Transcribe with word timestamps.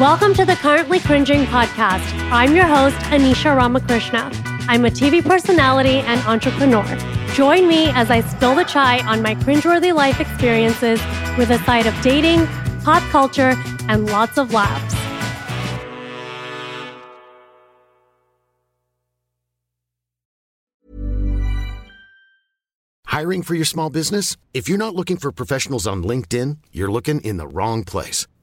Welcome 0.00 0.32
to 0.36 0.46
the 0.46 0.54
Currently 0.54 0.98
Cringing 1.00 1.44
podcast. 1.44 2.10
I'm 2.32 2.56
your 2.56 2.64
host, 2.64 2.96
Anisha 3.10 3.54
Ramakrishna. 3.54 4.30
I'm 4.66 4.86
a 4.86 4.88
TV 4.88 5.22
personality 5.22 5.98
and 5.98 6.18
entrepreneur. 6.22 6.86
Join 7.34 7.68
me 7.68 7.90
as 7.90 8.10
I 8.10 8.22
spill 8.22 8.54
the 8.54 8.64
chai 8.64 9.06
on 9.06 9.20
my 9.20 9.34
cringeworthy 9.34 9.94
life 9.94 10.18
experiences 10.18 10.98
with 11.36 11.50
a 11.50 11.58
side 11.64 11.84
of 11.84 11.94
dating, 12.00 12.46
pop 12.82 13.02
culture, 13.10 13.52
and 13.90 14.06
lots 14.06 14.38
of 14.38 14.54
laughs. 14.54 14.94
Hiring 23.04 23.42
for 23.42 23.54
your 23.54 23.66
small 23.66 23.90
business? 23.90 24.38
If 24.54 24.66
you're 24.66 24.78
not 24.78 24.94
looking 24.94 25.18
for 25.18 25.30
professionals 25.30 25.86
on 25.86 26.02
LinkedIn, 26.02 26.56
you're 26.72 26.90
looking 26.90 27.20
in 27.20 27.36
the 27.36 27.46
wrong 27.46 27.84
place. 27.84 28.26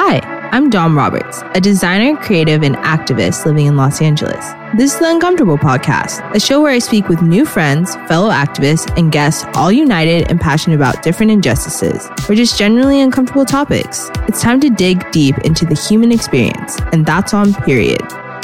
Hi, 0.00 0.20
I'm 0.52 0.70
Dom 0.70 0.96
Roberts, 0.96 1.42
a 1.56 1.60
designer, 1.60 2.16
creative, 2.18 2.62
and 2.62 2.76
activist 2.76 3.44
living 3.44 3.66
in 3.66 3.76
Los 3.76 4.00
Angeles. 4.00 4.46
This 4.76 4.94
is 4.94 5.00
the 5.00 5.10
Uncomfortable 5.10 5.58
Podcast, 5.58 6.24
a 6.32 6.38
show 6.38 6.62
where 6.62 6.70
I 6.70 6.78
speak 6.78 7.08
with 7.08 7.20
new 7.20 7.44
friends, 7.44 7.96
fellow 8.06 8.30
activists, 8.30 8.96
and 8.96 9.10
guests, 9.10 9.44
all 9.54 9.72
united 9.72 10.30
and 10.30 10.40
passionate 10.40 10.76
about 10.76 11.02
different 11.02 11.32
injustices 11.32 12.08
or 12.28 12.36
just 12.36 12.56
generally 12.56 13.00
uncomfortable 13.00 13.44
topics. 13.44 14.08
It's 14.28 14.40
time 14.40 14.60
to 14.60 14.70
dig 14.70 15.04
deep 15.10 15.36
into 15.38 15.66
the 15.66 15.74
human 15.74 16.12
experience, 16.12 16.78
and 16.92 17.04
that's 17.04 17.34
on 17.34 17.52
period. 17.52 18.00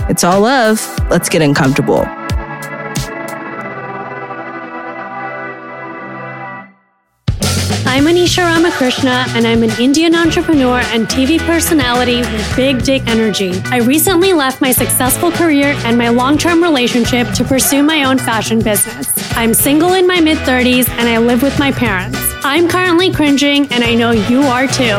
It's 0.08 0.24
all 0.24 0.40
love. 0.40 0.82
Let's 1.08 1.28
get 1.28 1.40
uncomfortable. 1.40 2.04
I'm 7.94 8.06
Anisha 8.06 8.42
Ramakrishna, 8.42 9.24
and 9.36 9.46
I'm 9.46 9.62
an 9.62 9.70
Indian 9.80 10.16
entrepreneur 10.16 10.80
and 10.86 11.06
TV 11.06 11.38
personality 11.38 12.16
with 12.16 12.56
big 12.56 12.82
dick 12.82 13.06
energy. 13.06 13.52
I 13.66 13.76
recently 13.78 14.32
left 14.32 14.60
my 14.60 14.72
successful 14.72 15.30
career 15.30 15.76
and 15.84 15.96
my 15.96 16.08
long 16.08 16.36
term 16.36 16.60
relationship 16.60 17.30
to 17.34 17.44
pursue 17.44 17.84
my 17.84 18.02
own 18.02 18.18
fashion 18.18 18.58
business. 18.58 19.12
I'm 19.36 19.54
single 19.54 19.92
in 19.92 20.08
my 20.08 20.20
mid 20.20 20.38
30s 20.38 20.88
and 20.88 21.08
I 21.08 21.18
live 21.18 21.40
with 21.40 21.56
my 21.60 21.70
parents. 21.70 22.18
I'm 22.42 22.66
currently 22.66 23.12
cringing, 23.12 23.68
and 23.70 23.84
I 23.84 23.94
know 23.94 24.10
you 24.10 24.40
are 24.40 24.66
too. 24.66 24.98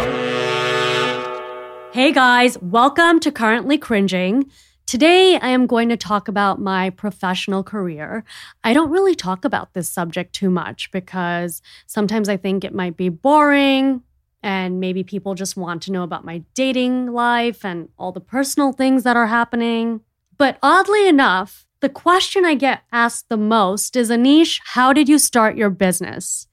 Hey 1.91 2.13
guys, 2.13 2.57
welcome 2.61 3.19
to 3.19 3.29
Currently 3.29 3.77
Cringing. 3.77 4.49
Today, 4.87 5.39
I 5.41 5.49
am 5.49 5.65
going 5.65 5.89
to 5.89 5.97
talk 5.97 6.27
about 6.27 6.61
my 6.61 6.91
professional 6.91 7.63
career. 7.63 8.23
I 8.63 8.71
don't 8.71 8.91
really 8.91 9.15
talk 9.15 9.43
about 9.43 9.73
this 9.73 9.89
subject 9.89 10.33
too 10.33 10.51
much 10.51 10.91
because 10.91 11.63
sometimes 11.87 12.29
I 12.29 12.37
think 12.37 12.63
it 12.63 12.73
might 12.73 12.95
be 12.95 13.09
boring 13.09 14.03
and 14.43 14.79
maybe 14.79 15.03
people 15.03 15.33
just 15.33 15.57
want 15.57 15.81
to 15.83 15.91
know 15.91 16.03
about 16.03 16.23
my 16.23 16.43
dating 16.53 17.11
life 17.11 17.65
and 17.65 17.89
all 17.97 18.11
the 18.11 18.19
personal 18.19 18.73
things 18.73 19.01
that 19.03 19.17
are 19.17 19.25
happening. 19.25 20.01
But 20.37 20.59
oddly 20.61 21.07
enough, 21.07 21.65
the 21.79 21.89
question 21.89 22.45
I 22.45 22.53
get 22.53 22.83
asked 22.91 23.27
the 23.27 23.37
most 23.37 23.95
is 23.95 24.11
Anish, 24.11 24.61
how 24.63 24.93
did 24.93 25.09
you 25.09 25.17
start 25.17 25.57
your 25.57 25.71
business? 25.71 26.47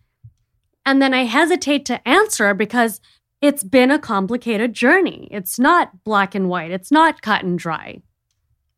And 0.86 1.02
then 1.02 1.12
I 1.12 1.24
hesitate 1.24 1.84
to 1.84 2.08
answer 2.08 2.54
because 2.54 2.98
it's 3.42 3.62
been 3.62 3.90
a 3.90 3.98
complicated 3.98 4.72
journey. 4.72 5.28
It's 5.30 5.58
not 5.58 6.02
black 6.02 6.34
and 6.34 6.48
white, 6.48 6.70
it's 6.70 6.90
not 6.90 7.20
cut 7.20 7.44
and 7.44 7.58
dry. 7.58 8.00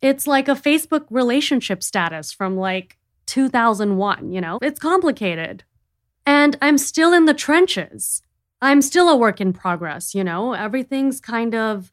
It's 0.05 0.27
like 0.27 0.49
a 0.49 0.55
Facebook 0.55 1.07
relationship 1.09 1.83
status 1.83 2.31
from 2.31 2.59
like 2.59 2.99
2001, 3.25 4.33
you 4.33 4.41
know? 4.43 4.59
It's 4.61 4.79
complicated. 4.79 5.65
And 6.27 6.59
I'm 6.61 6.77
still 6.77 7.15
in 7.15 7.25
the 7.25 7.33
trenches. 7.33 8.21
I'm 8.61 8.83
still 8.83 9.09
a 9.09 9.17
work 9.17 9.41
in 9.41 9.55
progress, 9.55 10.15
you 10.15 10.23
know? 10.23 10.53
Everything's 10.53 11.23
kind 11.23 11.55
of, 11.55 11.91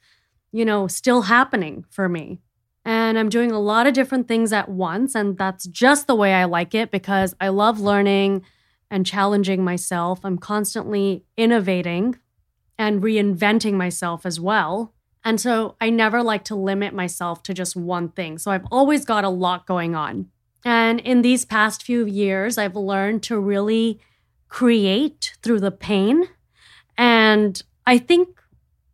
you 0.52 0.66
know, 0.66 0.88
still 0.88 1.22
happening 1.22 1.86
for 1.90 2.10
me. 2.10 2.42
And 2.84 3.18
I'm 3.18 3.30
doing 3.30 3.50
a 3.50 3.62
lot 3.62 3.88
of 3.88 3.94
different 3.94 4.28
things 4.28 4.52
at 4.52 4.68
once. 4.68 5.16
And 5.16 5.38
that's 5.38 5.66
just 5.68 6.08
the 6.08 6.16
way 6.16 6.34
I 6.34 6.44
like 6.44 6.76
it 6.76 6.92
because 6.92 7.34
I 7.40 7.48
love 7.48 7.80
learning 7.80 8.44
and 8.90 9.06
challenging 9.06 9.64
myself. 9.64 10.20
I'm 10.26 10.38
constantly 10.38 11.24
innovating 11.38 12.20
and 12.78 13.02
reinventing 13.02 13.76
myself 13.76 14.26
as 14.26 14.38
well. 14.38 14.94
And 15.24 15.40
so 15.40 15.76
I 15.80 15.90
never 15.90 16.24
like 16.24 16.44
to 16.46 16.56
limit 16.56 16.94
myself 16.94 17.44
to 17.44 17.54
just 17.54 17.76
one 17.76 18.10
thing. 18.10 18.38
So 18.38 18.52
I've 18.52 18.66
always 18.72 19.06
got 19.06 19.24
a 19.24 19.30
lot 19.30 19.68
going 19.68 19.96
on. 19.96 20.30
And 20.66 21.00
in 21.00 21.22
these 21.22 21.46
past 21.46 21.84
few 21.84 22.06
years, 22.06 22.58
I've 22.58 22.76
learned 22.76 23.24
to 23.24 23.40
really 23.40 24.00
create 24.48 25.36
through 25.42 25.60
the 25.60 25.72
pain. 25.72 26.28
And 26.98 27.62
I 27.86 27.98
think 27.98 28.40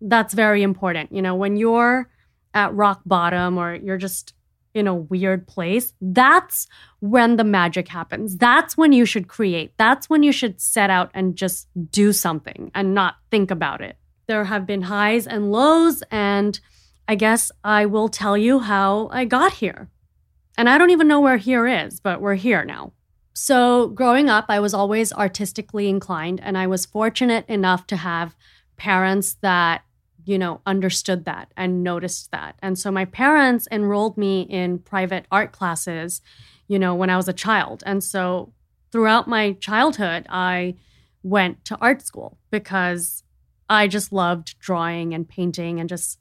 that's 0.01 0.33
very 0.33 0.63
important. 0.63 1.11
You 1.11 1.21
know, 1.21 1.35
when 1.35 1.57
you're 1.57 2.09
at 2.53 2.73
rock 2.73 3.01
bottom 3.05 3.57
or 3.57 3.75
you're 3.75 3.97
just 3.97 4.33
in 4.73 4.87
a 4.87 4.95
weird 4.95 5.47
place, 5.47 5.93
that's 5.99 6.67
when 6.99 7.35
the 7.35 7.43
magic 7.43 7.87
happens. 7.87 8.37
That's 8.37 8.77
when 8.77 8.93
you 8.93 9.05
should 9.05 9.27
create. 9.27 9.73
That's 9.77 10.09
when 10.09 10.23
you 10.23 10.31
should 10.31 10.61
set 10.61 10.89
out 10.89 11.09
and 11.13 11.35
just 11.35 11.67
do 11.91 12.13
something 12.13 12.71
and 12.75 12.93
not 12.93 13.15
think 13.31 13.49
about 13.49 13.81
it. 13.81 13.97
There 14.27 14.45
have 14.45 14.67
been 14.67 14.83
highs 14.83 15.25
and 15.25 15.53
lows, 15.53 16.03
and 16.11 16.59
I 17.07 17.15
guess 17.15 17.49
I 17.63 17.85
will 17.85 18.09
tell 18.09 18.37
you 18.37 18.59
how 18.59 19.07
I 19.09 19.23
got 19.23 19.53
here. 19.53 19.89
And 20.57 20.67
I 20.67 20.77
don't 20.77 20.89
even 20.89 21.07
know 21.07 21.21
where 21.21 21.37
here 21.37 21.65
is, 21.65 22.01
but 22.01 22.19
we're 22.19 22.35
here 22.35 22.65
now. 22.65 22.91
So, 23.33 23.87
growing 23.87 24.29
up, 24.29 24.45
I 24.49 24.59
was 24.59 24.73
always 24.73 25.13
artistically 25.13 25.87
inclined, 25.87 26.41
and 26.43 26.57
I 26.57 26.67
was 26.67 26.85
fortunate 26.85 27.47
enough 27.47 27.87
to 27.87 27.95
have 27.95 28.35
parents 28.75 29.35
that, 29.41 29.83
you 30.25 30.37
know, 30.37 30.59
understood 30.65 31.23
that 31.23 31.53
and 31.55 31.81
noticed 31.81 32.31
that. 32.31 32.55
And 32.61 32.77
so, 32.77 32.91
my 32.91 33.05
parents 33.05 33.65
enrolled 33.71 34.17
me 34.17 34.41
in 34.41 34.79
private 34.79 35.25
art 35.31 35.53
classes, 35.53 36.21
you 36.67 36.77
know, 36.77 36.93
when 36.95 37.09
I 37.09 37.15
was 37.15 37.29
a 37.29 37.33
child. 37.33 37.81
And 37.85 38.03
so, 38.03 38.51
throughout 38.91 39.27
my 39.27 39.53
childhood, 39.53 40.25
I 40.27 40.75
went 41.23 41.63
to 41.65 41.77
art 41.79 42.01
school 42.01 42.37
because 42.51 43.23
I 43.69 43.87
just 43.87 44.11
loved 44.11 44.57
drawing 44.59 45.13
and 45.13 45.27
painting 45.27 45.79
and 45.79 45.89
just, 45.89 46.19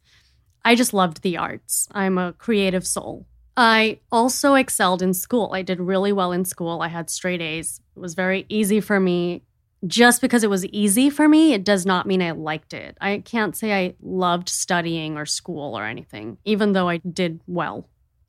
I 0.64 0.75
just 0.75 0.94
loved 0.94 1.22
the 1.22 1.37
arts. 1.37 1.88
I'm 1.93 2.19
a 2.19 2.32
creative 2.32 2.87
soul. 2.87 3.26
I 3.56 4.00
also 4.12 4.54
excelled 4.54 5.00
in 5.02 5.14
school. 5.14 5.50
I 5.52 5.62
did 5.62 5.81
really 5.81 6.12
well 6.12 6.32
in 6.32 6.44
school. 6.44 6.82
I 6.82 6.88
had 6.88 7.08
straight 7.08 7.40
A's. 7.40 7.81
It 7.96 8.00
was 8.00 8.14
very 8.14 8.44
easy 8.48 8.81
for 8.81 9.00
me 9.00 9.43
just 9.87 10.20
because 10.20 10.43
it 10.43 10.50
was 10.50 10.64
easy 10.66 11.10
for 11.10 11.28
me, 11.28 11.52
it 11.52 11.64
does 11.64 11.84
not 11.84 12.06
mean 12.06 12.22
I 12.22 12.31
liked 12.32 12.72
it. 12.72 12.96
I 13.00 13.19
can't 13.19 13.56
say 13.56 13.72
I 13.72 13.94
loved 14.00 14.49
studying 14.49 15.16
or 15.16 15.26
school 15.26 15.78
or 15.78 15.84
anything, 15.84 16.38
even 16.44 16.72
though 16.72 16.88
I 16.88 16.99
did 16.99 17.40
well. 17.46 17.88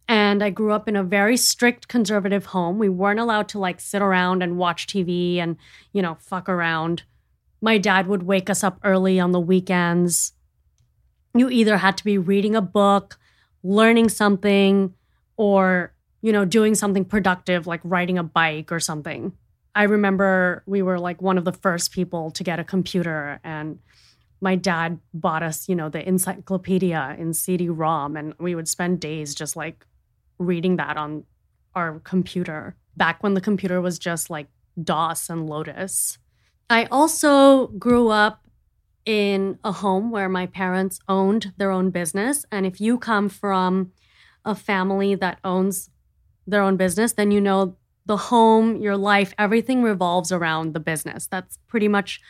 And 0.09 0.43
I 0.43 0.49
grew 0.49 0.71
up 0.71 0.87
in 0.87 0.95
a 0.95 1.03
very 1.03 1.35
strict 1.35 1.87
conservative 1.87 2.47
home. 2.47 2.79
We 2.79 2.89
weren't 2.89 3.19
allowed 3.19 3.49
to 3.49 3.59
like 3.59 3.79
sit 3.79 4.01
around 4.01 4.41
and 4.41 4.57
watch 4.57 4.87
TV 4.87 5.37
and, 5.37 5.57
you 5.91 6.01
know, 6.01 6.17
fuck 6.19 6.47
around. 6.47 7.03
My 7.61 7.77
dad 7.77 8.07
would 8.07 8.23
wake 8.23 8.49
us 8.49 8.63
up 8.63 8.79
early 8.83 9.19
on 9.19 9.31
the 9.31 9.39
weekends. 9.39 10.33
You 11.33 11.49
either 11.49 11.77
had 11.77 11.97
to 11.97 12.03
be 12.03 12.17
reading 12.17 12.55
a 12.55 12.61
book, 12.61 13.17
learning 13.63 14.09
something, 14.09 14.93
or, 15.37 15.93
you 16.21 16.31
know, 16.31 16.45
doing 16.45 16.75
something 16.75 17.05
productive 17.05 17.67
like 17.67 17.81
riding 17.83 18.17
a 18.17 18.23
bike 18.23 18.71
or 18.71 18.79
something. 18.79 19.33
I 19.75 19.83
remember 19.83 20.63
we 20.65 20.81
were 20.81 20.99
like 20.99 21.21
one 21.21 21.37
of 21.37 21.45
the 21.45 21.53
first 21.53 21.91
people 21.91 22.31
to 22.31 22.43
get 22.43 22.59
a 22.59 22.63
computer 22.63 23.39
and 23.43 23.79
my 24.41 24.55
dad 24.55 24.99
bought 25.13 25.43
us, 25.43 25.69
you 25.69 25.75
know, 25.75 25.89
the 25.89 26.07
encyclopedia 26.07 27.15
in 27.17 27.33
CD-ROM 27.33 28.17
and 28.17 28.33
we 28.39 28.55
would 28.55 28.67
spend 28.67 28.99
days 28.99 29.33
just 29.35 29.55
like 29.55 29.85
reading 30.39 30.77
that 30.77 30.97
on 30.97 31.23
our 31.75 31.99
computer 31.99 32.75
back 32.95 33.21
when 33.21 33.35
the 33.35 33.41
computer 33.41 33.79
was 33.79 33.99
just 33.99 34.29
like 34.29 34.47
DOS 34.83 35.29
and 35.29 35.47
Lotus. 35.47 36.17
I 36.69 36.85
also 36.85 37.67
grew 37.67 38.09
up 38.09 38.45
in 39.05 39.57
a 39.63 39.71
home 39.71 40.11
where 40.11 40.27
my 40.27 40.45
parents 40.45 40.99
owned 41.07 41.53
their 41.57 41.71
own 41.71 41.91
business 41.91 42.45
and 42.51 42.65
if 42.65 42.81
you 42.81 42.97
come 42.97 43.29
from 43.29 43.93
a 44.43 44.53
family 44.53 45.15
that 45.15 45.39
owns 45.43 45.89
their 46.45 46.61
own 46.61 46.77
business, 46.77 47.13
then 47.13 47.31
you 47.31 47.39
know 47.41 47.75
the 48.05 48.17
home, 48.17 48.77
your 48.81 48.97
life, 48.97 49.33
everything 49.37 49.83
revolves 49.83 50.31
around 50.31 50.73
the 50.73 50.79
business. 50.79 51.27
That's 51.27 51.57
pretty 51.67 51.87
much 51.87 52.21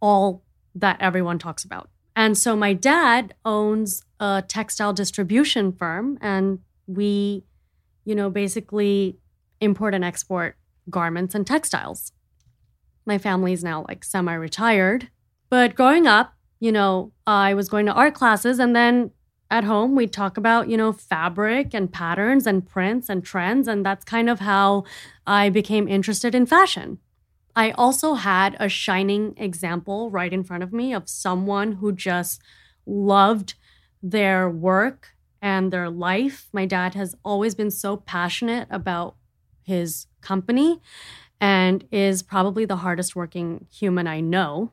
all 0.00 0.44
that 0.74 0.96
everyone 1.00 1.38
talks 1.38 1.64
about. 1.64 1.90
And 2.14 2.38
so 2.38 2.56
my 2.56 2.72
dad 2.72 3.34
owns 3.44 4.02
a 4.20 4.42
textile 4.46 4.92
distribution 4.92 5.72
firm 5.72 6.18
and 6.20 6.60
we, 6.86 7.44
you 8.04 8.14
know, 8.14 8.30
basically 8.30 9.18
import 9.60 9.94
and 9.94 10.04
export 10.04 10.56
garments 10.88 11.34
and 11.34 11.46
textiles. 11.46 12.12
My 13.06 13.18
family 13.18 13.52
is 13.52 13.64
now 13.64 13.84
like 13.88 14.04
semi 14.04 14.34
retired. 14.34 15.08
But 15.48 15.74
growing 15.74 16.06
up, 16.06 16.34
you 16.58 16.72
know, 16.72 17.12
I 17.26 17.54
was 17.54 17.68
going 17.68 17.86
to 17.86 17.92
art 17.92 18.14
classes 18.14 18.58
and 18.58 18.74
then 18.74 19.12
at 19.50 19.64
home 19.64 19.94
we'd 19.94 20.12
talk 20.12 20.36
about 20.36 20.68
you 20.68 20.76
know 20.76 20.92
fabric 20.92 21.72
and 21.72 21.92
patterns 21.92 22.46
and 22.46 22.66
prints 22.66 23.08
and 23.08 23.24
trends 23.24 23.68
and 23.68 23.84
that's 23.84 24.04
kind 24.04 24.28
of 24.28 24.40
how 24.40 24.84
i 25.26 25.48
became 25.48 25.86
interested 25.88 26.34
in 26.34 26.46
fashion 26.46 26.98
i 27.54 27.70
also 27.72 28.14
had 28.14 28.56
a 28.58 28.68
shining 28.68 29.34
example 29.36 30.10
right 30.10 30.32
in 30.32 30.42
front 30.42 30.62
of 30.62 30.72
me 30.72 30.92
of 30.92 31.08
someone 31.08 31.72
who 31.72 31.92
just 31.92 32.42
loved 32.86 33.54
their 34.02 34.48
work 34.48 35.10
and 35.40 35.72
their 35.72 35.88
life 35.88 36.48
my 36.52 36.66
dad 36.66 36.94
has 36.94 37.14
always 37.24 37.54
been 37.54 37.70
so 37.70 37.96
passionate 37.96 38.66
about 38.70 39.16
his 39.62 40.06
company 40.20 40.80
and 41.40 41.86
is 41.90 42.22
probably 42.22 42.64
the 42.64 42.76
hardest 42.76 43.14
working 43.14 43.66
human 43.70 44.06
i 44.06 44.20
know 44.20 44.72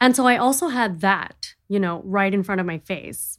and 0.00 0.14
so 0.14 0.26
i 0.26 0.36
also 0.36 0.68
had 0.68 1.00
that 1.00 1.54
you 1.68 1.80
know 1.80 2.02
right 2.04 2.34
in 2.34 2.42
front 2.42 2.60
of 2.60 2.66
my 2.66 2.78
face 2.78 3.38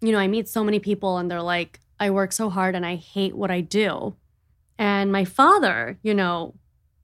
you 0.00 0.12
know, 0.12 0.18
I 0.18 0.28
meet 0.28 0.48
so 0.48 0.62
many 0.62 0.78
people 0.78 1.18
and 1.18 1.30
they're 1.30 1.42
like, 1.42 1.80
I 1.98 2.10
work 2.10 2.32
so 2.32 2.50
hard 2.50 2.74
and 2.74 2.84
I 2.84 2.96
hate 2.96 3.34
what 3.34 3.50
I 3.50 3.60
do. 3.60 4.14
And 4.78 5.10
my 5.10 5.24
father, 5.24 5.98
you 6.02 6.14
know, 6.14 6.54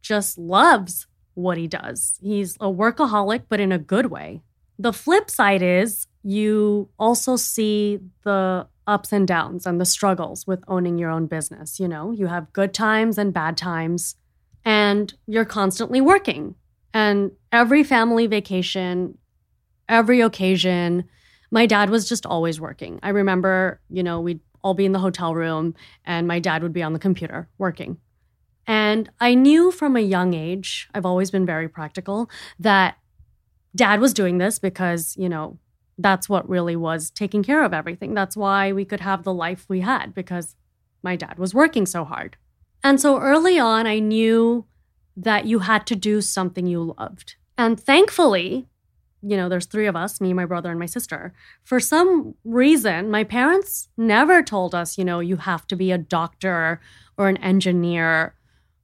just 0.02 0.36
loves 0.36 1.06
what 1.34 1.56
he 1.56 1.66
does. 1.66 2.18
He's 2.22 2.56
a 2.56 2.66
workaholic, 2.66 3.44
but 3.48 3.60
in 3.60 3.72
a 3.72 3.78
good 3.78 4.06
way. 4.06 4.42
The 4.78 4.92
flip 4.92 5.30
side 5.30 5.62
is 5.62 6.06
you 6.22 6.90
also 6.98 7.36
see 7.36 8.00
the 8.24 8.66
ups 8.86 9.12
and 9.12 9.26
downs 9.26 9.64
and 9.64 9.80
the 9.80 9.84
struggles 9.84 10.46
with 10.46 10.64
owning 10.68 10.98
your 10.98 11.10
own 11.10 11.26
business. 11.26 11.80
You 11.80 11.88
know, 11.88 12.10
you 12.10 12.26
have 12.26 12.52
good 12.52 12.74
times 12.74 13.16
and 13.16 13.32
bad 13.32 13.56
times, 13.56 14.16
and 14.64 15.12
you're 15.26 15.44
constantly 15.44 16.00
working. 16.00 16.54
And 16.94 17.32
every 17.50 17.82
family 17.82 18.26
vacation, 18.26 19.18
every 19.88 20.20
occasion, 20.20 21.04
my 21.50 21.66
dad 21.66 21.90
was 21.90 22.08
just 22.08 22.26
always 22.26 22.60
working. 22.60 22.98
I 23.02 23.10
remember, 23.10 23.80
you 23.88 24.02
know, 24.02 24.20
we'd 24.20 24.40
all 24.62 24.74
be 24.74 24.84
in 24.84 24.92
the 24.92 24.98
hotel 24.98 25.34
room 25.34 25.74
and 26.04 26.26
my 26.28 26.38
dad 26.38 26.62
would 26.62 26.72
be 26.72 26.82
on 26.82 26.92
the 26.92 26.98
computer 26.98 27.48
working. 27.58 27.98
And 28.66 29.10
I 29.20 29.34
knew 29.34 29.70
from 29.70 29.96
a 29.96 30.00
young 30.00 30.34
age, 30.34 30.88
I've 30.94 31.06
always 31.06 31.30
been 31.30 31.44
very 31.44 31.68
practical, 31.68 32.30
that 32.60 32.96
dad 33.74 34.00
was 34.00 34.14
doing 34.14 34.38
this 34.38 34.58
because, 34.58 35.16
you 35.16 35.28
know, 35.28 35.58
that's 35.98 36.28
what 36.28 36.48
really 36.48 36.76
was 36.76 37.10
taking 37.10 37.42
care 37.42 37.64
of 37.64 37.74
everything. 37.74 38.14
That's 38.14 38.36
why 38.36 38.72
we 38.72 38.84
could 38.84 39.00
have 39.00 39.24
the 39.24 39.34
life 39.34 39.66
we 39.68 39.80
had 39.80 40.14
because 40.14 40.54
my 41.02 41.16
dad 41.16 41.38
was 41.38 41.54
working 41.54 41.86
so 41.86 42.04
hard. 42.04 42.36
And 42.84 43.00
so 43.00 43.18
early 43.18 43.58
on, 43.58 43.86
I 43.86 43.98
knew 43.98 44.66
that 45.16 45.46
you 45.46 45.60
had 45.60 45.86
to 45.86 45.96
do 45.96 46.20
something 46.20 46.66
you 46.66 46.94
loved. 46.98 47.36
And 47.56 47.78
thankfully, 47.78 48.68
you 49.22 49.36
know, 49.36 49.48
there's 49.48 49.66
three 49.66 49.86
of 49.86 49.94
us 49.94 50.20
me, 50.20 50.32
my 50.32 50.44
brother, 50.44 50.70
and 50.70 50.80
my 50.80 50.86
sister. 50.86 51.32
For 51.62 51.78
some 51.78 52.34
reason, 52.44 53.10
my 53.10 53.22
parents 53.24 53.88
never 53.96 54.42
told 54.42 54.74
us, 54.74 54.98
you 54.98 55.04
know, 55.04 55.20
you 55.20 55.36
have 55.36 55.66
to 55.68 55.76
be 55.76 55.92
a 55.92 55.98
doctor 55.98 56.80
or 57.16 57.28
an 57.28 57.36
engineer 57.38 58.34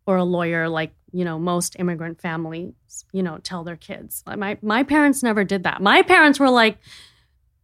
or 0.07 0.17
a 0.17 0.25
lawyer 0.25 0.69
like, 0.69 0.93
you 1.11 1.25
know, 1.25 1.39
most 1.39 1.75
immigrant 1.79 2.21
families, 2.21 2.73
you 3.13 3.23
know, 3.23 3.39
tell 3.39 3.65
their 3.65 3.77
kids. 3.77 4.23
My, 4.27 4.59
my 4.63 4.83
parents 4.85 5.23
never 5.23 5.43
did 5.43 5.65
that. 5.65 5.83
My 5.83 6.03
parents 6.03 6.39
were 6.39 6.51
like, 6.51 6.79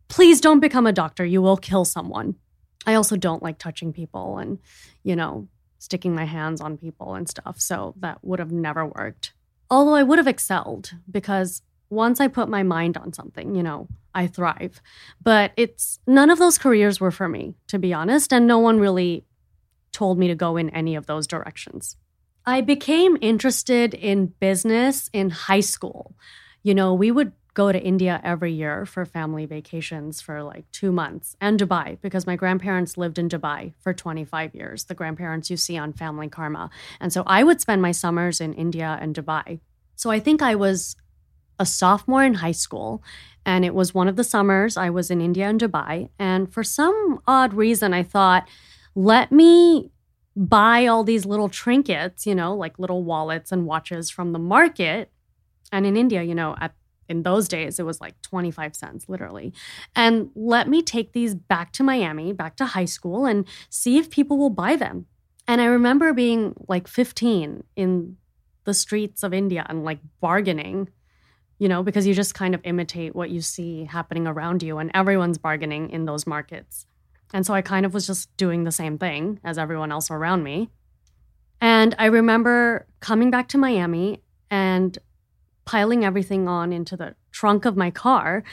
please 0.09 0.41
don't 0.41 0.61
become 0.61 0.87
a 0.87 0.93
doctor. 0.93 1.25
You 1.25 1.43
will 1.43 1.57
kill 1.57 1.85
someone. 1.85 2.35
I 2.87 2.95
also 2.95 3.17
don't 3.17 3.43
like 3.43 3.59
touching 3.59 3.93
people 3.93 4.39
and, 4.39 4.59
you 5.03 5.15
know, 5.15 5.49
sticking 5.85 6.15
my 6.15 6.25
hands 6.25 6.61
on 6.61 6.79
people 6.79 7.15
and 7.15 7.29
stuff. 7.29 7.61
So 7.61 7.95
that 7.99 8.19
would 8.23 8.39
have 8.39 8.53
never 8.53 8.87
worked. 8.87 9.33
Although 9.71 9.95
I 9.95 10.03
would 10.03 10.19
have 10.19 10.29
excelled 10.29 10.93
because 11.11 11.63
once 11.91 12.21
I 12.21 12.29
put 12.29 12.49
my 12.49 12.63
mind 12.63 12.97
on 12.97 13.13
something, 13.13 13.55
you 13.55 13.63
know, 13.63 13.89
I 14.15 14.27
thrive. 14.27 14.81
But 15.23 15.53
it's 15.57 15.99
none 16.07 16.31
of 16.31 16.39
those 16.39 16.59
careers 16.59 17.01
were 17.01 17.11
for 17.11 17.29
me, 17.29 17.55
to 17.69 17.79
be 17.79 17.93
honest, 17.93 18.33
and 18.33 18.47
no 18.47 18.59
one 18.59 18.81
really 18.81 19.25
told 19.93 20.19
me 20.19 20.29
to 20.29 20.35
go 20.35 20.57
in 20.57 20.71
any 20.71 20.97
of 20.97 21.07
those 21.07 21.27
directions. 21.27 21.97
I 22.47 22.61
became 22.61 23.17
interested 23.21 23.95
in 23.95 24.27
business 24.27 25.09
in 25.13 25.31
high 25.31 25.61
school. 25.61 26.15
You 26.63 26.75
know, 26.75 26.95
we 26.95 27.11
would 27.11 27.33
go 27.55 27.71
to 27.71 27.81
India 27.81 28.21
every 28.25 28.53
year 28.53 28.85
for 28.85 29.05
family 29.05 29.47
vacations 29.47 30.21
for 30.21 30.43
like 30.43 30.71
two 30.73 30.91
months 30.91 31.37
and 31.41 31.59
Dubai 31.59 31.99
because 32.03 32.27
my 32.27 32.37
grandparents 32.37 32.99
lived 32.99 33.19
in 33.19 33.29
Dubai 33.29 33.73
for 33.79 33.95
25 33.95 34.55
years, 34.55 34.85
the 34.85 34.95
grandparents 34.95 35.51
you 35.51 35.57
see 35.57 35.79
on 35.79 35.93
Family 35.93 36.29
Karma. 36.29 36.69
And 37.01 37.13
so 37.13 37.23
I 37.27 37.45
would 37.45 37.61
spend 37.61 37.81
my 37.81 37.93
summers 37.93 38.41
in 38.41 38.53
India 38.55 38.99
and 39.01 39.15
Dubai. 39.15 39.61
So 39.95 40.11
I 40.11 40.19
think 40.19 40.43
I 40.43 40.57
was 40.57 40.97
a 41.59 41.67
sophomore 41.67 42.25
in 42.25 42.35
high 42.35 42.53
school. 42.53 43.03
And 43.47 43.65
it 43.65 43.75
was 43.75 43.95
one 43.95 44.09
of 44.09 44.17
the 44.17 44.25
summers 44.25 44.77
I 44.77 44.91
was 44.91 45.11
in 45.11 45.21
India 45.21 45.47
and 45.47 45.61
Dubai. 45.61 46.09
And 46.19 46.53
for 46.53 46.65
some 46.65 47.21
odd 47.27 47.55
reason, 47.55 47.93
I 47.93 48.03
thought, 48.03 48.49
let 48.95 49.31
me 49.31 49.91
buy 50.35 50.87
all 50.87 51.05
these 51.05 51.27
little 51.27 51.49
trinkets, 51.49 52.27
you 52.27 52.35
know, 52.35 52.55
like 52.55 52.79
little 52.79 53.05
wallets 53.05 53.53
and 53.53 53.67
watches 53.67 54.11
from 54.11 54.33
the 54.33 54.39
market. 54.39 55.11
And 55.71 55.87
in 55.87 55.97
India, 55.97 56.23
you 56.23 56.35
know, 56.35 56.57
at 56.61 56.73
in 57.09 57.23
those 57.23 57.49
days 57.49 57.79
it 57.79 57.87
was 57.87 58.01
like 58.01 58.21
25 58.23 58.75
cents 58.75 59.09
literally 59.09 59.53
and 59.95 60.31
let 60.35 60.69
me 60.69 60.83
take 60.83 61.13
these 61.13 61.35
back 61.35 61.73
to 61.73 61.83
miami 61.83 62.33
back 62.33 62.57
to 62.57 62.67
high 62.67 62.85
school 62.85 63.27
and 63.27 63.47
see 63.71 63.99
if 63.99 64.11
people 64.11 64.39
will 64.39 64.51
buy 64.51 64.77
them 64.77 65.07
and 65.47 65.61
i 65.61 65.65
remember 65.65 66.13
being 66.13 66.55
like 66.69 66.89
15 66.89 67.65
in 67.77 68.17
the 68.65 68.75
streets 68.75 69.23
of 69.23 69.35
india 69.35 69.65
and 69.69 69.85
like 69.85 69.99
bargaining 70.21 70.89
you 71.59 71.69
know, 71.69 71.83
because 71.83 72.07
you 72.07 72.15
just 72.15 72.35
kind 72.35 72.55
of 72.55 72.61
imitate 72.65 73.15
what 73.15 73.31
you 73.31 73.41
see 73.41 73.85
happening 73.85 74.27
around 74.27 74.63
you, 74.63 74.79
and 74.79 74.91
everyone's 74.93 75.39
bargaining 75.39 75.91
in 75.91 76.05
those 76.05 76.27
markets. 76.27 76.87
And 77.33 77.47
so 77.47 77.55
I 77.55 77.63
kind 77.63 77.87
of 77.87 77.95
was 77.95 78.07
just 78.07 78.35
doing 78.37 78.65
the 78.65 78.73
same 78.73 78.99
thing 78.99 79.41
as 79.45 79.59
everyone 79.59 79.93
else 79.93 80.11
around 80.11 80.43
me. 80.43 80.71
And 81.61 81.95
I 81.99 82.07
remember 82.07 82.87
coming 83.01 83.31
back 83.31 83.49
to 83.49 83.59
Miami 83.59 84.21
and 84.51 84.99
piling 85.65 86.05
everything 86.05 86.49
on 86.49 86.73
into 86.73 86.97
the 86.97 87.15
trunk 87.33 87.65
of 87.65 87.77
my 87.77 87.91
car. 87.91 88.45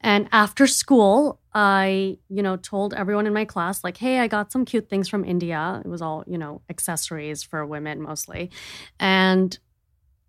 And 0.00 0.28
after 0.30 0.66
school, 0.66 1.40
I, 1.54 2.18
you 2.28 2.42
know, 2.42 2.56
told 2.56 2.94
everyone 2.94 3.26
in 3.26 3.32
my 3.32 3.44
class, 3.44 3.82
like, 3.82 3.96
hey, 3.96 4.20
I 4.20 4.28
got 4.28 4.52
some 4.52 4.64
cute 4.64 4.88
things 4.88 5.08
from 5.08 5.24
India. 5.24 5.82
It 5.84 5.88
was 5.88 6.00
all, 6.00 6.24
you 6.26 6.38
know, 6.38 6.62
accessories 6.70 7.42
for 7.42 7.66
women 7.66 8.00
mostly. 8.00 8.50
And 9.00 9.58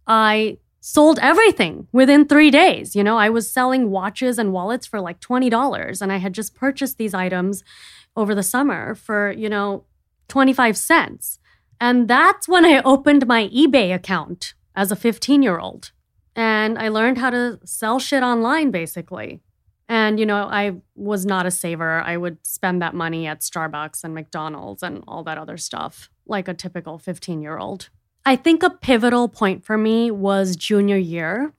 I 0.08 0.58
sold 0.82 1.20
everything 1.22 1.88
within 1.92 2.26
three 2.26 2.50
days. 2.50 2.96
You 2.96 3.04
know, 3.04 3.18
I 3.18 3.30
was 3.30 3.52
selling 3.52 3.92
watches 3.92 4.40
and 4.40 4.54
wallets 4.54 4.88
for 4.88 5.00
like 5.00 5.20
$20, 5.20 6.02
and 6.02 6.12
I 6.12 6.18
had 6.18 6.34
just 6.34 6.56
purchased 6.56 6.98
these 6.98 7.14
items 7.14 7.64
over 8.16 8.34
the 8.34 8.44
summer 8.44 8.96
for, 8.96 9.32
you 9.32 9.50
know, 9.50 9.86
25 10.30 10.78
cents. 10.78 11.40
And 11.80 12.08
that's 12.08 12.48
when 12.48 12.66
I 12.66 12.82
opened 12.82 13.28
my 13.28 13.48
eBay 13.50 13.94
account 13.94 14.54
as 14.76 14.92
a 14.92 14.96
15 14.96 15.44
year 15.44 15.60
old. 15.60 15.92
And 16.40 16.80
I 16.80 16.88
learned 16.88 17.18
how 17.18 17.32
to 17.32 17.60
sell 17.66 18.00
shit 18.00 18.24
online 18.24 18.72
basically. 18.72 19.42
And, 19.90 20.18
you 20.18 20.26
know, 20.26 20.44
I 20.44 20.78
was 20.96 21.26
not 21.26 21.46
a 21.46 21.52
saver. 21.52 22.00
I 22.00 22.16
would 22.16 22.38
spend 22.48 22.82
that 22.82 22.96
money 22.96 23.28
at 23.28 23.42
Starbucks 23.42 24.06
and 24.06 24.14
McDonald's 24.14 24.82
and 24.82 25.04
all 25.06 25.22
that 25.26 25.38
other 25.38 25.58
stuff, 25.58 26.10
like 26.28 26.48
a 26.48 26.54
typical 26.54 26.98
15 26.98 27.42
year 27.42 27.58
old. 27.58 27.90
I 28.26 28.38
think 28.38 28.64
a 28.64 28.70
pivotal 28.70 29.28
point 29.28 29.66
for 29.66 29.78
me 29.78 30.12
was 30.12 30.56
junior 30.56 30.96
year. 30.96 31.52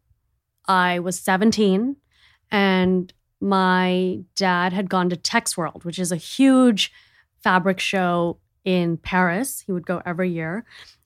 I 0.66 0.99
was 1.00 1.20
17 1.20 1.96
and 2.50 3.12
my 3.38 4.20
dad 4.34 4.72
had 4.72 4.88
gone 4.88 5.10
to 5.10 5.16
Texworld, 5.16 5.84
which 5.84 5.99
is 5.99 6.10
a 6.10 6.16
huge 6.16 6.90
fabric 7.42 7.80
show 7.80 8.38
in 8.64 8.96
Paris. 8.96 9.62
He 9.66 9.72
would 9.72 9.84
go 9.84 10.00
every 10.06 10.30
year. 10.30 10.64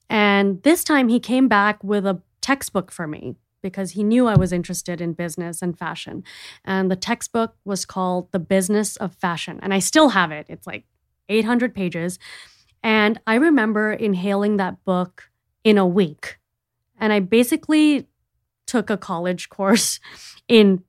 And 0.09 0.63
this 0.63 0.85
time 0.85 1.09
he 1.09 1.19
came 1.19 1.49
back 1.49 1.83
with 1.83 2.05
a 2.05 2.21
textbook 2.39 2.89
for 2.89 3.05
me 3.05 3.35
because 3.65 3.93
he 3.93 4.03
knew 4.03 4.27
I 4.27 4.37
was 4.37 4.53
interested 4.53 5.01
in 5.01 5.13
business 5.13 5.63
and 5.63 5.75
fashion. 5.75 6.23
And 6.63 6.91
the 6.91 6.95
textbook 6.95 7.55
was 7.65 7.83
called 7.83 8.31
The 8.31 8.37
Business 8.37 8.95
of 8.97 9.15
Fashion. 9.15 9.59
And 9.63 9.73
I 9.73 9.79
still 9.79 10.09
have 10.09 10.29
it. 10.29 10.45
It's 10.49 10.67
like 10.67 10.83
800 11.29 11.73
pages. 11.73 12.19
And 12.83 13.19
I 13.25 13.33
remember 13.33 13.91
inhaling 13.91 14.57
that 14.57 14.85
book 14.85 15.31
in 15.63 15.79
a 15.79 15.87
week. 15.87 16.37
And 16.99 17.11
I 17.11 17.21
basically 17.21 18.05
took 18.67 18.91
a 18.91 18.97
college 18.97 19.49
course 19.49 19.99
in 20.47 20.83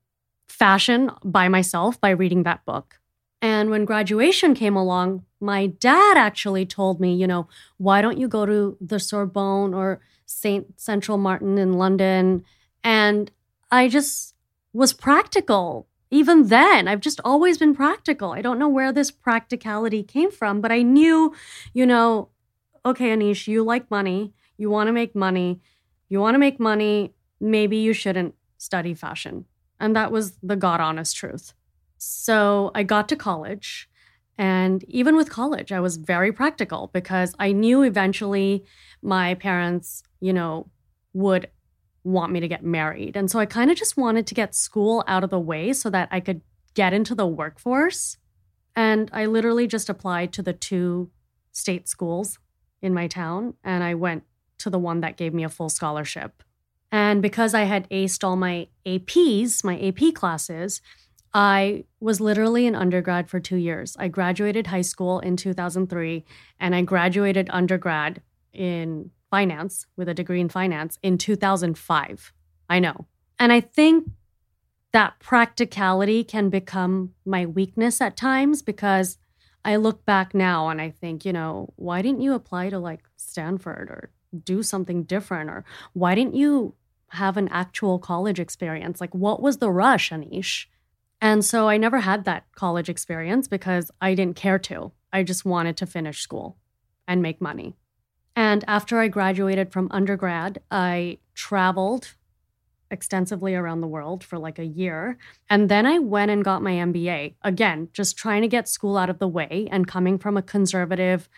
fashion 0.46 1.10
by 1.24 1.48
myself 1.48 1.98
by 1.98 2.10
reading 2.10 2.42
that 2.42 2.62
book. 2.66 3.00
And 3.40 3.70
when 3.70 3.86
graduation 3.86 4.54
came 4.54 4.76
along, 4.76 5.24
my 5.40 5.68
dad 5.68 6.18
actually 6.18 6.66
told 6.66 7.00
me, 7.00 7.14
you 7.14 7.26
know, 7.26 7.48
why 7.78 8.02
don't 8.02 8.18
you 8.18 8.28
go 8.28 8.44
to 8.44 8.76
the 8.82 9.00
Sorbonne 9.00 9.72
or 9.72 10.02
St. 10.26 10.78
Central 10.78 11.16
Martin 11.16 11.56
in 11.56 11.74
London 11.74 12.44
and 12.86 13.32
I 13.72 13.88
just 13.88 14.34
was 14.72 14.92
practical. 14.92 15.88
Even 16.12 16.46
then, 16.46 16.86
I've 16.86 17.00
just 17.00 17.20
always 17.24 17.58
been 17.58 17.74
practical. 17.74 18.30
I 18.30 18.42
don't 18.42 18.60
know 18.60 18.68
where 18.68 18.92
this 18.92 19.10
practicality 19.10 20.04
came 20.04 20.30
from, 20.30 20.60
but 20.60 20.70
I 20.70 20.82
knew, 20.82 21.34
you 21.74 21.84
know, 21.84 22.28
okay, 22.84 23.08
Anish, 23.10 23.48
you 23.48 23.64
like 23.64 23.90
money. 23.90 24.32
You 24.56 24.70
want 24.70 24.86
to 24.86 24.92
make 24.92 25.16
money. 25.16 25.60
You 26.08 26.20
want 26.20 26.36
to 26.36 26.38
make 26.38 26.60
money. 26.60 27.12
Maybe 27.40 27.76
you 27.78 27.92
shouldn't 27.92 28.36
study 28.56 28.94
fashion. 28.94 29.46
And 29.80 29.96
that 29.96 30.12
was 30.12 30.38
the 30.40 30.54
God 30.54 30.80
honest 30.80 31.16
truth. 31.16 31.54
So 31.98 32.70
I 32.72 32.84
got 32.84 33.08
to 33.08 33.16
college. 33.16 33.90
And 34.38 34.84
even 34.84 35.16
with 35.16 35.28
college, 35.28 35.72
I 35.72 35.80
was 35.80 35.96
very 35.96 36.30
practical 36.30 36.90
because 36.92 37.34
I 37.40 37.50
knew 37.50 37.82
eventually 37.82 38.64
my 39.02 39.34
parents, 39.34 40.04
you 40.20 40.32
know, 40.32 40.68
would 41.14 41.48
want 42.06 42.32
me 42.32 42.40
to 42.40 42.48
get 42.48 42.64
married. 42.64 43.16
And 43.16 43.30
so 43.30 43.38
I 43.38 43.46
kind 43.46 43.70
of 43.70 43.76
just 43.76 43.96
wanted 43.96 44.26
to 44.28 44.34
get 44.34 44.54
school 44.54 45.02
out 45.06 45.24
of 45.24 45.30
the 45.30 45.40
way 45.40 45.72
so 45.72 45.90
that 45.90 46.08
I 46.12 46.20
could 46.20 46.40
get 46.74 46.92
into 46.92 47.14
the 47.14 47.26
workforce. 47.26 48.16
And 48.76 49.10
I 49.12 49.26
literally 49.26 49.66
just 49.66 49.88
applied 49.88 50.32
to 50.34 50.42
the 50.42 50.52
two 50.52 51.10
state 51.50 51.88
schools 51.88 52.38
in 52.80 52.94
my 52.94 53.08
town 53.08 53.54
and 53.64 53.82
I 53.82 53.94
went 53.94 54.22
to 54.58 54.70
the 54.70 54.78
one 54.78 55.00
that 55.00 55.16
gave 55.16 55.34
me 55.34 55.42
a 55.42 55.48
full 55.48 55.68
scholarship. 55.68 56.42
And 56.92 57.20
because 57.20 57.54
I 57.54 57.64
had 57.64 57.90
aced 57.90 58.22
all 58.22 58.36
my 58.36 58.68
APs, 58.86 59.64
my 59.64 59.78
AP 59.80 60.14
classes, 60.14 60.80
I 61.34 61.84
was 61.98 62.20
literally 62.20 62.66
an 62.66 62.76
undergrad 62.76 63.28
for 63.28 63.40
two 63.40 63.56
years. 63.56 63.96
I 63.98 64.08
graduated 64.08 64.68
high 64.68 64.82
school 64.82 65.18
in 65.18 65.36
2003 65.36 66.24
and 66.60 66.74
I 66.74 66.82
graduated 66.82 67.48
undergrad 67.50 68.22
in 68.52 69.10
finance 69.30 69.86
with 69.96 70.08
a 70.08 70.14
degree 70.14 70.40
in 70.40 70.48
finance 70.48 70.98
in 71.02 71.18
2005. 71.18 72.32
I 72.68 72.78
know. 72.78 73.06
And 73.38 73.52
I 73.52 73.60
think 73.60 74.08
that 74.92 75.18
practicality 75.18 76.24
can 76.24 76.48
become 76.48 77.12
my 77.24 77.44
weakness 77.44 78.00
at 78.00 78.16
times 78.16 78.62
because 78.62 79.18
I 79.64 79.76
look 79.76 80.04
back 80.04 80.34
now 80.34 80.68
and 80.68 80.80
I 80.80 80.90
think, 80.90 81.24
you 81.24 81.32
know, 81.32 81.72
why 81.76 82.00
didn't 82.02 82.22
you 82.22 82.34
apply 82.34 82.70
to 82.70 82.78
like 82.78 83.02
Stanford 83.16 83.90
or 83.90 84.10
do 84.44 84.62
something 84.62 85.02
different? 85.02 85.50
Or 85.50 85.64
why 85.92 86.14
didn't 86.14 86.34
you 86.34 86.74
have 87.10 87.36
an 87.36 87.48
actual 87.48 87.98
college 87.98 88.40
experience? 88.40 89.00
Like, 89.00 89.14
what 89.14 89.42
was 89.42 89.58
the 89.58 89.70
rush, 89.70 90.10
Anish? 90.10 90.66
And 91.20 91.44
so 91.44 91.68
I 91.68 91.76
never 91.76 92.00
had 92.00 92.24
that 92.24 92.44
college 92.54 92.88
experience 92.88 93.48
because 93.48 93.90
I 94.00 94.14
didn't 94.14 94.36
care 94.36 94.58
to. 94.60 94.92
I 95.12 95.22
just 95.22 95.44
wanted 95.44 95.76
to 95.78 95.86
finish 95.86 96.20
school 96.20 96.58
and 97.08 97.22
make 97.22 97.40
money. 97.40 97.76
And 98.36 98.64
after 98.68 99.00
I 99.00 99.08
graduated 99.08 99.72
from 99.72 99.88
undergrad, 99.90 100.60
I 100.70 101.18
traveled 101.34 102.14
extensively 102.90 103.54
around 103.54 103.80
the 103.80 103.88
world 103.88 104.22
for 104.22 104.38
like 104.38 104.58
a 104.58 104.64
year. 104.64 105.18
And 105.50 105.68
then 105.68 105.86
I 105.86 105.98
went 105.98 106.30
and 106.30 106.44
got 106.44 106.62
my 106.62 106.72
MBA. 106.72 107.34
Again, 107.42 107.88
just 107.92 108.16
trying 108.16 108.42
to 108.42 108.48
get 108.48 108.68
school 108.68 108.96
out 108.96 109.10
of 109.10 109.18
the 109.18 109.26
way 109.26 109.66
and 109.72 109.88
coming 109.88 110.18
from 110.18 110.36
a 110.36 110.42
conservative 110.42 111.28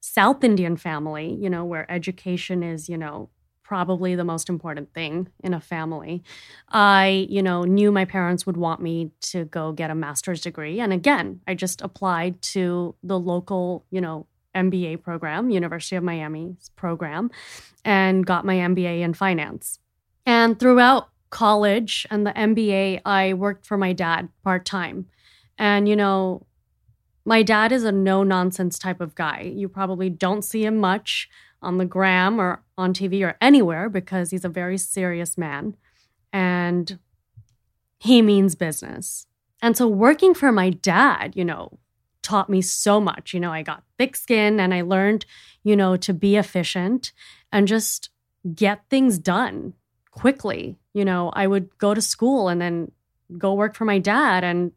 South 0.00 0.44
Indian 0.44 0.76
family, 0.76 1.34
you 1.34 1.50
know, 1.50 1.64
where 1.64 1.90
education 1.90 2.62
is, 2.62 2.88
you 2.88 2.96
know, 2.96 3.28
probably 3.62 4.14
the 4.14 4.24
most 4.24 4.48
important 4.48 4.94
thing 4.94 5.28
in 5.40 5.52
a 5.52 5.60
family. 5.60 6.22
I, 6.68 7.26
you 7.28 7.42
know, 7.42 7.64
knew 7.64 7.90
my 7.90 8.04
parents 8.04 8.46
would 8.46 8.56
want 8.56 8.80
me 8.80 9.10
to 9.22 9.44
go 9.46 9.72
get 9.72 9.90
a 9.90 9.94
master's 9.94 10.40
degree. 10.40 10.78
And 10.78 10.92
again, 10.92 11.40
I 11.48 11.54
just 11.54 11.82
applied 11.82 12.40
to 12.42 12.94
the 13.02 13.18
local, 13.18 13.84
you 13.90 14.00
know, 14.00 14.28
MBA 14.56 15.02
program, 15.02 15.50
University 15.50 15.96
of 15.96 16.02
Miami's 16.02 16.70
program, 16.76 17.30
and 17.84 18.26
got 18.26 18.44
my 18.44 18.56
MBA 18.56 19.00
in 19.00 19.14
finance. 19.14 19.78
And 20.24 20.58
throughout 20.58 21.08
college 21.30 22.06
and 22.10 22.26
the 22.26 22.32
MBA, 22.32 23.02
I 23.04 23.34
worked 23.34 23.66
for 23.66 23.76
my 23.76 23.92
dad 23.92 24.28
part 24.42 24.64
time. 24.64 25.06
And, 25.58 25.88
you 25.88 25.96
know, 25.96 26.46
my 27.24 27.42
dad 27.42 27.72
is 27.72 27.84
a 27.84 27.92
no 27.92 28.22
nonsense 28.22 28.78
type 28.78 29.00
of 29.00 29.14
guy. 29.14 29.52
You 29.54 29.68
probably 29.68 30.08
don't 30.08 30.42
see 30.42 30.64
him 30.64 30.78
much 30.78 31.28
on 31.62 31.78
the 31.78 31.84
gram 31.84 32.40
or 32.40 32.62
on 32.78 32.94
TV 32.94 33.22
or 33.26 33.36
anywhere 33.40 33.88
because 33.88 34.30
he's 34.30 34.44
a 34.44 34.48
very 34.48 34.78
serious 34.78 35.36
man 35.36 35.76
and 36.32 36.98
he 37.98 38.22
means 38.22 38.54
business. 38.54 39.26
And 39.62 39.76
so 39.76 39.88
working 39.88 40.34
for 40.34 40.52
my 40.52 40.70
dad, 40.70 41.34
you 41.34 41.44
know, 41.44 41.78
taught 42.26 42.50
me 42.50 42.60
so 42.60 43.00
much. 43.00 43.32
You 43.32 43.38
know, 43.38 43.52
I 43.52 43.62
got 43.62 43.84
thick 43.98 44.16
skin 44.16 44.58
and 44.58 44.74
I 44.74 44.82
learned, 44.82 45.24
you 45.62 45.76
know, 45.76 45.96
to 45.96 46.12
be 46.12 46.36
efficient 46.36 47.12
and 47.52 47.68
just 47.68 48.10
get 48.52 48.82
things 48.90 49.18
done 49.18 49.74
quickly. 50.10 50.76
You 50.92 51.04
know, 51.04 51.30
I 51.34 51.46
would 51.46 51.78
go 51.78 51.94
to 51.94 52.02
school 52.02 52.48
and 52.48 52.60
then 52.60 52.90
go 53.38 53.54
work 53.54 53.76
for 53.76 53.84
my 53.84 54.00
dad 54.00 54.42
and 54.42 54.72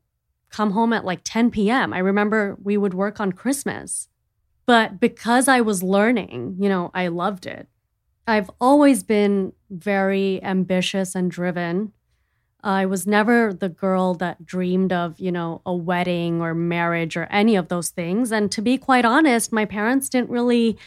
come 0.51 0.71
home 0.71 0.93
at 0.93 1.05
like 1.05 1.21
10 1.23 1.49
p.m. 1.49 1.91
I 1.91 1.97
remember 1.97 2.55
we 2.61 2.77
would 2.77 2.93
work 2.93 3.19
on 3.19 3.31
Christmas. 3.31 4.07
But 4.67 4.99
because 4.99 5.47
I 5.47 5.61
was 5.61 5.81
learning, 5.81 6.57
you 6.59 6.69
know, 6.69 6.91
I 6.93 7.07
loved 7.07 7.47
it. 7.47 7.67
I've 8.27 8.51
always 8.61 9.01
been 9.01 9.53
very 9.71 10.39
ambitious 10.43 11.15
and 11.15 11.31
driven. 11.31 11.93
I 12.63 12.85
was 12.85 13.07
never 13.07 13.53
the 13.53 13.69
girl 13.69 14.13
that 14.15 14.45
dreamed 14.45 14.91
of, 14.91 15.19
you 15.19 15.31
know, 15.31 15.61
a 15.65 15.73
wedding 15.73 16.41
or 16.41 16.53
marriage 16.53 17.15
or 17.15 17.23
any 17.25 17.55
of 17.55 17.69
those 17.69 17.89
things. 17.89 18.31
And 18.31 18.51
to 18.51 18.61
be 18.61 18.77
quite 18.77 19.05
honest, 19.05 19.53
my 19.53 19.65
parents 19.65 20.09
didn't 20.09 20.29
really, 20.29 20.77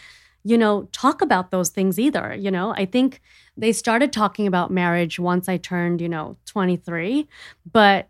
you 0.45 0.59
know, 0.59 0.89
talk 0.93 1.23
about 1.23 1.51
those 1.51 1.71
things 1.71 1.99
either. 1.99 2.35
You 2.35 2.51
know, 2.51 2.75
I 2.77 2.85
think 2.85 3.23
they 3.57 3.73
started 3.73 4.13
talking 4.13 4.47
about 4.47 4.71
marriage 4.71 5.19
once 5.19 5.49
I 5.49 5.57
turned, 5.57 6.01
you 6.01 6.09
know, 6.09 6.37
23. 6.47 7.27
But 7.71 8.09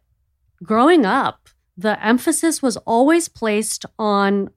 growing 0.63 1.07
up, 1.07 1.49
the 1.77 2.05
emphasis 2.05 2.63
was 2.63 2.77
always 2.79 3.29
placed 3.29 3.87
on 3.99 4.51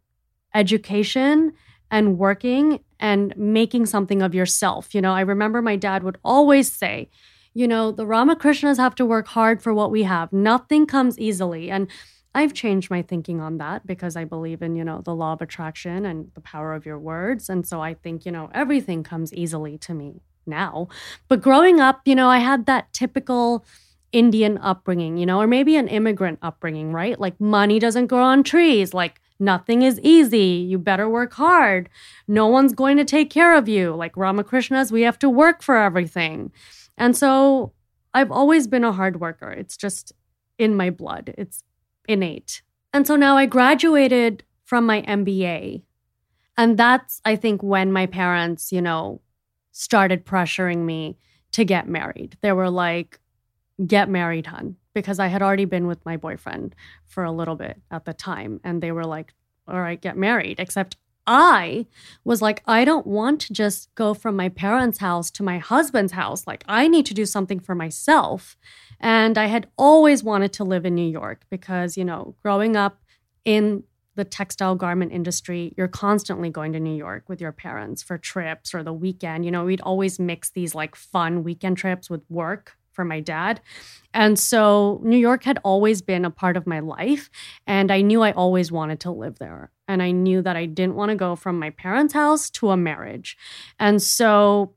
education 0.54 1.54
and 1.92 2.18
working 2.18 2.80
and 3.00 3.36
making 3.38 3.86
something 3.86 4.22
of 4.22 4.34
yourself. 4.34 4.96
You 4.96 5.02
know, 5.02 5.14
I 5.14 5.22
remember 5.22 5.62
my 5.62 5.76
dad 5.76 6.02
would 6.04 6.18
always 6.24 6.72
say, 6.72 7.10
you 7.56 7.68
know, 7.68 7.92
the 7.92 8.06
Ramakrishnas 8.06 8.78
have 8.78 8.96
to 8.96 9.06
work 9.06 9.28
hard 9.30 9.64
for 9.64 9.74
what 9.74 9.90
we 9.90 10.04
have. 10.04 10.32
Nothing 10.32 10.86
comes 10.86 11.18
easily. 11.18 11.72
And 11.72 11.88
I've 12.36 12.54
changed 12.54 12.92
my 12.92 13.02
thinking 13.02 13.40
on 13.40 13.58
that 13.60 13.88
because 13.88 14.18
I 14.18 14.26
believe 14.26 14.62
in, 14.62 14.76
you 14.76 14.84
know, 14.84 15.02
the 15.02 15.16
law 15.16 15.32
of 15.32 15.42
attraction 15.42 16.06
and 16.06 16.30
the 16.36 16.42
power 16.42 16.74
of 16.74 16.86
your 16.86 17.00
words. 17.00 17.48
And 17.50 17.66
so 17.66 17.82
I 17.82 17.94
think, 17.94 18.26
you 18.26 18.32
know, 18.32 18.50
everything 18.54 19.04
comes 19.04 19.34
easily 19.34 19.78
to 19.80 19.94
me 19.94 20.22
now. 20.46 20.90
But 21.30 21.42
growing 21.42 21.80
up, 21.80 22.02
you 22.04 22.14
know, 22.14 22.28
I 22.30 22.40
had 22.40 22.66
that 22.66 22.92
typical 22.92 23.66
Indian 24.12 24.58
upbringing, 24.58 25.18
you 25.18 25.26
know, 25.26 25.40
or 25.40 25.48
maybe 25.48 25.78
an 25.78 25.88
immigrant 25.88 26.40
upbringing, 26.42 26.92
right? 26.92 27.18
Like 27.18 27.40
money 27.40 27.80
doesn't 27.80 28.08
grow 28.08 28.24
on 28.24 28.44
trees. 28.44 28.94
Like 28.94 29.22
nothing 29.40 29.82
is 29.82 29.98
easy. 30.02 30.66
You 30.70 30.78
better 30.78 31.08
work 31.08 31.34
hard. 31.34 31.88
No 32.28 32.48
one's 32.48 32.74
going 32.74 32.98
to 32.98 33.06
take 33.06 33.30
care 33.30 33.56
of 33.56 33.70
you. 33.70 33.96
Like 33.96 34.18
Ramakrishna's, 34.18 34.92
we 34.92 35.04
have 35.04 35.20
to 35.20 35.30
work 35.30 35.62
for 35.62 35.78
everything. 35.78 36.52
And 36.98 37.16
so 37.16 37.74
I've 38.14 38.32
always 38.32 38.68
been 38.68 38.84
a 38.84 38.92
hard 38.92 39.20
worker. 39.20 39.52
It's 39.52 39.78
just 39.78 40.14
in 40.58 40.76
my 40.76 40.90
blood, 40.90 41.34
it's 41.38 41.64
innate. 42.08 42.62
And 42.94 43.06
so 43.06 43.16
now 43.16 43.36
I 43.36 43.46
graduated 43.46 44.44
from 44.64 44.86
my 44.86 45.02
MBA. 45.02 45.84
And 46.58 46.78
that's, 46.78 47.22
I 47.26 47.36
think, 47.36 47.62
when 47.62 47.92
my 47.92 48.06
parents, 48.06 48.72
you 48.72 48.82
know, 48.82 49.22
started 49.72 50.26
pressuring 50.26 50.86
me 50.86 51.18
to 51.52 51.66
get 51.66 51.90
married. 51.90 52.38
They 52.42 52.54
were 52.54 52.70
like, 52.70 53.20
get 53.86 54.10
married, 54.10 54.48
hun, 54.48 54.78
because 54.94 55.20
I 55.20 55.28
had 55.28 55.42
already 55.42 55.66
been 55.66 55.88
with 55.88 56.06
my 56.06 56.16
boyfriend 56.16 56.74
for 57.06 57.26
a 57.26 57.32
little 57.32 57.56
bit 57.56 57.82
at 57.92 58.06
the 58.06 58.14
time. 58.14 58.62
And 58.64 58.82
they 58.82 58.94
were 58.94 59.06
like, 59.06 59.34
all 59.68 59.80
right, 59.82 60.00
get 60.00 60.16
married. 60.16 60.60
Except 60.60 60.96
I 61.28 61.88
was 62.24 62.42
like, 62.42 62.62
I 62.66 62.86
don't 62.86 63.08
want 63.08 63.42
to 63.42 63.54
just 63.54 63.94
go 63.96 64.14
from 64.14 64.36
my 64.36 64.50
parents' 64.50 65.00
house 65.00 65.32
to 65.32 65.44
my 65.44 65.58
husband's 65.58 66.14
house. 66.14 66.46
Like, 66.46 66.64
I 66.68 66.88
need 66.88 67.06
to 67.08 67.14
do 67.14 67.26
something 67.26 67.60
for 67.60 67.76
myself. 67.76 68.58
And 69.00 69.38
I 69.38 69.48
had 69.48 69.68
always 69.78 70.24
wanted 70.24 70.54
to 70.54 70.64
live 70.64 70.86
in 70.86 70.96
New 70.96 71.10
York 71.10 71.46
because, 71.50 71.98
you 71.98 72.06
know, 72.06 72.36
growing 72.44 72.76
up 72.76 73.02
in 73.44 73.84
the 74.16 74.24
textile 74.24 74.76
garment 74.76 75.12
industry, 75.12 75.74
you're 75.78 75.88
constantly 75.88 76.50
going 76.50 76.74
to 76.74 76.80
New 76.80 76.96
York 76.96 77.28
with 77.28 77.42
your 77.42 77.52
parents 77.52 78.02
for 78.02 78.18
trips 78.18 78.74
or 78.74 78.82
the 78.82 78.94
weekend. 78.94 79.46
You 79.46 79.52
know, 79.52 79.66
we'd 79.66 79.82
always 79.82 80.20
mix 80.20 80.50
these 80.52 80.74
like 80.74 80.96
fun 80.96 81.44
weekend 81.44 81.78
trips 81.78 82.10
with 82.10 82.22
work 82.30 82.78
for 82.94 83.04
my 83.04 83.20
dad. 83.20 83.60
And 84.14 84.40
so 84.40 85.02
New 85.04 85.18
York 85.18 85.44
had 85.44 85.60
always 85.64 86.02
been 86.02 86.24
a 86.24 86.32
part 86.32 86.56
of 86.56 86.66
my 86.66 86.80
life. 86.80 87.30
And 87.68 87.92
I 87.92 88.02
knew 88.02 88.22
I 88.22 88.32
always 88.32 88.72
wanted 88.72 89.02
to 89.02 89.12
live 89.12 89.38
there. 89.38 89.72
And 89.88 90.02
I 90.02 90.12
knew 90.12 90.42
that 90.42 90.56
I 90.56 90.66
didn't 90.66 90.96
want 90.96 91.10
to 91.10 91.16
go 91.16 91.36
from 91.36 91.60
my 91.60 91.70
parents' 91.70 92.14
house 92.14 92.50
to 92.52 92.72
a 92.72 92.78
marriage. 92.78 93.38
And 93.80 94.02
so 94.02 94.74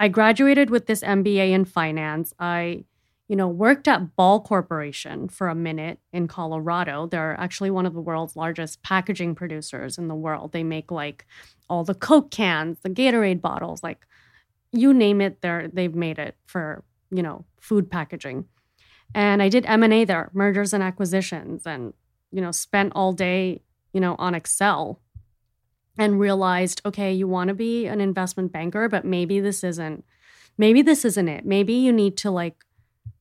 I 0.00 0.08
graduated 0.08 0.70
with 0.70 0.86
this 0.86 1.02
MBA 1.02 1.50
in 1.50 1.64
finance. 1.64 2.34
I 2.38 2.84
you 3.32 3.36
know, 3.36 3.48
worked 3.48 3.88
at 3.88 4.14
Ball 4.14 4.40
Corporation 4.42 5.26
for 5.26 5.48
a 5.48 5.54
minute 5.54 5.98
in 6.12 6.28
Colorado. 6.28 7.06
They're 7.06 7.34
actually 7.40 7.70
one 7.70 7.86
of 7.86 7.94
the 7.94 8.00
world's 8.02 8.36
largest 8.36 8.82
packaging 8.82 9.34
producers 9.34 9.96
in 9.96 10.08
the 10.08 10.14
world. 10.14 10.52
They 10.52 10.62
make 10.62 10.90
like 10.90 11.24
all 11.66 11.82
the 11.82 11.94
Coke 11.94 12.30
cans, 12.30 12.80
the 12.82 12.90
Gatorade 12.90 13.40
bottles, 13.40 13.82
like 13.82 14.06
you 14.70 14.92
name 14.92 15.22
it, 15.22 15.40
they're 15.40 15.66
they've 15.72 15.94
made 15.94 16.18
it 16.18 16.36
for, 16.44 16.84
you 17.10 17.22
know, 17.22 17.46
food 17.58 17.90
packaging. 17.90 18.44
And 19.14 19.42
I 19.42 19.48
did 19.48 19.64
M&A 19.64 20.04
there, 20.04 20.30
mergers 20.34 20.74
and 20.74 20.82
acquisitions 20.82 21.66
and, 21.66 21.94
you 22.32 22.42
know, 22.42 22.50
spent 22.50 22.92
all 22.94 23.14
day, 23.14 23.62
you 23.92 24.00
know, 24.00 24.16
on 24.18 24.34
Excel 24.34 25.00
and 25.98 26.18
realized, 26.18 26.80
okay, 26.84 27.12
you 27.12 27.28
want 27.28 27.48
to 27.48 27.54
be 27.54 27.86
an 27.86 28.00
investment 28.00 28.52
banker, 28.52 28.88
but 28.88 29.04
maybe 29.04 29.40
this 29.40 29.62
isn't 29.62 30.04
maybe 30.58 30.82
this 30.82 31.04
isn't 31.04 31.28
it. 31.28 31.46
Maybe 31.46 31.72
you 31.74 31.92
need 31.92 32.16
to 32.18 32.30
like 32.30 32.64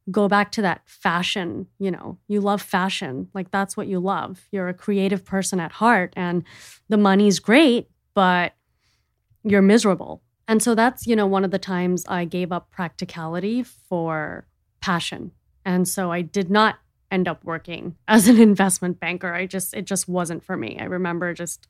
go 0.10 0.28
back 0.28 0.52
to 0.54 0.62
that 0.62 0.82
fashion, 0.86 1.68
you 1.80 1.92
know, 1.92 2.18
you 2.28 2.42
love 2.42 2.62
fashion. 2.62 3.30
Like 3.34 3.52
that's 3.52 3.78
what 3.78 3.88
you 3.88 4.00
love. 4.00 4.48
You're 4.52 4.68
a 4.68 4.74
creative 4.74 5.24
person 5.24 5.60
at 5.60 5.72
heart 5.74 6.14
and 6.18 6.44
the 6.90 6.98
money's 6.98 7.40
great, 7.40 7.90
but 8.14 8.54
you're 9.44 9.62
miserable. 9.62 10.22
And 10.48 10.62
so 10.62 10.76
that's, 10.76 11.08
you 11.08 11.16
know, 11.16 11.28
one 11.28 11.46
of 11.46 11.52
the 11.52 11.60
times 11.60 12.06
I 12.08 12.26
gave 12.26 12.52
up 12.52 12.72
practicality 12.72 13.64
for 13.64 14.46
passion. 14.82 15.32
And 15.64 15.88
so 15.88 16.12
I 16.12 16.22
did 16.22 16.50
not 16.50 16.80
end 17.12 17.28
up 17.28 17.44
working 17.44 17.98
as 18.08 18.28
an 18.28 18.40
investment 18.40 19.00
banker. 19.00 19.34
I 19.34 19.46
just 19.46 19.74
it 19.74 19.86
just 19.86 20.08
wasn't 20.08 20.44
for 20.44 20.58
me. 20.58 20.78
I 20.80 20.86
remember 20.86 21.34
just 21.34 21.68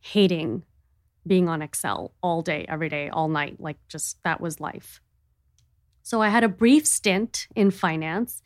hating 0.00 0.62
being 1.26 1.48
on 1.48 1.62
Excel 1.62 2.12
all 2.22 2.42
day, 2.42 2.66
every 2.68 2.88
day, 2.88 3.08
all 3.08 3.28
night. 3.28 3.58
Like 3.58 3.78
just 3.88 4.22
that 4.24 4.40
was 4.40 4.60
life. 4.60 5.00
So 6.02 6.20
I 6.20 6.28
had 6.28 6.44
a 6.44 6.48
brief 6.48 6.86
stint 6.86 7.48
in 7.56 7.70
finance 7.70 8.42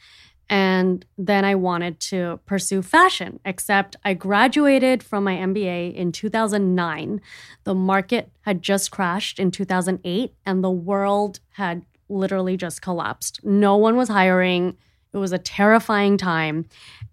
and 0.50 1.04
then 1.18 1.44
I 1.44 1.54
wanted 1.56 2.00
to 2.00 2.40
pursue 2.46 2.80
fashion, 2.80 3.38
except 3.44 3.96
I 4.04 4.14
graduated 4.14 5.02
from 5.02 5.24
my 5.24 5.34
MBA 5.34 5.94
in 5.94 6.10
2009. 6.12 7.20
The 7.64 7.74
market 7.74 8.30
had 8.42 8.62
just 8.62 8.90
crashed 8.90 9.38
in 9.38 9.50
2008 9.50 10.34
and 10.46 10.64
the 10.64 10.70
world 10.70 11.40
had 11.50 11.84
literally 12.08 12.56
just 12.56 12.80
collapsed. 12.80 13.44
No 13.44 13.76
one 13.76 13.96
was 13.96 14.08
hiring. 14.08 14.76
It 15.12 15.18
was 15.18 15.32
a 15.32 15.38
terrifying 15.38 16.18
time. 16.18 16.66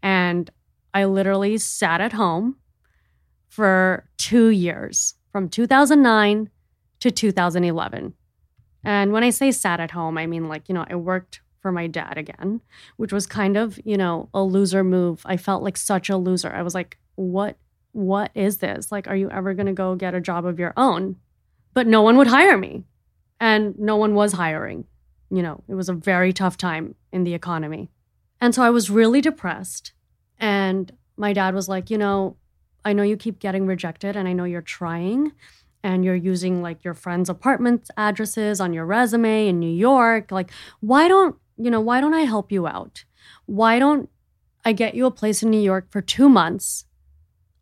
And 0.04 0.50
I 0.94 1.06
literally 1.06 1.58
sat 1.58 2.02
at 2.02 2.14
home 2.14 2.58
for 3.50 4.08
two 4.18 4.50
years 4.50 5.16
from 5.32 5.50
2009 5.50 6.50
to 7.02 7.12
2011. 7.12 8.14
And 8.84 9.12
when 9.12 9.24
I 9.24 9.30
say 9.30 9.52
sat 9.52 9.80
at 9.80 9.92
home, 9.92 10.18
I 10.18 10.28
mean 10.28 10.48
like, 10.48 10.70
you 10.70 10.76
know, 10.76 10.86
I 10.90 10.96
worked 10.96 11.42
for 11.62 11.72
my 11.72 11.88
dad 11.88 12.18
again, 12.18 12.62
which 12.98 13.12
was 13.12 13.26
kind 13.26 13.58
of, 13.58 13.80
you 13.84 13.98
know, 13.98 14.30
a 14.34 14.44
loser 14.44 14.84
move. 14.84 15.22
I 15.26 15.38
felt 15.38 15.64
like 15.64 15.78
such 15.78 16.10
a 16.10 16.18
loser. 16.18 16.52
I 16.52 16.62
was 16.62 16.76
like, 16.76 16.98
what 17.16 17.58
what 17.92 18.30
is 18.36 18.58
this? 18.58 18.92
Like 18.92 19.08
are 19.08 19.16
you 19.16 19.30
ever 19.32 19.54
going 19.54 19.68
to 19.68 19.74
go 19.74 19.96
get 19.96 20.14
a 20.14 20.22
job 20.22 20.46
of 20.46 20.60
your 20.60 20.74
own? 20.78 21.16
But 21.74 21.88
no 21.88 22.02
one 22.02 22.18
would 22.18 22.28
hire 22.28 22.58
me. 22.58 22.84
And 23.40 23.78
no 23.80 23.96
one 23.96 24.16
was 24.16 24.34
hiring. 24.34 24.86
You 25.30 25.42
know, 25.42 25.64
it 25.68 25.76
was 25.76 25.90
a 25.90 25.94
very 25.94 26.32
tough 26.34 26.58
time 26.58 26.96
in 27.12 27.24
the 27.24 27.34
economy. 27.34 27.90
And 28.40 28.54
so 28.54 28.64
I 28.64 28.70
was 28.70 28.90
really 28.90 29.22
depressed. 29.22 29.94
And 30.38 30.92
my 31.18 31.34
dad 31.34 31.56
was 31.56 31.68
like, 31.68 31.90
you 31.90 31.98
know, 31.98 32.38
I 32.84 32.94
know 32.94 33.04
you 33.04 33.18
keep 33.18 33.40
getting 33.40 33.66
rejected 33.66 34.16
and 34.16 34.28
I 34.28 34.34
know 34.34 34.44
you're 34.44 34.62
trying, 34.62 35.32
and 35.84 36.04
you're 36.04 36.16
using 36.16 36.64
like 36.64 36.84
your 36.84 36.96
friends' 36.96 37.30
apartment 37.30 37.92
addresses 37.96 38.60
on 38.60 38.74
your 38.74 38.88
resume 38.88 39.48
in 39.48 39.60
New 39.60 39.72
York, 39.72 40.32
like 40.32 40.50
why 40.80 41.08
don't, 41.08 41.36
you 41.58 41.70
know, 41.70 41.80
why 41.80 42.02
don't 42.02 42.16
I 42.16 42.22
help 42.22 42.52
you 42.52 42.66
out? 42.66 43.06
Why 43.46 43.78
don't 43.78 44.10
I 44.66 44.74
get 44.74 44.96
you 44.96 45.06
a 45.06 45.12
place 45.12 45.44
in 45.44 45.52
New 45.52 45.62
York 45.62 45.92
for 45.92 46.02
2 46.02 46.28
months? 46.28 46.86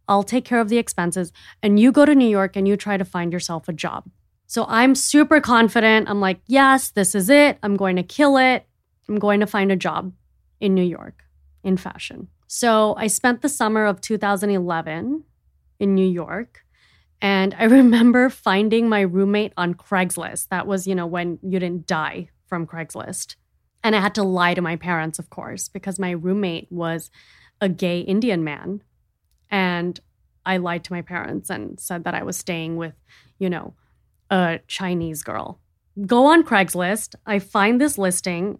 I'll 0.07 0.23
take 0.23 0.45
care 0.45 0.61
of 0.61 0.69
the 0.69 0.77
expenses 0.77 1.33
and 1.61 1.81
you 1.81 1.91
go 1.91 2.05
to 2.05 2.15
New 2.15 2.29
York 2.29 2.55
and 2.55 2.65
you 2.65 2.77
try 2.77 2.95
to 2.95 3.03
find 3.03 3.33
yourself 3.33 3.67
a 3.67 3.73
job. 3.73 4.09
So 4.53 4.67
I'm 4.69 4.93
super 4.93 5.41
confident. 5.41 6.07
I'm 6.07 6.21
like, 6.21 6.39
"Yes, 6.45 6.91
this 6.91 7.15
is 7.15 7.27
it. 7.27 7.57
I'm 7.63 7.75
going 7.75 7.95
to 7.95 8.03
kill 8.03 8.37
it. 8.37 8.67
I'm 9.09 9.17
going 9.17 9.39
to 9.39 9.47
find 9.47 9.71
a 9.71 9.75
job 9.75 10.13
in 10.59 10.75
New 10.75 10.83
York 10.83 11.23
in 11.63 11.75
fashion." 11.75 12.27
So 12.45 12.93
I 12.95 13.07
spent 13.07 13.41
the 13.41 13.49
summer 13.49 13.87
of 13.87 13.99
2011 13.99 15.23
in 15.79 15.95
New 15.95 16.07
York 16.07 16.63
and 17.19 17.55
I 17.57 17.63
remember 17.79 18.29
finding 18.29 18.87
my 18.87 19.01
roommate 19.01 19.53
on 19.57 19.73
Craigslist. 19.73 20.49
That 20.49 20.67
was, 20.67 20.85
you 20.85 20.93
know, 20.93 21.07
when 21.07 21.39
you 21.41 21.57
didn't 21.57 21.87
die 21.87 22.29
from 22.45 22.67
Craigslist. 22.67 23.37
And 23.83 23.95
I 23.95 24.01
had 24.01 24.13
to 24.15 24.23
lie 24.23 24.53
to 24.53 24.61
my 24.61 24.75
parents, 24.75 25.17
of 25.17 25.31
course, 25.31 25.67
because 25.67 25.97
my 25.97 26.11
roommate 26.11 26.71
was 26.71 27.09
a 27.59 27.69
gay 27.69 28.01
Indian 28.01 28.43
man. 28.43 28.83
And 29.49 29.99
I 30.45 30.57
lied 30.57 30.83
to 30.83 30.93
my 30.93 31.01
parents 31.01 31.49
and 31.49 31.79
said 31.79 32.03
that 32.03 32.13
I 32.13 32.21
was 32.21 32.37
staying 32.37 32.77
with, 32.77 32.93
you 33.39 33.49
know, 33.49 33.73
a 34.29 34.59
Chinese 34.67 35.23
girl. 35.23 35.59
Go 36.05 36.25
on 36.25 36.43
Craigslist. 36.43 37.15
I 37.25 37.39
find 37.39 37.79
this 37.79 37.97
listing. 37.97 38.59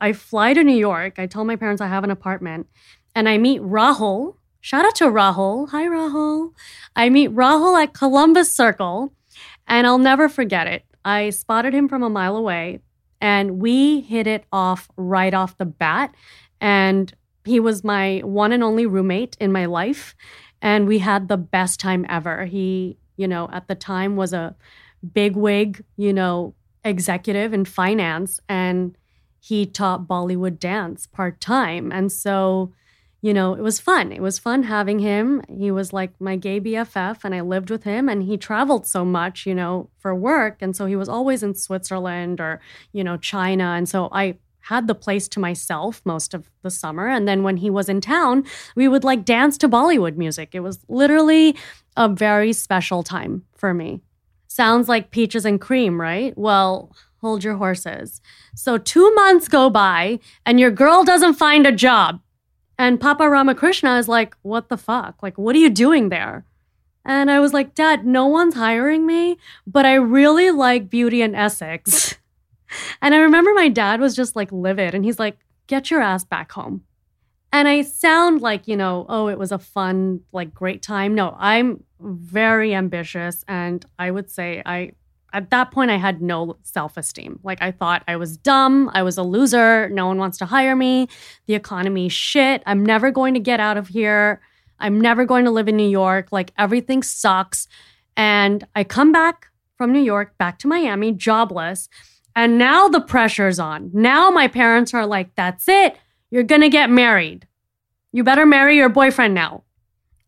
I 0.00 0.12
fly 0.12 0.54
to 0.54 0.64
New 0.64 0.76
York. 0.76 1.18
I 1.18 1.26
tell 1.26 1.44
my 1.44 1.56
parents 1.56 1.80
I 1.80 1.88
have 1.88 2.04
an 2.04 2.10
apartment. 2.10 2.66
And 3.14 3.28
I 3.28 3.38
meet 3.38 3.60
Rahul, 3.62 4.36
Shout 4.64 4.86
out 4.86 4.94
to 4.94 5.04
Rahul. 5.04 5.68
Hi, 5.72 5.84
Rahul. 5.84 6.52
I 6.96 7.10
meet 7.10 7.30
Rahul 7.32 7.82
at 7.82 7.92
Columbus 7.92 8.50
Circle, 8.50 9.12
and 9.66 9.86
I'll 9.86 9.98
never 9.98 10.26
forget 10.26 10.66
it. 10.66 10.86
I 11.04 11.28
spotted 11.28 11.74
him 11.74 11.86
from 11.86 12.02
a 12.02 12.08
mile 12.08 12.34
away, 12.34 12.80
and 13.20 13.60
we 13.60 14.00
hit 14.00 14.26
it 14.26 14.46
off 14.50 14.88
right 14.96 15.34
off 15.34 15.58
the 15.58 15.66
bat. 15.66 16.14
And 16.62 17.12
he 17.44 17.60
was 17.60 17.84
my 17.84 18.20
one 18.20 18.52
and 18.52 18.64
only 18.64 18.86
roommate 18.86 19.36
in 19.38 19.52
my 19.52 19.66
life, 19.66 20.14
and 20.62 20.88
we 20.88 21.00
had 21.00 21.28
the 21.28 21.36
best 21.36 21.78
time 21.78 22.06
ever. 22.08 22.46
He, 22.46 22.96
you 23.18 23.28
know, 23.28 23.50
at 23.52 23.68
the 23.68 23.74
time 23.74 24.16
was 24.16 24.32
a 24.32 24.56
big 25.12 25.36
wig, 25.36 25.84
you 25.96 26.12
know, 26.12 26.54
executive 26.84 27.52
in 27.52 27.64
finance, 27.64 28.40
and 28.48 28.96
he 29.40 29.66
taught 29.66 30.08
Bollywood 30.08 30.58
dance 30.58 31.06
part 31.06 31.40
time. 31.40 31.92
And 31.92 32.10
so, 32.10 32.72
you 33.20 33.34
know, 33.34 33.54
it 33.54 33.62
was 33.62 33.80
fun. 33.80 34.12
It 34.12 34.22
was 34.22 34.38
fun 34.38 34.62
having 34.62 34.98
him. 34.98 35.42
He 35.48 35.70
was 35.70 35.92
like 35.92 36.12
my 36.20 36.36
gay 36.36 36.60
BFF, 36.60 37.24
and 37.24 37.34
I 37.34 37.40
lived 37.40 37.70
with 37.70 37.84
him. 37.84 38.08
And 38.08 38.22
he 38.22 38.36
traveled 38.36 38.86
so 38.86 39.04
much, 39.04 39.46
you 39.46 39.54
know, 39.54 39.90
for 39.98 40.14
work. 40.14 40.58
And 40.60 40.74
so 40.74 40.86
he 40.86 40.96
was 40.96 41.08
always 41.08 41.42
in 41.42 41.54
Switzerland 41.54 42.40
or, 42.40 42.60
you 42.92 43.04
know, 43.04 43.16
China. 43.16 43.74
And 43.76 43.88
so 43.88 44.08
I 44.12 44.38
had 44.60 44.86
the 44.86 44.94
place 44.94 45.28
to 45.28 45.40
myself 45.40 46.00
most 46.06 46.32
of 46.32 46.50
the 46.62 46.70
summer. 46.70 47.06
And 47.06 47.28
then 47.28 47.42
when 47.42 47.58
he 47.58 47.68
was 47.68 47.90
in 47.90 48.00
town, 48.00 48.44
we 48.74 48.88
would 48.88 49.04
like 49.04 49.26
dance 49.26 49.58
to 49.58 49.68
Bollywood 49.68 50.16
music. 50.16 50.54
It 50.54 50.60
was 50.60 50.80
literally 50.88 51.54
a 51.98 52.08
very 52.08 52.54
special 52.54 53.02
time 53.02 53.44
for 53.54 53.74
me. 53.74 54.00
Sounds 54.54 54.88
like 54.88 55.10
peaches 55.10 55.44
and 55.44 55.60
cream, 55.60 56.00
right? 56.00 56.32
Well, 56.38 56.94
hold 57.20 57.42
your 57.42 57.56
horses. 57.56 58.20
So, 58.54 58.78
two 58.78 59.12
months 59.16 59.48
go 59.48 59.68
by 59.68 60.20
and 60.46 60.60
your 60.60 60.70
girl 60.70 61.02
doesn't 61.02 61.34
find 61.34 61.66
a 61.66 61.72
job. 61.72 62.20
And 62.78 63.00
Papa 63.00 63.28
Ramakrishna 63.28 63.98
is 63.98 64.06
like, 64.06 64.36
What 64.42 64.68
the 64.68 64.76
fuck? 64.76 65.20
Like, 65.24 65.36
what 65.38 65.56
are 65.56 65.58
you 65.58 65.70
doing 65.70 66.08
there? 66.08 66.44
And 67.04 67.32
I 67.32 67.40
was 67.40 67.52
like, 67.52 67.74
Dad, 67.74 68.06
no 68.06 68.28
one's 68.28 68.54
hiring 68.54 69.08
me, 69.08 69.38
but 69.66 69.86
I 69.86 69.94
really 69.94 70.52
like 70.52 70.88
Beauty 70.88 71.20
& 71.22 71.34
Essex. 71.34 72.14
and 73.02 73.12
I 73.12 73.18
remember 73.18 73.52
my 73.54 73.68
dad 73.68 74.00
was 74.00 74.14
just 74.14 74.36
like 74.36 74.52
livid 74.52 74.94
and 74.94 75.04
he's 75.04 75.18
like, 75.18 75.36
Get 75.66 75.90
your 75.90 76.00
ass 76.00 76.22
back 76.22 76.52
home. 76.52 76.84
And 77.54 77.68
I 77.68 77.82
sound 77.82 78.40
like, 78.40 78.66
you 78.66 78.76
know, 78.76 79.06
oh, 79.08 79.28
it 79.28 79.38
was 79.38 79.52
a 79.52 79.60
fun, 79.60 80.22
like 80.32 80.52
great 80.52 80.82
time. 80.82 81.14
No, 81.14 81.36
I'm 81.38 81.84
very 82.00 82.74
ambitious 82.74 83.44
and 83.46 83.86
I 83.96 84.10
would 84.10 84.28
say 84.28 84.60
I 84.66 84.94
at 85.32 85.50
that 85.50 85.72
point, 85.72 85.90
I 85.90 85.96
had 85.96 86.22
no 86.22 86.56
self 86.62 86.96
esteem. 86.96 87.40
Like, 87.42 87.60
I 87.60 87.72
thought 87.72 88.04
I 88.06 88.16
was 88.16 88.36
dumb. 88.36 88.90
I 88.94 89.02
was 89.02 89.18
a 89.18 89.24
loser. 89.24 89.88
No 89.88 90.06
one 90.06 90.16
wants 90.16 90.38
to 90.38 90.46
hire 90.46 90.76
me. 90.76 91.08
The 91.46 91.54
economy 91.54 92.08
shit. 92.08 92.62
I'm 92.66 92.86
never 92.86 93.10
going 93.10 93.34
to 93.34 93.40
get 93.40 93.58
out 93.58 93.76
of 93.76 93.88
here. 93.88 94.40
I'm 94.78 95.00
never 95.00 95.24
going 95.24 95.44
to 95.44 95.50
live 95.50 95.66
in 95.66 95.76
New 95.76 95.88
York. 95.88 96.28
Like, 96.30 96.52
everything 96.56 97.02
sucks. 97.02 97.66
And 98.16 98.64
I 98.76 98.84
come 98.84 99.10
back 99.10 99.48
from 99.76 99.92
New 99.92 100.02
York 100.02 100.38
back 100.38 100.58
to 100.60 100.68
Miami, 100.68 101.10
jobless. 101.10 101.88
And 102.36 102.56
now 102.56 102.88
the 102.88 103.00
pressure's 103.00 103.58
on. 103.58 103.90
Now 103.92 104.30
my 104.30 104.46
parents 104.46 104.94
are 104.94 105.06
like, 105.06 105.34
that's 105.34 105.68
it. 105.68 105.96
You're 106.34 106.42
to 106.42 106.68
get 106.68 106.90
married. 106.90 107.46
You 108.10 108.24
better 108.24 108.44
marry 108.44 108.76
your 108.76 108.88
boyfriend 108.88 109.34
now. 109.34 109.62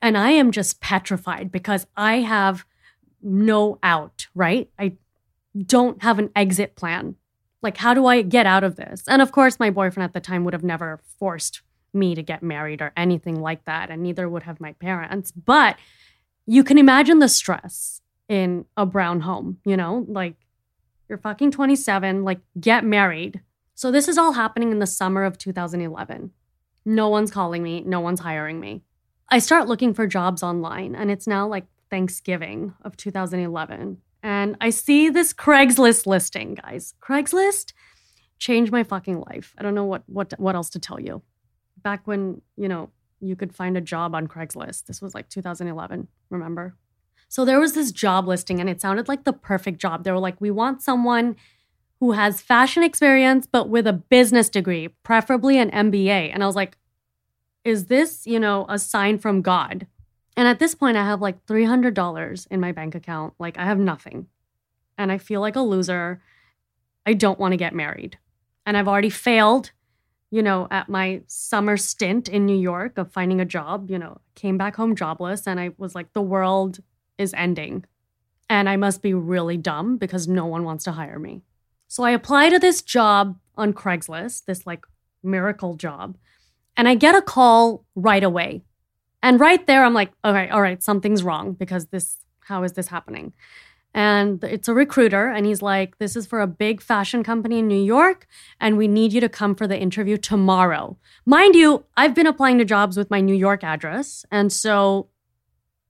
And 0.00 0.16
I 0.16 0.30
am 0.30 0.52
just 0.52 0.80
petrified 0.80 1.50
because 1.50 1.84
I 1.96 2.18
have 2.20 2.64
no 3.20 3.80
out, 3.82 4.28
right? 4.32 4.70
I 4.78 4.92
don't 5.60 6.00
have 6.04 6.20
an 6.20 6.30
exit 6.36 6.76
plan. 6.76 7.16
Like, 7.60 7.78
how 7.78 7.92
do 7.92 8.06
I 8.06 8.22
get 8.22 8.46
out 8.46 8.62
of 8.62 8.76
this? 8.76 9.02
And 9.08 9.20
of 9.20 9.32
course, 9.32 9.58
my 9.58 9.68
boyfriend 9.68 10.04
at 10.04 10.12
the 10.12 10.20
time 10.20 10.44
would 10.44 10.54
have 10.54 10.62
never 10.62 11.00
forced 11.18 11.62
me 11.92 12.14
to 12.14 12.22
get 12.22 12.40
married 12.40 12.80
or 12.80 12.92
anything 12.96 13.40
like 13.40 13.64
that. 13.64 13.90
And 13.90 14.04
neither 14.04 14.28
would 14.28 14.44
have 14.44 14.60
my 14.60 14.74
parents. 14.74 15.32
But 15.32 15.76
you 16.46 16.62
can 16.62 16.78
imagine 16.78 17.18
the 17.18 17.28
stress 17.28 18.00
in 18.28 18.64
a 18.76 18.86
brown 18.86 19.22
home, 19.22 19.58
you 19.64 19.76
know, 19.76 20.06
like 20.08 20.36
you're 21.08 21.18
fucking 21.18 21.50
27, 21.50 22.22
like 22.22 22.38
get 22.60 22.84
married. 22.84 23.40
So 23.76 23.90
this 23.90 24.08
is 24.08 24.16
all 24.16 24.32
happening 24.32 24.72
in 24.72 24.78
the 24.78 24.86
summer 24.86 25.22
of 25.22 25.36
2011. 25.36 26.30
No 26.86 27.08
one's 27.10 27.30
calling 27.30 27.62
me, 27.62 27.82
no 27.82 28.00
one's 28.00 28.20
hiring 28.20 28.58
me. 28.58 28.82
I 29.28 29.38
start 29.38 29.68
looking 29.68 29.92
for 29.92 30.06
jobs 30.06 30.42
online, 30.42 30.94
and 30.94 31.10
it's 31.10 31.26
now 31.26 31.46
like 31.46 31.66
Thanksgiving 31.90 32.72
of 32.80 32.96
2011. 32.96 33.98
And 34.22 34.56
I 34.62 34.70
see 34.70 35.10
this 35.10 35.34
Craigslist 35.34 36.06
listing, 36.06 36.54
guys. 36.54 36.94
Craigslist 37.02 37.74
changed 38.38 38.72
my 38.72 38.82
fucking 38.82 39.20
life. 39.20 39.54
I 39.58 39.62
don't 39.62 39.74
know 39.74 39.84
what 39.84 40.04
what 40.06 40.32
what 40.38 40.54
else 40.54 40.70
to 40.70 40.78
tell 40.78 40.98
you. 40.98 41.20
Back 41.82 42.06
when, 42.06 42.40
you 42.56 42.68
know, 42.68 42.88
you 43.20 43.36
could 43.36 43.54
find 43.54 43.76
a 43.76 43.82
job 43.82 44.14
on 44.14 44.26
Craigslist. 44.26 44.86
This 44.86 45.02
was 45.02 45.14
like 45.14 45.28
2011, 45.28 46.08
remember? 46.30 46.74
So 47.28 47.44
there 47.44 47.60
was 47.60 47.74
this 47.74 47.92
job 47.92 48.26
listing 48.26 48.58
and 48.58 48.70
it 48.70 48.80
sounded 48.80 49.06
like 49.06 49.24
the 49.24 49.34
perfect 49.34 49.80
job. 49.80 50.04
They 50.04 50.12
were 50.12 50.18
like, 50.18 50.40
"We 50.40 50.50
want 50.50 50.80
someone 50.80 51.36
who 52.00 52.12
has 52.12 52.40
fashion 52.40 52.82
experience 52.82 53.46
but 53.46 53.68
with 53.68 53.86
a 53.86 53.92
business 53.92 54.48
degree, 54.48 54.88
preferably 55.02 55.58
an 55.58 55.70
MBA." 55.70 56.30
And 56.32 56.42
I 56.42 56.46
was 56.46 56.56
like, 56.56 56.76
"Is 57.64 57.86
this, 57.86 58.26
you 58.26 58.38
know, 58.40 58.66
a 58.68 58.78
sign 58.78 59.18
from 59.18 59.42
God?" 59.42 59.86
And 60.36 60.46
at 60.46 60.58
this 60.58 60.74
point, 60.74 60.96
I 60.96 61.04
have 61.04 61.22
like 61.22 61.46
$300 61.46 62.46
in 62.50 62.60
my 62.60 62.70
bank 62.72 62.94
account. 62.94 63.32
Like, 63.38 63.58
I 63.58 63.64
have 63.64 63.78
nothing. 63.78 64.26
And 64.98 65.10
I 65.10 65.18
feel 65.18 65.40
like 65.40 65.56
a 65.56 65.62
loser. 65.62 66.20
I 67.06 67.14
don't 67.14 67.38
want 67.38 67.52
to 67.52 67.56
get 67.56 67.74
married. 67.74 68.18
And 68.66 68.76
I've 68.76 68.88
already 68.88 69.10
failed, 69.10 69.72
you 70.30 70.42
know, 70.42 70.68
at 70.70 70.88
my 70.88 71.22
summer 71.26 71.76
stint 71.76 72.28
in 72.28 72.44
New 72.44 72.58
York 72.58 72.98
of 72.98 73.12
finding 73.12 73.40
a 73.40 73.46
job. 73.46 73.90
You 73.90 73.98
know, 73.98 74.20
came 74.34 74.58
back 74.58 74.76
home 74.76 74.94
jobless. 74.94 75.46
And 75.46 75.58
I 75.58 75.70
was 75.78 75.94
like, 75.94 76.12
the 76.12 76.22
world 76.22 76.80
is 77.16 77.32
ending. 77.32 77.86
And 78.50 78.68
I 78.68 78.76
must 78.76 79.00
be 79.00 79.14
really 79.14 79.56
dumb 79.56 79.96
because 79.96 80.28
no 80.28 80.44
one 80.44 80.64
wants 80.64 80.84
to 80.84 80.92
hire 80.92 81.18
me. 81.18 81.42
So 81.88 82.04
I 82.04 82.10
apply 82.10 82.50
to 82.50 82.58
this 82.58 82.82
job 82.82 83.38
on 83.56 83.72
Craigslist, 83.72 84.44
this 84.44 84.66
like 84.66 84.86
miracle 85.22 85.74
job. 85.74 86.16
And 86.76 86.88
I 86.88 86.94
get 86.94 87.14
a 87.14 87.22
call 87.22 87.84
right 87.94 88.22
away 88.22 88.62
and 89.26 89.40
right 89.40 89.66
there, 89.66 89.84
I'm 89.84 89.92
like, 89.92 90.12
okay, 90.24 90.48
all 90.50 90.62
right, 90.62 90.80
something's 90.80 91.24
wrong 91.24 91.54
because 91.54 91.86
this, 91.86 92.18
how 92.40 92.62
is 92.62 92.74
this 92.74 92.86
happening? 92.86 93.32
And 93.92 94.44
it's 94.44 94.68
a 94.68 94.74
recruiter, 94.74 95.26
and 95.26 95.44
he's 95.44 95.62
like, 95.62 95.98
this 95.98 96.14
is 96.14 96.26
for 96.26 96.40
a 96.40 96.46
big 96.46 96.80
fashion 96.80 97.24
company 97.24 97.58
in 97.58 97.66
New 97.66 97.82
York, 97.82 98.28
and 98.60 98.76
we 98.76 98.86
need 98.86 99.12
you 99.12 99.20
to 99.22 99.28
come 99.28 99.56
for 99.56 99.66
the 99.66 99.76
interview 99.76 100.16
tomorrow. 100.16 100.96
Mind 101.24 101.56
you, 101.56 101.84
I've 101.96 102.14
been 102.14 102.28
applying 102.28 102.58
to 102.58 102.64
jobs 102.64 102.96
with 102.96 103.10
my 103.10 103.20
New 103.20 103.34
York 103.34 103.64
address. 103.64 104.24
And 104.30 104.52
so 104.52 105.08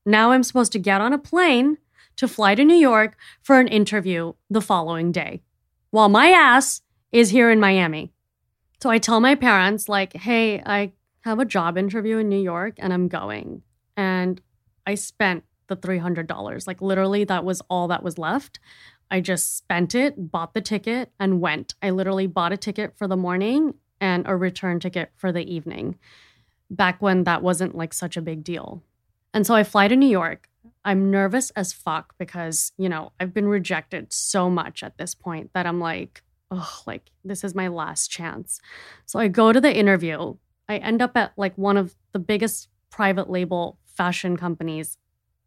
now 0.06 0.30
I'm 0.30 0.42
supposed 0.42 0.72
to 0.72 0.78
get 0.78 1.02
on 1.02 1.12
a 1.12 1.18
plane 1.18 1.76
to 2.16 2.26
fly 2.26 2.54
to 2.54 2.64
New 2.64 2.76
York 2.76 3.18
for 3.42 3.61
an 3.61 3.68
interview 3.68 4.32
the 4.48 4.62
following 4.62 5.12
day 5.12 5.42
while 5.96 6.11
my 6.11 6.28
ass 6.28 6.82
is 7.11 7.30
here 7.30 7.50
in 7.50 7.59
Miami. 7.59 8.12
So 8.82 8.90
I 8.90 8.98
tell 8.98 9.18
my 9.18 9.35
parents, 9.35 9.88
like, 9.88 10.14
hey, 10.14 10.61
I 10.61 10.92
have 11.22 11.38
a 11.38 11.46
job 11.46 11.78
interview 11.78 12.18
in 12.18 12.28
New 12.28 12.42
York 12.42 12.74
and 12.76 12.92
I'm 12.92 13.09
going. 13.09 13.62
And 13.96 14.38
I 14.87 14.94
spent 14.94 15.44
the 15.68 15.76
$300. 15.76 16.66
Like 16.66 16.82
literally, 16.82 17.24
that 17.24 17.46
was 17.46 17.62
all 17.70 17.88
that 17.88 18.02
was 18.02 18.18
left. 18.18 18.61
I 19.11 19.22
just 19.22 19.56
spent 19.56 19.94
it, 19.94 20.30
bought 20.30 20.52
the 20.52 20.61
ticket, 20.61 21.12
and 21.18 21.40
went. 21.40 21.74
I 21.80 21.88
literally 21.88 22.26
bought 22.26 22.52
a 22.52 22.59
ticket 22.59 22.94
for 22.98 23.09
the 23.09 23.16
morning 23.16 23.72
and 23.98 24.28
a 24.28 24.37
return 24.37 24.80
ticket 24.80 25.12
for 25.16 25.32
the 25.32 25.50
evening 25.50 25.96
back 26.68 27.00
when 27.00 27.24
that 27.24 27.42
wasn't 27.42 27.74
like 27.74 27.94
such 27.94 28.18
a 28.18 28.22
big 28.22 28.44
deal. 28.44 28.82
And 29.32 29.46
so 29.46 29.54
I 29.54 29.64
fly 29.64 29.88
to 29.88 29.96
New 29.96 30.11
York. 30.11 30.50
I'm 30.87 31.11
nervous 31.11 31.51
as 31.51 31.72
fuck 31.75 32.14
because, 32.18 32.72
you 32.79 32.88
know, 32.88 33.12
I've 33.20 33.35
been 33.35 33.49
rejected 33.49 34.12
so 34.12 34.49
much 34.49 34.83
at 34.83 34.96
this 34.96 35.14
point 35.14 35.51
that 35.53 35.66
I'm 35.66 35.81
like, 35.81 36.22
oh, 36.51 36.81
like 36.87 37.11
this 37.25 37.44
is 37.44 37.55
my 37.55 37.68
last 37.68 38.11
chance. 38.11 38.61
So 39.05 39.18
I 39.18 39.29
go 39.29 39.53
to 39.53 39.61
the 39.61 39.77
interview 39.77 40.37
I 40.68 40.79
end 40.79 41.03
up 41.03 41.16
at 41.16 41.33
like 41.37 41.57
one 41.57 41.77
of 41.77 41.94
the 42.12 42.18
biggest 42.18 42.68
private 42.90 43.31
label 43.31 43.79
fashion 43.85 44.37
companies 44.37 44.99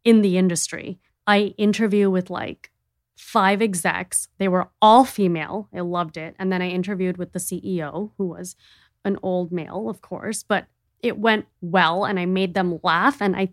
in 0.04 0.22
the 0.22 0.38
industry. 0.38 0.98
I 1.26 1.54
interview 1.58 2.10
with 2.10 2.30
like 2.30 2.70
five 3.16 3.60
execs. 3.60 4.28
They 4.38 4.48
were 4.48 4.68
all 4.80 5.04
female. 5.04 5.68
I 5.74 5.80
loved 5.80 6.16
it. 6.16 6.34
And 6.38 6.52
then 6.52 6.62
I 6.62 6.68
interviewed 6.68 7.18
with 7.18 7.32
the 7.32 7.38
CEO, 7.38 8.12
who 8.16 8.28
was 8.28 8.56
an 9.04 9.18
old 9.22 9.52
male, 9.52 9.88
of 9.88 10.00
course, 10.00 10.42
but 10.42 10.66
it 11.02 11.18
went 11.18 11.46
well 11.60 12.04
and 12.04 12.18
I 12.18 12.26
made 12.26 12.54
them 12.54 12.78
laugh 12.82 13.20
and 13.22 13.36
I 13.36 13.50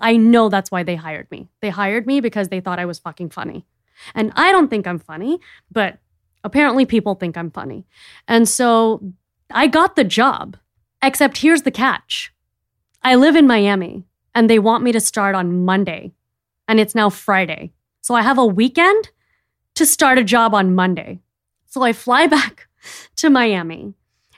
I 0.00 0.16
know 0.16 0.48
that's 0.48 0.70
why 0.70 0.82
they 0.82 0.96
hired 0.96 1.30
me. 1.30 1.48
They 1.60 1.70
hired 1.70 2.06
me 2.06 2.20
because 2.20 2.48
they 2.48 2.60
thought 2.60 2.78
I 2.78 2.86
was 2.86 2.98
fucking 2.98 3.30
funny. 3.30 3.64
And 4.14 4.32
I 4.36 4.52
don't 4.52 4.68
think 4.68 4.86
I'm 4.86 4.98
funny, 4.98 5.40
but 5.70 5.98
apparently 6.44 6.86
people 6.86 7.14
think 7.14 7.36
I'm 7.36 7.50
funny. 7.50 7.86
And 8.26 8.48
so 8.48 9.12
I 9.50 9.66
got 9.66 9.96
the 9.96 10.04
job. 10.04 10.56
Except 11.02 11.38
here's 11.38 11.62
the 11.62 11.70
catch 11.70 12.32
I 13.02 13.14
live 13.14 13.36
in 13.36 13.46
Miami 13.46 14.04
and 14.34 14.48
they 14.48 14.58
want 14.58 14.84
me 14.84 14.92
to 14.92 15.00
start 15.00 15.34
on 15.34 15.64
Monday, 15.64 16.12
and 16.66 16.78
it's 16.78 16.94
now 16.94 17.10
Friday. 17.10 17.72
So 18.00 18.14
I 18.14 18.22
have 18.22 18.38
a 18.38 18.46
weekend 18.46 19.10
to 19.74 19.86
start 19.86 20.18
a 20.18 20.24
job 20.24 20.54
on 20.54 20.74
Monday. 20.74 21.20
So 21.66 21.82
I 21.82 21.92
fly 21.92 22.26
back 22.38 22.68
to 23.16 23.30
Miami 23.30 23.94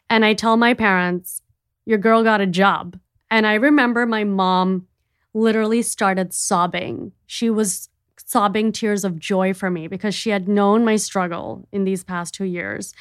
and 0.08 0.24
I 0.24 0.34
tell 0.34 0.56
my 0.56 0.74
parents, 0.74 1.42
Your 1.86 1.98
girl 1.98 2.22
got 2.22 2.40
a 2.40 2.46
job. 2.46 2.98
And 3.30 3.46
I 3.46 3.54
remember 3.54 4.06
my 4.06 4.24
mom 4.24 4.86
literally 5.34 5.82
started 5.82 6.32
sobbing. 6.32 7.12
She 7.26 7.50
was 7.50 7.88
sobbing 8.16 8.72
tears 8.72 9.04
of 9.04 9.18
joy 9.18 9.54
for 9.54 9.70
me 9.70 9.88
because 9.88 10.14
she 10.14 10.30
had 10.30 10.48
known 10.48 10.84
my 10.84 10.96
struggle 10.96 11.66
in 11.72 11.84
these 11.84 12.04
past 12.04 12.34
two 12.34 12.44
years 12.44 12.92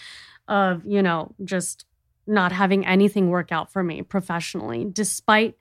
of, 0.47 0.83
you 0.85 1.01
know, 1.01 1.33
just 1.43 1.85
not 2.25 2.51
having 2.51 2.85
anything 2.85 3.29
work 3.29 3.51
out 3.51 3.71
for 3.71 3.83
me 3.83 4.01
professionally, 4.01 4.85
despite 4.91 5.55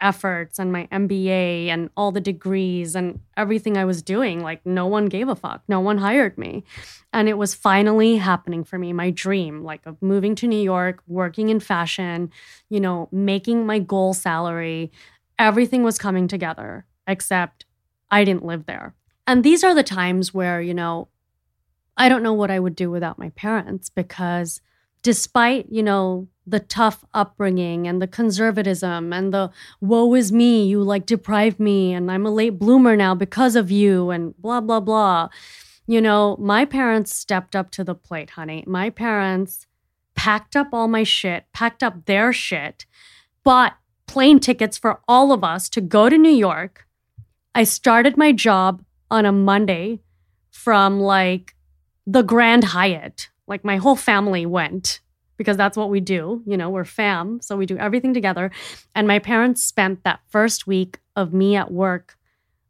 efforts 0.00 0.58
and 0.58 0.70
my 0.70 0.86
MBA 0.92 1.68
and 1.68 1.88
all 1.96 2.12
the 2.12 2.20
degrees 2.20 2.94
and 2.94 3.20
everything 3.36 3.78
I 3.78 3.84
was 3.84 4.02
doing. 4.02 4.42
Like, 4.42 4.64
no 4.66 4.86
one 4.86 5.06
gave 5.06 5.28
a 5.28 5.36
fuck. 5.36 5.62
No 5.68 5.80
one 5.80 5.98
hired 5.98 6.36
me. 6.36 6.64
And 7.12 7.28
it 7.28 7.38
was 7.38 7.54
finally 7.54 8.16
happening 8.16 8.64
for 8.64 8.78
me, 8.78 8.92
my 8.92 9.10
dream, 9.10 9.62
like 9.62 9.86
of 9.86 10.00
moving 10.02 10.34
to 10.36 10.46
New 10.46 10.60
York, 10.60 11.02
working 11.06 11.48
in 11.48 11.60
fashion, 11.60 12.30
you 12.68 12.80
know, 12.80 13.08
making 13.12 13.66
my 13.66 13.78
goal 13.78 14.12
salary. 14.12 14.92
Everything 15.38 15.82
was 15.82 15.98
coming 15.98 16.28
together, 16.28 16.86
except 17.06 17.64
I 18.10 18.24
didn't 18.24 18.44
live 18.44 18.66
there. 18.66 18.94
And 19.26 19.42
these 19.42 19.64
are 19.64 19.74
the 19.74 19.82
times 19.82 20.34
where, 20.34 20.60
you 20.60 20.74
know, 20.74 21.08
I 21.96 22.08
don't 22.08 22.22
know 22.22 22.32
what 22.32 22.50
I 22.50 22.60
would 22.60 22.76
do 22.76 22.90
without 22.90 23.18
my 23.18 23.30
parents 23.30 23.88
because 23.88 24.60
despite, 25.02 25.66
you 25.70 25.82
know, 25.82 26.28
the 26.46 26.60
tough 26.60 27.04
upbringing 27.14 27.86
and 27.86 28.02
the 28.02 28.06
conservatism 28.06 29.12
and 29.12 29.32
the 29.32 29.50
woe 29.80 30.14
is 30.14 30.32
me, 30.32 30.66
you 30.66 30.82
like 30.82 31.06
deprived 31.06 31.58
me 31.58 31.94
and 31.94 32.10
I'm 32.10 32.26
a 32.26 32.30
late 32.30 32.58
bloomer 32.58 32.96
now 32.96 33.14
because 33.14 33.56
of 33.56 33.70
you 33.70 34.10
and 34.10 34.36
blah, 34.38 34.60
blah, 34.60 34.80
blah. 34.80 35.28
You 35.86 36.00
know, 36.00 36.36
my 36.38 36.64
parents 36.64 37.14
stepped 37.14 37.54
up 37.54 37.70
to 37.72 37.84
the 37.84 37.94
plate, 37.94 38.30
honey. 38.30 38.64
My 38.66 38.90
parents 38.90 39.66
packed 40.14 40.56
up 40.56 40.68
all 40.72 40.88
my 40.88 41.02
shit, 41.02 41.44
packed 41.52 41.82
up 41.82 42.06
their 42.06 42.32
shit, 42.32 42.86
bought 43.42 43.76
plane 44.06 44.40
tickets 44.40 44.78
for 44.78 45.00
all 45.08 45.32
of 45.32 45.44
us 45.44 45.68
to 45.70 45.80
go 45.80 46.08
to 46.08 46.18
New 46.18 46.30
York. 46.30 46.86
I 47.54 47.64
started 47.64 48.16
my 48.16 48.32
job 48.32 48.82
on 49.10 49.26
a 49.26 49.32
Monday 49.32 50.00
from 50.50 51.00
like 51.00 51.54
the 52.06 52.22
Grand 52.22 52.64
Hyatt 52.64 53.28
like 53.46 53.64
my 53.64 53.76
whole 53.76 53.96
family 53.96 54.46
went 54.46 55.00
because 55.36 55.56
that's 55.56 55.76
what 55.76 55.90
we 55.90 56.00
do. 56.00 56.42
You 56.46 56.56
know, 56.56 56.70
we're 56.70 56.84
fam. 56.84 57.40
So 57.42 57.56
we 57.56 57.66
do 57.66 57.76
everything 57.76 58.14
together. 58.14 58.50
And 58.94 59.06
my 59.06 59.18
parents 59.18 59.62
spent 59.62 60.04
that 60.04 60.20
first 60.28 60.66
week 60.66 61.00
of 61.16 61.32
me 61.32 61.56
at 61.56 61.70
work 61.70 62.16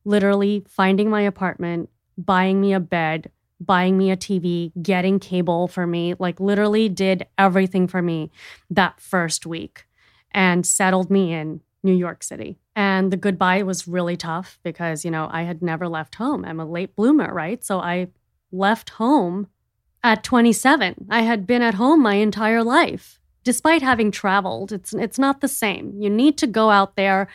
literally 0.05 0.65
finding 0.69 1.09
my 1.09 1.23
apartment, 1.23 1.91
buying 2.19 2.61
me 2.61 2.73
a 2.73 2.81
bed, 2.81 3.31
buying 3.61 3.97
me 3.97 4.11
a 4.11 4.17
TV, 4.17 4.73
getting 4.83 5.19
cable 5.19 5.69
for 5.69 5.87
me, 5.87 6.15
like 6.19 6.41
literally 6.41 6.89
did 6.89 7.27
everything 7.39 7.87
for 7.87 8.03
me 8.03 8.31
that 8.71 9.01
first 9.01 9.47
week 9.47 9.84
and 10.35 10.67
settled 10.67 11.11
me 11.11 11.33
in 11.33 11.61
New 11.85 11.95
York 11.95 12.23
City. 12.23 12.59
And 12.75 13.13
the 13.13 13.17
goodbye 13.17 13.63
was 13.63 13.87
really 13.87 14.17
tough 14.17 14.59
because, 14.65 15.05
you 15.05 15.11
know, 15.11 15.29
I 15.31 15.43
had 15.43 15.63
never 15.63 15.89
left 15.89 16.17
home. 16.17 16.45
I'm 16.45 16.59
a 16.61 16.67
late 16.67 16.97
bloomer, 16.97 17.33
right? 17.33 17.63
So 17.65 17.79
I 17.79 18.09
left 18.51 18.91
home 18.91 19.47
at 20.03 20.25
27. 20.25 21.07
I 21.09 21.23
had 21.23 21.47
been 21.47 21.63
at 21.63 21.75
home 21.75 22.03
my 22.03 22.17
entire 22.17 22.65
life. 22.65 23.21
Despite 23.45 23.83
having 23.83 24.11
traveled, 24.11 24.73
it's 24.73 24.95
it's 24.95 25.19
not 25.19 25.41
the 25.41 25.49
same. 25.49 25.95
You 26.01 26.09
need 26.09 26.39
to 26.39 26.47
go 26.47 26.71
out 26.71 26.97
there 26.97 27.29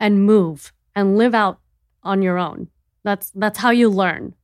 and 0.00 0.24
move 0.24 0.72
and 0.96 1.18
live 1.18 1.34
out 1.34 1.60
on 2.02 2.22
your 2.22 2.38
own. 2.38 2.68
That's 3.04 3.30
that's 3.34 3.58
how 3.58 3.70
you 3.70 3.90
learn. 3.90 4.34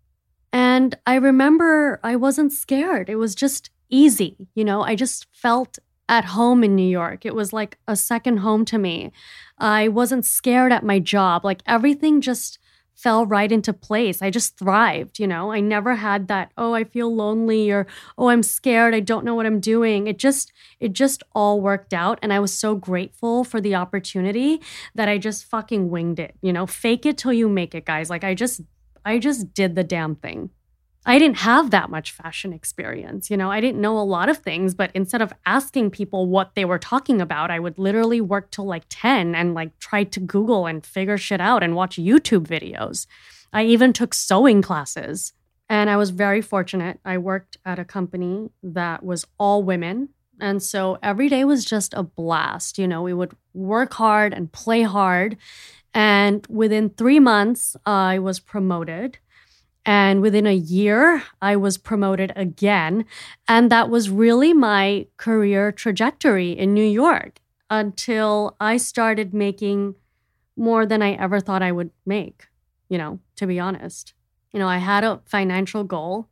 And 0.52 0.96
I 1.06 1.14
remember 1.16 2.00
I 2.02 2.16
wasn't 2.16 2.52
scared. 2.52 3.08
It 3.08 3.16
was 3.16 3.34
just 3.34 3.70
easy. 3.88 4.48
You 4.54 4.64
know, 4.64 4.82
I 4.82 4.94
just 4.94 5.26
felt 5.32 5.78
at 6.08 6.26
home 6.26 6.62
in 6.62 6.74
New 6.74 6.88
York. 6.88 7.26
It 7.26 7.34
was 7.34 7.52
like 7.52 7.78
a 7.88 7.96
second 7.96 8.38
home 8.38 8.64
to 8.66 8.78
me. 8.78 9.12
I 9.58 9.88
wasn't 9.88 10.24
scared 10.24 10.72
at 10.72 10.84
my 10.84 10.98
job. 10.98 11.44
Like 11.44 11.62
everything 11.66 12.20
just 12.20 12.58
fell 12.96 13.26
right 13.26 13.52
into 13.52 13.72
place. 13.74 14.22
I 14.22 14.30
just 14.30 14.58
thrived, 14.58 15.18
you 15.18 15.26
know. 15.26 15.52
I 15.52 15.60
never 15.60 15.96
had 15.96 16.28
that, 16.28 16.50
oh, 16.56 16.72
I 16.72 16.84
feel 16.84 17.14
lonely 17.14 17.70
or 17.70 17.86
oh, 18.16 18.28
I'm 18.28 18.42
scared, 18.42 18.94
I 18.94 19.00
don't 19.00 19.24
know 19.24 19.34
what 19.34 19.44
I'm 19.46 19.60
doing. 19.60 20.06
It 20.06 20.18
just 20.18 20.50
it 20.80 20.94
just 20.94 21.22
all 21.34 21.60
worked 21.60 21.92
out 21.92 22.18
and 22.22 22.32
I 22.32 22.40
was 22.40 22.52
so 22.52 22.74
grateful 22.74 23.44
for 23.44 23.60
the 23.60 23.74
opportunity 23.74 24.62
that 24.94 25.08
I 25.08 25.18
just 25.18 25.44
fucking 25.44 25.90
winged 25.90 26.18
it, 26.18 26.36
you 26.40 26.52
know. 26.52 26.66
Fake 26.66 27.04
it 27.04 27.18
till 27.18 27.34
you 27.34 27.48
make 27.48 27.74
it, 27.74 27.84
guys. 27.84 28.08
Like 28.08 28.24
I 28.24 28.34
just 28.34 28.62
I 29.04 29.18
just 29.18 29.52
did 29.52 29.74
the 29.74 29.84
damn 29.84 30.16
thing. 30.16 30.50
I 31.08 31.20
didn't 31.20 31.38
have 31.38 31.70
that 31.70 31.88
much 31.88 32.10
fashion 32.10 32.52
experience. 32.52 33.30
You 33.30 33.36
know, 33.36 33.48
I 33.48 33.60
didn't 33.60 33.80
know 33.80 33.96
a 33.96 34.00
lot 34.00 34.28
of 34.28 34.38
things, 34.38 34.74
but 34.74 34.90
instead 34.92 35.22
of 35.22 35.32
asking 35.46 35.92
people 35.92 36.26
what 36.26 36.56
they 36.56 36.64
were 36.64 36.80
talking 36.80 37.20
about, 37.20 37.52
I 37.52 37.60
would 37.60 37.78
literally 37.78 38.20
work 38.20 38.50
till 38.50 38.64
like 38.64 38.82
10 38.88 39.36
and 39.36 39.54
like 39.54 39.78
try 39.78 40.02
to 40.02 40.18
Google 40.18 40.66
and 40.66 40.84
figure 40.84 41.16
shit 41.16 41.40
out 41.40 41.62
and 41.62 41.76
watch 41.76 41.96
YouTube 41.96 42.48
videos. 42.48 43.06
I 43.52 43.64
even 43.66 43.92
took 43.92 44.14
sewing 44.14 44.62
classes. 44.62 45.32
And 45.68 45.88
I 45.88 45.96
was 45.96 46.10
very 46.10 46.42
fortunate. 46.42 46.98
I 47.04 47.18
worked 47.18 47.56
at 47.64 47.78
a 47.78 47.84
company 47.84 48.50
that 48.62 49.04
was 49.04 49.26
all 49.38 49.62
women. 49.62 50.08
And 50.40 50.62
so 50.62 50.98
every 51.02 51.28
day 51.28 51.44
was 51.44 51.64
just 51.64 51.94
a 51.94 52.02
blast. 52.02 52.78
You 52.78 52.88
know, 52.88 53.02
we 53.02 53.14
would 53.14 53.32
work 53.54 53.94
hard 53.94 54.34
and 54.34 54.52
play 54.52 54.82
hard. 54.82 55.36
And 55.94 56.46
within 56.48 56.90
three 56.90 57.20
months, 57.20 57.76
I 57.86 58.18
was 58.18 58.38
promoted 58.40 59.18
and 59.88 60.20
within 60.20 60.48
a 60.48 60.52
year, 60.52 61.22
I 61.40 61.54
was 61.54 61.78
promoted 61.78 62.32
again. 62.34 63.04
And 63.46 63.70
that 63.70 63.88
was 63.88 64.10
really 64.10 64.52
my 64.52 65.06
career 65.16 65.70
trajectory 65.70 66.50
in 66.50 66.74
New 66.74 66.84
York 66.84 67.40
until 67.70 68.56
I 68.58 68.78
started 68.78 69.32
making 69.32 69.94
more 70.56 70.86
than 70.86 71.02
I 71.02 71.12
ever 71.12 71.38
thought 71.38 71.62
I 71.62 71.70
would 71.70 71.90
make, 72.04 72.48
you 72.88 72.98
know, 72.98 73.20
to 73.36 73.46
be 73.46 73.60
honest. 73.60 74.12
You 74.52 74.58
know, 74.58 74.68
I 74.68 74.78
had 74.78 75.04
a 75.04 75.20
financial 75.24 75.84
goal 75.84 76.28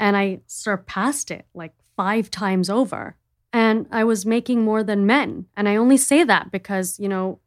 and 0.00 0.16
I 0.16 0.40
surpassed 0.48 1.30
it 1.30 1.46
like 1.54 1.74
five 1.96 2.32
times 2.32 2.68
over. 2.68 3.16
And 3.52 3.86
I 3.92 4.02
was 4.02 4.26
making 4.26 4.62
more 4.62 4.82
than 4.82 5.06
men. 5.06 5.46
And 5.56 5.68
I 5.68 5.76
only 5.76 5.98
say 5.98 6.24
that 6.24 6.50
because, 6.50 6.98
you 6.98 7.08
know, 7.08 7.38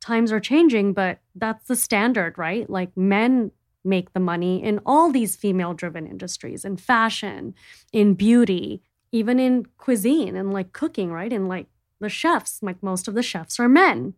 times 0.00 0.30
are 0.30 0.40
changing, 0.40 0.92
but 0.92 1.18
that's 1.34 1.66
the 1.66 1.74
standard, 1.74 2.38
right? 2.38 2.68
Like 2.68 2.96
men 2.96 3.50
make 3.84 4.12
the 4.12 4.20
money 4.20 4.62
in 4.62 4.80
all 4.86 5.10
these 5.10 5.36
female 5.36 5.74
driven 5.74 6.06
industries 6.06 6.64
in 6.64 6.76
fashion, 6.76 7.54
in 7.92 8.14
beauty, 8.14 8.82
even 9.12 9.38
in 9.38 9.66
cuisine 9.78 10.36
and 10.36 10.52
like 10.52 10.72
cooking, 10.72 11.12
right? 11.12 11.32
And 11.32 11.48
like 11.48 11.66
the 12.00 12.08
chefs, 12.08 12.60
like 12.62 12.82
most 12.82 13.08
of 13.08 13.14
the 13.14 13.22
chefs 13.22 13.60
are 13.60 13.68
men. 13.68 14.14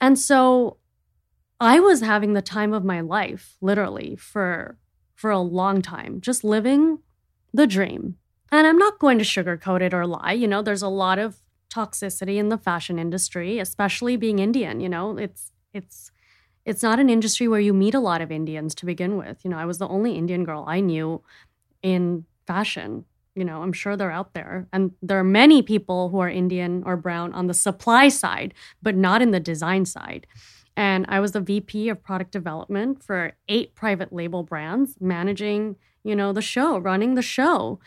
And 0.00 0.18
so 0.18 0.78
I 1.58 1.80
was 1.80 2.00
having 2.00 2.32
the 2.32 2.42
time 2.42 2.72
of 2.72 2.84
my 2.84 3.00
life, 3.00 3.56
literally, 3.60 4.16
for 4.16 4.78
for 5.14 5.30
a 5.30 5.40
long 5.40 5.82
time, 5.82 6.20
just 6.20 6.42
living 6.44 7.00
the 7.52 7.66
dream. 7.66 8.16
And 8.50 8.66
I'm 8.66 8.78
not 8.78 8.98
going 8.98 9.18
to 9.18 9.24
sugarcoat 9.24 9.82
it 9.82 9.92
or 9.92 10.06
lie. 10.06 10.32
You 10.32 10.48
know, 10.48 10.62
there's 10.62 10.82
a 10.82 10.88
lot 10.88 11.18
of 11.18 11.42
toxicity 11.72 12.36
in 12.38 12.48
the 12.48 12.56
fashion 12.58 12.98
industry, 12.98 13.58
especially 13.58 14.16
being 14.16 14.38
Indian. 14.38 14.80
You 14.80 14.88
know, 14.88 15.18
it's 15.18 15.52
it's 15.74 16.10
it's 16.64 16.82
not 16.82 17.00
an 17.00 17.10
industry 17.10 17.48
where 17.48 17.60
you 17.60 17.72
meet 17.72 17.94
a 17.94 18.00
lot 18.00 18.20
of 18.20 18.30
Indians 18.30 18.74
to 18.76 18.86
begin 18.86 19.16
with. 19.16 19.44
You 19.44 19.50
know, 19.50 19.58
I 19.58 19.64
was 19.64 19.78
the 19.78 19.88
only 19.88 20.16
Indian 20.16 20.44
girl 20.44 20.64
I 20.66 20.80
knew 20.80 21.22
in 21.82 22.26
fashion. 22.46 23.04
You 23.34 23.44
know, 23.44 23.62
I'm 23.62 23.72
sure 23.72 23.96
they're 23.96 24.10
out 24.10 24.34
there. 24.34 24.66
And 24.72 24.92
there 25.02 25.18
are 25.18 25.24
many 25.24 25.62
people 25.62 26.10
who 26.10 26.18
are 26.18 26.28
Indian 26.28 26.82
or 26.84 26.96
brown 26.96 27.32
on 27.32 27.46
the 27.46 27.54
supply 27.54 28.08
side, 28.08 28.54
but 28.82 28.94
not 28.94 29.22
in 29.22 29.30
the 29.30 29.40
design 29.40 29.84
side. 29.86 30.26
And 30.76 31.06
I 31.08 31.20
was 31.20 31.32
the 31.32 31.40
VP 31.40 31.88
of 31.88 32.02
product 32.02 32.32
development 32.32 33.02
for 33.02 33.32
eight 33.48 33.74
private 33.74 34.12
label 34.12 34.42
brands, 34.42 34.96
managing, 35.00 35.76
you 36.04 36.16
know, 36.16 36.32
the 36.32 36.42
show, 36.42 36.78
running 36.78 37.14
the 37.14 37.22
show. 37.22 37.78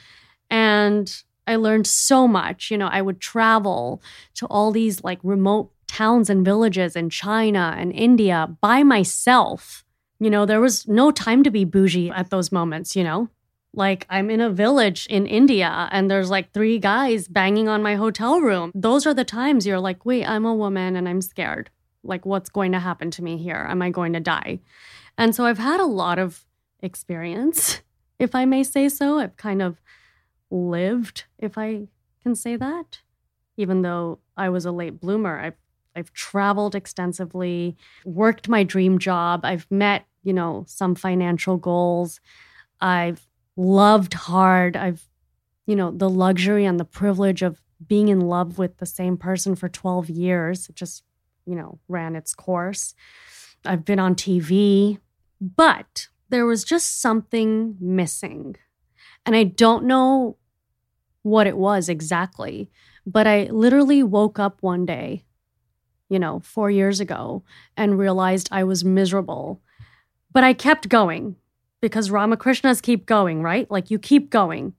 And 0.49 1.23
I 1.45 1.55
learned 1.55 1.87
so 1.87 2.27
much. 2.27 2.71
You 2.71 2.77
know, 2.77 2.87
I 2.87 3.01
would 3.01 3.19
travel 3.19 4.01
to 4.35 4.45
all 4.47 4.71
these 4.71 5.03
like 5.03 5.19
remote 5.23 5.71
towns 5.93 6.27
and 6.27 6.43
villages 6.43 6.95
in 6.95 7.07
China 7.09 7.75
and 7.77 7.93
India 7.93 8.49
by 8.61 8.81
myself. 8.81 9.85
You 10.19 10.31
know, 10.31 10.43
there 10.45 10.59
was 10.59 10.87
no 10.87 11.11
time 11.11 11.43
to 11.43 11.51
be 11.51 11.65
bougie 11.65 12.09
at 12.09 12.31
those 12.31 12.51
moments, 12.51 12.95
you 12.95 13.03
know? 13.03 13.29
Like, 13.75 14.07
I'm 14.09 14.31
in 14.31 14.41
a 14.41 14.49
village 14.49 15.05
in 15.07 15.27
India 15.27 15.87
and 15.91 16.09
there's 16.09 16.31
like 16.31 16.51
three 16.51 16.79
guys 16.79 17.27
banging 17.27 17.67
on 17.67 17.83
my 17.83 17.95
hotel 17.95 18.41
room. 18.41 18.71
Those 18.73 19.05
are 19.05 19.13
the 19.13 19.23
times 19.23 19.67
you're 19.67 19.79
like, 19.79 20.03
wait, 20.03 20.25
I'm 20.25 20.45
a 20.45 20.55
woman 20.55 20.95
and 20.95 21.07
I'm 21.07 21.21
scared. 21.21 21.69
Like, 22.03 22.25
what's 22.25 22.49
going 22.49 22.71
to 22.71 22.79
happen 22.79 23.11
to 23.11 23.23
me 23.23 23.37
here? 23.37 23.67
Am 23.69 23.81
I 23.81 23.89
going 23.91 24.13
to 24.13 24.19
die? 24.19 24.61
And 25.17 25.35
so 25.35 25.45
I've 25.45 25.59
had 25.59 25.79
a 25.79 25.85
lot 25.85 26.17
of 26.17 26.43
experience, 26.81 27.81
if 28.17 28.33
I 28.33 28.45
may 28.45 28.63
say 28.63 28.89
so. 28.89 29.19
I've 29.19 29.37
kind 29.37 29.61
of 29.61 29.79
lived, 30.49 31.25
if 31.37 31.55
I 31.57 31.87
can 32.23 32.33
say 32.35 32.55
that. 32.55 33.01
Even 33.57 33.83
though 33.83 34.19
I 34.35 34.49
was 34.49 34.65
a 34.65 34.71
late 34.71 34.99
bloomer, 34.99 35.39
I've 35.39 35.57
I've 35.95 36.11
traveled 36.13 36.75
extensively, 36.75 37.77
worked 38.05 38.49
my 38.49 38.63
dream 38.63 38.99
job. 38.99 39.41
I've 39.43 39.67
met, 39.69 40.05
you 40.23 40.33
know, 40.33 40.65
some 40.67 40.95
financial 40.95 41.57
goals. 41.57 42.19
I've 42.81 43.27
loved 43.55 44.13
hard. 44.13 44.75
I've, 44.75 45.07
you 45.65 45.75
know, 45.75 45.91
the 45.91 46.09
luxury 46.09 46.65
and 46.65 46.79
the 46.79 46.85
privilege 46.85 47.41
of 47.41 47.61
being 47.85 48.07
in 48.07 48.21
love 48.21 48.57
with 48.57 48.77
the 48.77 48.85
same 48.85 49.17
person 49.17 49.55
for 49.55 49.69
12 49.69 50.09
years. 50.09 50.69
It 50.69 50.75
just, 50.75 51.03
you 51.45 51.55
know, 51.55 51.79
ran 51.87 52.15
its 52.15 52.33
course. 52.33 52.95
I've 53.65 53.85
been 53.85 53.99
on 53.99 54.15
TV, 54.15 54.99
but 55.39 56.07
there 56.29 56.45
was 56.45 56.63
just 56.63 57.01
something 57.01 57.77
missing. 57.79 58.55
And 59.25 59.35
I 59.35 59.43
don't 59.43 59.85
know 59.85 60.37
what 61.21 61.47
it 61.47 61.57
was 61.57 61.87
exactly, 61.87 62.69
but 63.05 63.27
I 63.27 63.43
literally 63.45 64.03
woke 64.03 64.39
up 64.39 64.57
one 64.61 64.85
day 64.85 65.23
you 66.13 66.19
know, 66.19 66.39
four 66.41 66.69
years 66.69 66.99
ago 66.99 67.43
and 67.75 67.97
realized 67.97 68.47
I 68.51 68.63
was 68.63 68.85
miserable. 68.85 69.59
But 70.31 70.43
I 70.43 70.53
kept 70.53 70.87
going 70.87 71.37
because 71.81 72.11
Ramakrishnas 72.11 72.81
keep 72.81 73.07
going, 73.07 73.41
right? 73.41 73.69
Like 73.71 73.89
you 73.89 73.97
keep 73.97 74.29
going. 74.29 74.75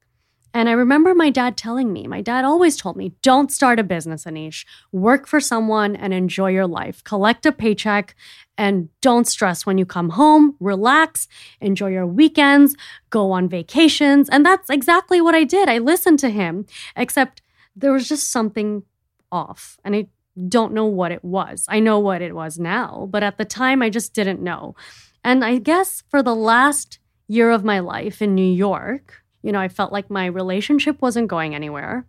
And 0.57 0.69
I 0.69 0.73
remember 0.73 1.13
my 1.13 1.31
dad 1.31 1.57
telling 1.57 1.93
me, 1.93 2.07
my 2.07 2.21
dad 2.21 2.45
always 2.45 2.77
told 2.77 2.97
me, 2.97 3.15
don't 3.23 3.51
start 3.51 3.81
a 3.81 3.83
business, 3.83 4.25
Anish. 4.25 4.65
Work 4.93 5.27
for 5.27 5.41
someone 5.41 5.97
and 5.97 6.15
enjoy 6.15 6.51
your 6.53 6.69
life. 6.69 7.03
Collect 7.03 7.45
a 7.47 7.51
paycheck 7.51 8.15
and 8.57 8.89
don't 9.01 9.27
stress 9.27 9.67
when 9.67 9.79
you 9.79 9.85
come 9.85 10.11
home. 10.11 10.55
Relax, 10.61 11.27
enjoy 11.61 11.89
your 11.89 12.07
weekends, 12.07 12.77
go 13.11 13.33
on 13.33 13.49
vacations. 13.49 14.29
And 14.29 14.47
that's 14.47 14.71
exactly 14.71 15.21
what 15.21 15.35
I 15.35 15.43
did. 15.43 15.69
I 15.69 15.79
listened 15.79 16.21
to 16.21 16.31
him, 16.31 16.67
except 16.97 17.43
there 17.75 17.93
was 17.93 18.09
just 18.09 18.31
something 18.31 18.85
off. 19.33 19.77
And 19.85 19.97
I 19.97 20.07
don't 20.49 20.73
know 20.73 20.87
what 20.87 21.13
it 21.13 21.25
was. 21.25 21.67
I 21.69 21.81
know 21.81 21.99
what 21.99 22.23
it 22.23 22.35
was 22.35 22.59
now, 22.59 23.09
but 23.11 23.23
at 23.23 23.39
the 23.39 23.45
time 23.45 23.83
I 23.83 23.91
just 23.91 24.15
didn't 24.15 24.43
know. 24.43 24.75
And 25.23 25.45
I 25.45 25.59
guess 25.59 26.03
for 26.09 26.23
the 26.23 26.35
last 26.35 26.99
year 27.29 27.51
of 27.51 27.65
my 27.65 27.79
life 27.79 28.21
in 28.21 28.35
New 28.35 28.53
York, 28.53 29.23
you 29.43 29.53
know, 29.53 29.61
I 29.61 29.69
felt 29.69 29.93
like 29.93 30.11
my 30.11 30.27
relationship 30.27 31.01
wasn't 31.01 31.29
going 31.29 31.55
anywhere. 31.55 32.07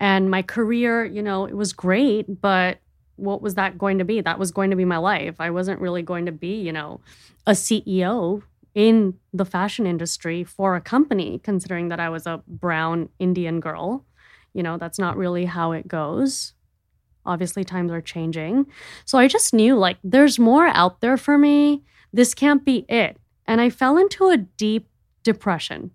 And 0.00 0.30
my 0.30 0.42
career, 0.42 1.04
you 1.04 1.22
know, 1.22 1.46
it 1.46 1.56
was 1.56 1.72
great, 1.72 2.40
but 2.40 2.78
what 3.16 3.42
was 3.42 3.56
that 3.56 3.78
going 3.78 3.98
to 3.98 4.04
be? 4.04 4.20
That 4.20 4.38
was 4.38 4.52
going 4.52 4.70
to 4.70 4.76
be 4.76 4.84
my 4.84 4.98
life. 4.98 5.36
I 5.40 5.50
wasn't 5.50 5.80
really 5.80 6.02
going 6.02 6.26
to 6.26 6.32
be, 6.32 6.60
you 6.60 6.72
know, 6.72 7.00
a 7.46 7.52
CEO 7.52 8.42
in 8.74 9.14
the 9.32 9.44
fashion 9.44 9.86
industry 9.86 10.44
for 10.44 10.76
a 10.76 10.80
company, 10.80 11.40
considering 11.42 11.88
that 11.88 11.98
I 11.98 12.10
was 12.10 12.26
a 12.26 12.42
brown 12.46 13.08
Indian 13.18 13.60
girl. 13.60 14.04
You 14.54 14.62
know, 14.62 14.76
that's 14.76 14.98
not 14.98 15.16
really 15.16 15.46
how 15.46 15.72
it 15.72 15.88
goes. 15.88 16.52
Obviously, 17.28 17.62
times 17.62 17.92
are 17.92 18.00
changing. 18.00 18.66
So 19.04 19.18
I 19.18 19.28
just 19.28 19.52
knew 19.54 19.76
like 19.76 19.98
there's 20.02 20.38
more 20.38 20.66
out 20.68 21.00
there 21.00 21.16
for 21.16 21.38
me. 21.38 21.84
This 22.12 22.34
can't 22.34 22.64
be 22.64 22.86
it. 22.88 23.18
And 23.46 23.60
I 23.60 23.70
fell 23.70 23.96
into 23.96 24.28
a 24.28 24.36
deep 24.36 24.88
depression. 25.22 25.90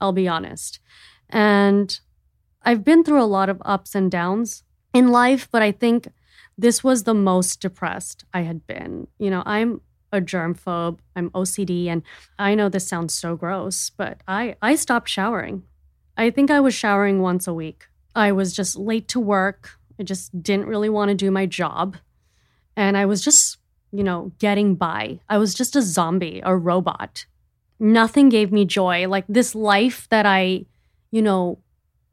I'll 0.00 0.12
be 0.12 0.28
honest. 0.28 0.80
And 1.28 1.98
I've 2.62 2.84
been 2.84 3.04
through 3.04 3.22
a 3.22 3.24
lot 3.24 3.48
of 3.48 3.60
ups 3.64 3.94
and 3.94 4.10
downs 4.10 4.62
in 4.94 5.08
life, 5.08 5.48
but 5.50 5.62
I 5.62 5.72
think 5.72 6.08
this 6.56 6.84
was 6.84 7.04
the 7.04 7.14
most 7.14 7.60
depressed 7.60 8.24
I 8.34 8.42
had 8.42 8.66
been. 8.66 9.08
You 9.18 9.30
know, 9.30 9.42
I'm 9.46 9.80
a 10.12 10.20
germ 10.20 10.54
phobe, 10.54 10.98
I'm 11.16 11.30
OCD, 11.30 11.86
and 11.86 12.02
I 12.38 12.54
know 12.54 12.68
this 12.68 12.86
sounds 12.86 13.14
so 13.14 13.36
gross, 13.36 13.90
but 13.90 14.20
I, 14.26 14.56
I 14.60 14.74
stopped 14.74 15.08
showering. 15.08 15.62
I 16.16 16.30
think 16.30 16.50
I 16.50 16.60
was 16.60 16.74
showering 16.74 17.22
once 17.22 17.46
a 17.46 17.54
week. 17.54 17.86
I 18.14 18.32
was 18.32 18.52
just 18.52 18.76
late 18.76 19.08
to 19.08 19.20
work. 19.20 19.78
I 20.00 20.02
just 20.02 20.42
didn't 20.42 20.66
really 20.66 20.88
want 20.88 21.10
to 21.10 21.14
do 21.14 21.30
my 21.30 21.44
job. 21.44 21.98
And 22.74 22.96
I 22.96 23.04
was 23.04 23.22
just, 23.22 23.58
you 23.92 24.02
know, 24.02 24.32
getting 24.38 24.74
by. 24.74 25.20
I 25.28 25.36
was 25.36 25.52
just 25.52 25.76
a 25.76 25.82
zombie, 25.82 26.40
a 26.42 26.56
robot. 26.56 27.26
Nothing 27.78 28.30
gave 28.30 28.50
me 28.50 28.64
joy. 28.64 29.06
Like 29.06 29.26
this 29.28 29.54
life 29.54 30.08
that 30.08 30.24
I, 30.24 30.64
you 31.10 31.20
know, 31.20 31.58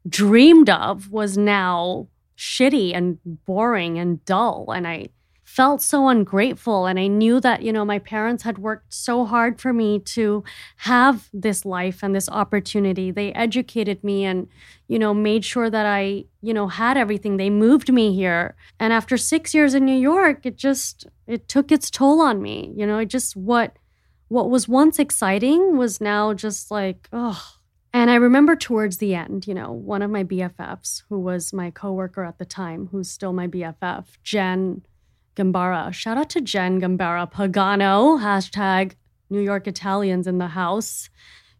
dreamed 0.06 0.68
of 0.68 1.10
was 1.10 1.38
now 1.38 2.08
shitty 2.36 2.94
and 2.94 3.18
boring 3.24 3.98
and 3.98 4.22
dull. 4.26 4.70
And 4.74 4.86
I 4.86 5.08
felt 5.48 5.80
so 5.80 6.08
ungrateful. 6.08 6.84
And 6.84 7.00
I 7.00 7.06
knew 7.06 7.40
that, 7.40 7.62
you 7.62 7.72
know, 7.72 7.82
my 7.82 7.98
parents 7.98 8.42
had 8.42 8.58
worked 8.58 8.92
so 8.92 9.24
hard 9.24 9.58
for 9.58 9.72
me 9.72 9.98
to 10.00 10.44
have 10.76 11.30
this 11.32 11.64
life 11.64 12.02
and 12.02 12.14
this 12.14 12.28
opportunity. 12.28 13.10
They 13.10 13.32
educated 13.32 14.04
me 14.04 14.26
and, 14.26 14.46
you 14.88 14.98
know, 14.98 15.14
made 15.14 15.46
sure 15.46 15.70
that 15.70 15.86
I, 15.86 16.26
you 16.42 16.52
know, 16.52 16.68
had 16.68 16.98
everything. 16.98 17.38
They 17.38 17.48
moved 17.48 17.90
me 17.90 18.14
here. 18.14 18.56
And 18.78 18.92
after 18.92 19.16
six 19.16 19.54
years 19.54 19.72
in 19.72 19.86
New 19.86 19.98
York, 19.98 20.44
it 20.44 20.56
just, 20.56 21.06
it 21.26 21.48
took 21.48 21.72
its 21.72 21.90
toll 21.90 22.20
on 22.20 22.42
me. 22.42 22.70
You 22.76 22.86
know, 22.86 22.98
it 22.98 23.06
just, 23.06 23.34
what, 23.34 23.74
what 24.28 24.50
was 24.50 24.68
once 24.68 24.98
exciting 24.98 25.78
was 25.78 25.98
now 25.98 26.34
just 26.34 26.70
like, 26.70 27.08
oh, 27.10 27.42
and 27.94 28.10
I 28.10 28.16
remember 28.16 28.54
towards 28.54 28.98
the 28.98 29.14
end, 29.14 29.46
you 29.46 29.54
know, 29.54 29.72
one 29.72 30.02
of 30.02 30.10
my 30.10 30.24
BFFs, 30.24 31.04
who 31.08 31.18
was 31.18 31.54
my 31.54 31.70
coworker 31.70 32.22
at 32.22 32.38
the 32.38 32.44
time, 32.44 32.90
who's 32.92 33.10
still 33.10 33.32
my 33.32 33.48
BFF, 33.48 34.04
Jen 34.22 34.82
Gambara. 35.38 35.92
Shout 35.94 36.18
out 36.18 36.28
to 36.30 36.40
Jen 36.40 36.80
Gambara 36.80 37.30
Pagano, 37.30 38.20
hashtag 38.20 38.94
New 39.30 39.40
York 39.40 39.66
Italians 39.68 40.26
in 40.26 40.38
the 40.38 40.48
house. 40.48 41.08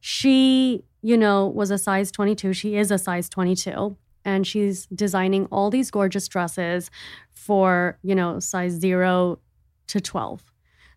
She, 0.00 0.84
you 1.02 1.16
know, 1.16 1.46
was 1.46 1.70
a 1.70 1.78
size 1.78 2.10
22. 2.10 2.52
She 2.52 2.76
is 2.76 2.90
a 2.90 2.98
size 2.98 3.28
22. 3.28 3.96
And 4.24 4.46
she's 4.46 4.86
designing 4.86 5.46
all 5.46 5.70
these 5.70 5.90
gorgeous 5.90 6.28
dresses 6.28 6.90
for, 7.32 7.98
you 8.02 8.14
know, 8.14 8.40
size 8.40 8.72
zero 8.72 9.38
to 9.86 10.00
12. 10.00 10.42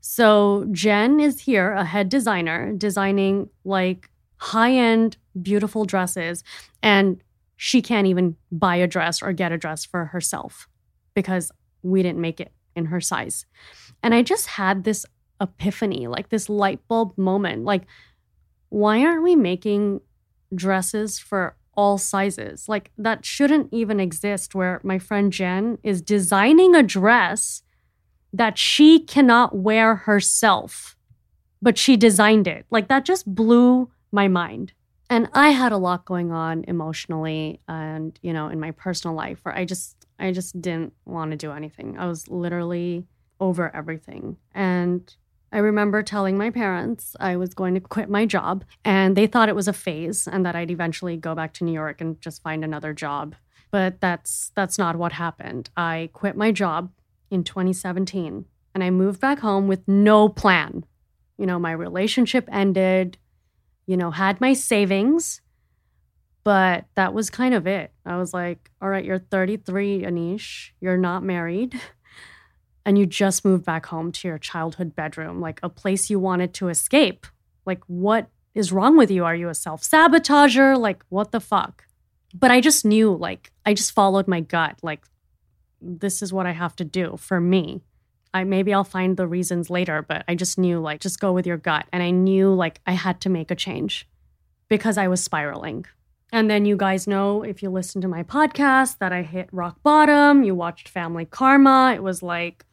So 0.01 0.65
Jen 0.71 1.19
is 1.19 1.39
here, 1.39 1.71
a 1.73 1.85
head 1.85 2.09
designer, 2.09 2.73
designing 2.73 3.49
like 3.63 4.09
high 4.37 4.73
end, 4.73 5.17
beautiful 5.39 5.85
dresses. 5.85 6.43
And 6.81 7.21
she 7.57 7.81
can't 7.81 8.07
even 8.07 8.35
buy 8.51 8.77
a 8.77 8.87
dress 8.87 9.21
or 9.21 9.31
get 9.33 9.51
a 9.51 9.57
dress 9.57 9.85
for 9.85 10.05
herself 10.05 10.67
because 11.13 11.51
we 11.83 12.01
didn't 12.01 12.19
make 12.19 12.39
it 12.39 12.51
in 12.75 12.85
her 12.85 13.01
size. 13.01 13.45
And 14.03 14.13
I 14.13 14.21
just 14.21 14.47
had 14.47 14.83
this 14.83 15.05
epiphany, 15.39 16.07
like 16.07 16.29
this 16.29 16.49
light 16.49 16.79
bulb 16.87 17.17
moment. 17.17 17.65
Like, 17.65 17.83
why 18.69 19.03
aren't 19.03 19.23
we 19.23 19.35
making 19.35 20.01
dresses 20.53 21.19
for 21.19 21.55
all 21.75 21.97
sizes? 21.97 22.69
Like, 22.69 22.91
that 22.97 23.25
shouldn't 23.25 23.69
even 23.71 23.99
exist 23.99 24.55
where 24.55 24.79
my 24.83 24.99
friend 24.99 25.31
Jen 25.31 25.77
is 25.83 26.01
designing 26.01 26.75
a 26.75 26.83
dress 26.83 27.63
that 28.33 28.57
she 28.57 28.99
cannot 28.99 29.55
wear 29.55 29.95
herself, 29.95 30.95
but 31.61 31.77
she 31.77 31.97
designed 31.97 32.47
it. 32.47 32.65
Like, 32.69 32.87
that 32.87 33.05
just 33.05 33.33
blew 33.33 33.89
my 34.11 34.27
mind. 34.27 34.73
And 35.09 35.27
I 35.33 35.49
had 35.49 35.73
a 35.73 35.77
lot 35.77 36.05
going 36.05 36.31
on 36.31 36.63
emotionally 36.69 37.59
and, 37.67 38.17
you 38.21 38.31
know, 38.31 38.47
in 38.47 38.61
my 38.61 38.71
personal 38.71 39.15
life 39.15 39.39
where 39.43 39.53
I 39.53 39.65
just 39.65 39.97
I 40.21 40.31
just 40.31 40.61
didn't 40.61 40.93
want 41.05 41.31
to 41.31 41.37
do 41.37 41.51
anything. 41.51 41.97
I 41.97 42.07
was 42.07 42.27
literally 42.27 43.05
over 43.39 43.75
everything. 43.75 44.37
And 44.53 45.13
I 45.51 45.57
remember 45.57 46.01
telling 46.03 46.37
my 46.37 46.49
parents 46.49 47.15
I 47.19 47.35
was 47.35 47.53
going 47.53 47.73
to 47.73 47.81
quit 47.81 48.09
my 48.09 48.25
job, 48.25 48.63
and 48.85 49.17
they 49.17 49.27
thought 49.27 49.49
it 49.49 49.55
was 49.55 49.67
a 49.67 49.73
phase 49.73 50.27
and 50.27 50.45
that 50.45 50.55
I'd 50.55 50.71
eventually 50.71 51.17
go 51.17 51.35
back 51.35 51.53
to 51.55 51.65
New 51.65 51.73
York 51.73 51.99
and 51.99 52.21
just 52.21 52.41
find 52.41 52.63
another 52.63 52.93
job. 52.93 53.35
But 53.71 53.99
that's 53.99 54.51
that's 54.55 54.77
not 54.77 54.95
what 54.95 55.13
happened. 55.13 55.69
I 55.75 56.09
quit 56.13 56.35
my 56.35 56.51
job 56.51 56.91
in 57.29 57.43
2017 57.43 58.45
and 58.73 58.83
I 58.83 58.89
moved 58.89 59.19
back 59.19 59.39
home 59.39 59.67
with 59.67 59.87
no 59.87 60.29
plan. 60.29 60.85
You 61.37 61.45
know, 61.45 61.59
my 61.59 61.71
relationship 61.71 62.47
ended, 62.51 63.17
you 63.87 63.97
know, 63.97 64.11
had 64.11 64.39
my 64.39 64.53
savings, 64.53 65.40
but 66.43 66.85
that 66.95 67.13
was 67.13 67.29
kind 67.29 67.53
of 67.53 67.67
it. 67.67 67.91
I 68.05 68.17
was 68.17 68.33
like, 68.33 68.71
all 68.81 68.89
right, 68.89 69.05
you're 69.05 69.19
33, 69.19 70.03
Anisha. 70.03 70.71
You're 70.79 70.97
not 70.97 71.23
married. 71.23 71.79
And 72.83 72.97
you 72.97 73.05
just 73.05 73.45
moved 73.45 73.63
back 73.63 73.85
home 73.85 74.11
to 74.11 74.27
your 74.27 74.39
childhood 74.39 74.95
bedroom, 74.95 75.39
like 75.39 75.59
a 75.61 75.69
place 75.69 76.09
you 76.09 76.19
wanted 76.19 76.55
to 76.55 76.69
escape. 76.69 77.27
Like, 77.63 77.83
what 77.85 78.27
is 78.55 78.71
wrong 78.71 78.97
with 78.97 79.11
you? 79.11 79.23
Are 79.23 79.35
you 79.35 79.49
a 79.49 79.53
self 79.53 79.83
sabotager? 79.83 80.75
Like, 80.77 81.03
what 81.09 81.31
the 81.31 81.39
fuck? 81.39 81.85
But 82.33 82.49
I 82.49 82.59
just 82.59 82.83
knew, 82.83 83.15
like, 83.15 83.51
I 83.67 83.75
just 83.75 83.91
followed 83.91 84.27
my 84.27 84.39
gut. 84.39 84.79
Like, 84.81 85.03
this 85.79 86.21
is 86.21 86.33
what 86.33 86.47
I 86.47 86.53
have 86.53 86.75
to 86.77 86.83
do 86.83 87.17
for 87.17 87.39
me. 87.39 87.81
I 88.33 88.45
maybe 88.45 88.73
I'll 88.73 88.83
find 88.83 89.17
the 89.17 89.27
reasons 89.27 89.69
later, 89.69 90.01
but 90.01 90.23
I 90.27 90.35
just 90.35 90.57
knew, 90.57 90.79
like, 90.79 91.01
just 91.01 91.19
go 91.19 91.33
with 91.33 91.45
your 91.45 91.57
gut. 91.57 91.85
And 91.91 92.01
I 92.01 92.11
knew, 92.11 92.53
like, 92.53 92.79
I 92.87 92.93
had 92.93 93.19
to 93.21 93.29
make 93.29 93.51
a 93.51 93.55
change 93.55 94.07
because 94.69 94.97
I 94.97 95.07
was 95.07 95.21
spiraling. 95.21 95.85
And 96.31 96.49
then 96.49 96.65
you 96.65 96.77
guys 96.77 97.07
know 97.07 97.43
if 97.43 97.61
you 97.61 97.69
listen 97.69 98.01
to 98.01 98.07
my 98.07 98.23
podcast 98.23 98.99
that 98.99 99.11
I 99.11 99.21
hit 99.21 99.49
rock 99.51 99.83
bottom. 99.83 100.43
You 100.43 100.55
watched 100.55 100.87
Family 100.87 101.25
Karma. 101.25 101.91
It 101.93 102.01
was 102.01 102.23
like 102.23 102.65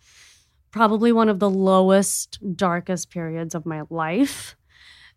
probably 0.70 1.10
one 1.10 1.28
of 1.28 1.40
the 1.40 1.50
lowest, 1.50 2.38
darkest 2.56 3.10
periods 3.10 3.54
of 3.54 3.66
my 3.66 3.82
life. 3.90 4.56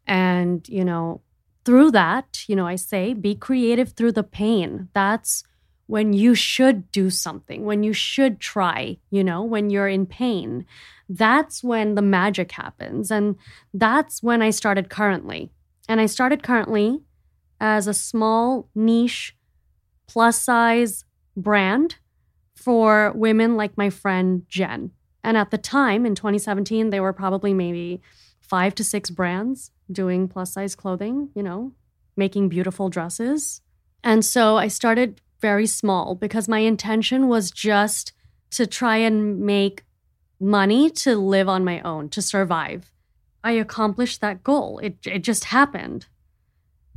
And, 0.07 0.67
you 0.67 0.83
know, 0.83 1.21
through 1.65 1.91
that, 1.91 2.43
you 2.47 2.55
know, 2.55 2.65
I 2.65 2.77
say 2.77 3.13
be 3.13 3.35
creative 3.35 3.91
through 3.91 4.13
the 4.13 4.23
pain. 4.23 4.89
That's 4.93 5.43
when 5.85 6.13
you 6.13 6.33
should 6.33 6.91
do 6.91 7.09
something, 7.09 7.65
when 7.65 7.83
you 7.83 7.93
should 7.93 8.39
try, 8.39 8.97
you 9.11 9.23
know, 9.23 9.43
when 9.43 9.69
you're 9.69 9.89
in 9.89 10.05
pain. 10.05 10.65
That's 11.09 11.63
when 11.63 11.95
the 11.95 12.01
magic 12.01 12.53
happens. 12.53 13.11
And 13.11 13.35
that's 13.73 14.23
when 14.23 14.41
I 14.41 14.49
started 14.49 14.89
currently. 14.89 15.51
And 15.87 15.99
I 15.99 16.05
started 16.05 16.41
currently 16.41 17.01
as 17.61 17.85
a 17.85 17.93
small 17.93 18.67
niche 18.73 19.37
plus 20.07 20.41
size 20.41 21.05
brand 21.37 21.95
for 22.55 23.13
women 23.15 23.55
like 23.55 23.77
my 23.77 23.89
friend 23.89 24.43
Jen. 24.49 24.91
And 25.23 25.37
at 25.37 25.51
the 25.51 25.57
time 25.59 26.05
in 26.05 26.15
2017, 26.15 26.89
there 26.89 27.03
were 27.03 27.13
probably 27.13 27.53
maybe 27.53 28.01
five 28.41 28.73
to 28.75 28.83
six 28.83 29.11
brands 29.11 29.71
doing 29.91 30.27
plus 30.27 30.53
size 30.53 30.75
clothing, 30.75 31.29
you 31.35 31.43
know, 31.43 31.71
making 32.17 32.49
beautiful 32.49 32.89
dresses. 32.89 33.61
And 34.03 34.25
so 34.25 34.57
I 34.57 34.67
started 34.67 35.21
very 35.39 35.67
small 35.67 36.15
because 36.15 36.47
my 36.47 36.59
intention 36.59 37.27
was 37.27 37.51
just 37.51 38.11
to 38.51 38.65
try 38.65 38.97
and 38.97 39.39
make 39.39 39.85
money 40.39 40.89
to 40.89 41.15
live 41.15 41.47
on 41.47 41.63
my 41.63 41.79
own, 41.81 42.09
to 42.09 42.21
survive. 42.21 42.91
I 43.43 43.51
accomplished 43.51 44.19
that 44.21 44.43
goal. 44.43 44.79
It, 44.79 44.97
it 45.05 45.19
just 45.19 45.45
happened. 45.45 46.07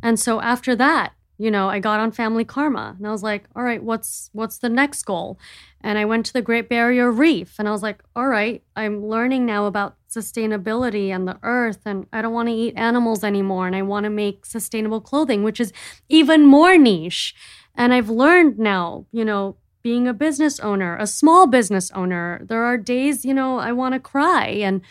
And 0.05 0.21
so 0.21 0.43
after 0.43 0.77
that, 0.77 1.14
you 1.38 1.51
know, 1.51 1.69
I 1.69 1.81
got 1.81 1.99
on 1.99 2.12
Family 2.12 2.45
Karma 2.45 2.95
and 2.97 3.07
I 3.07 3.11
was 3.11 3.23
like, 3.23 3.45
all 3.57 3.64
right, 3.64 3.83
what's 3.83 4.31
what's 4.33 4.59
the 4.59 4.69
next 4.69 5.03
goal? 5.03 5.38
And 5.81 5.99
I 5.99 6.05
went 6.05 6.27
to 6.27 6.33
the 6.33 6.43
Great 6.43 6.69
Barrier 6.69 7.11
Reef 7.11 7.59
and 7.59 7.67
I 7.67 7.73
was 7.73 7.83
like, 7.83 8.03
all 8.14 8.29
right, 8.29 8.62
I'm 8.77 9.05
learning 9.07 9.47
now 9.47 9.67
about 9.67 9.97
sustainability 10.09 11.09
and 11.09 11.27
the 11.27 11.38
earth 11.43 11.81
and 11.87 12.07
I 12.12 12.23
don't 12.23 12.35
want 12.35 12.49
to 12.51 12.55
eat 12.55 12.75
animals 12.77 13.25
anymore 13.25 13.67
and 13.67 13.75
I 13.75 13.83
want 13.83 14.05
to 14.05 14.11
make 14.11 14.46
sustainable 14.46 15.00
clothing, 15.00 15.42
which 15.42 15.59
is 15.59 15.73
even 16.09 16.44
more 16.46 16.79
niche. 16.79 17.35
And 17.75 17.92
I've 17.92 18.11
learned 18.11 18.59
now, 18.59 19.07
you 19.11 19.25
know, 19.25 19.57
being 19.83 20.07
a 20.07 20.15
business 20.15 20.61
owner, 20.61 20.96
a 20.96 21.07
small 21.07 21.46
business 21.46 21.90
owner, 21.92 22.40
there 22.44 22.63
are 22.63 22.79
days, 22.79 23.25
you 23.25 23.35
know, 23.35 23.59
I 23.59 23.73
want 23.73 23.94
to 23.94 24.00
cry 24.00 24.46
and 24.46 24.83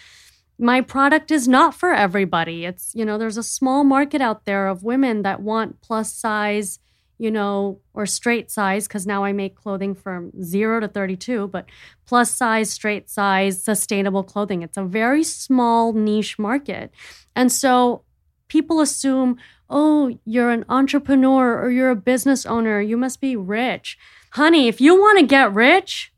my 0.64 0.80
product 0.80 1.30
is 1.30 1.46
not 1.46 1.76
for 1.76 1.94
everybody. 1.94 2.64
It's, 2.64 2.96
you 2.96 3.04
know, 3.04 3.18
there's 3.18 3.38
a 3.38 3.44
small 3.44 3.84
market 3.84 4.22
out 4.22 4.46
there 4.46 4.68
of 4.68 4.82
women 4.82 5.22
that 5.24 5.42
want 5.42 5.82
plus 5.82 6.14
size, 6.14 6.80
you 7.18 7.30
know, 7.30 7.82
or 7.94 8.06
straight 8.06 8.50
size, 8.50 8.88
because 8.88 9.06
now 9.06 9.26
I 9.26 9.34
make 9.34 9.56
clothing 9.58 9.94
from 9.94 10.32
zero 10.42 10.80
to 10.80 10.88
32, 10.88 11.50
but 11.50 11.66
plus 12.06 12.34
size, 12.34 12.70
straight 12.70 13.10
size, 13.10 13.62
sustainable 13.62 14.24
clothing. 14.24 14.62
It's 14.62 14.78
a 14.78 14.86
very 14.86 15.24
small 15.26 15.92
niche 15.92 16.40
market. 16.40 16.92
And 17.36 17.52
so 17.52 18.06
people 18.48 18.80
assume, 18.80 19.36
oh, 19.70 20.18
you're 20.24 20.52
an 20.52 20.64
entrepreneur 20.70 21.62
or 21.62 21.72
you're 21.72 21.90
a 21.90 21.96
business 21.96 22.46
owner, 22.46 22.80
you 22.80 22.96
must 22.96 23.20
be 23.20 23.36
rich. 23.36 23.98
Honey, 24.32 24.70
if 24.70 24.80
you 24.80 24.96
want 24.96 25.20
to 25.20 25.26
get 25.26 25.54
rich, 25.54 26.14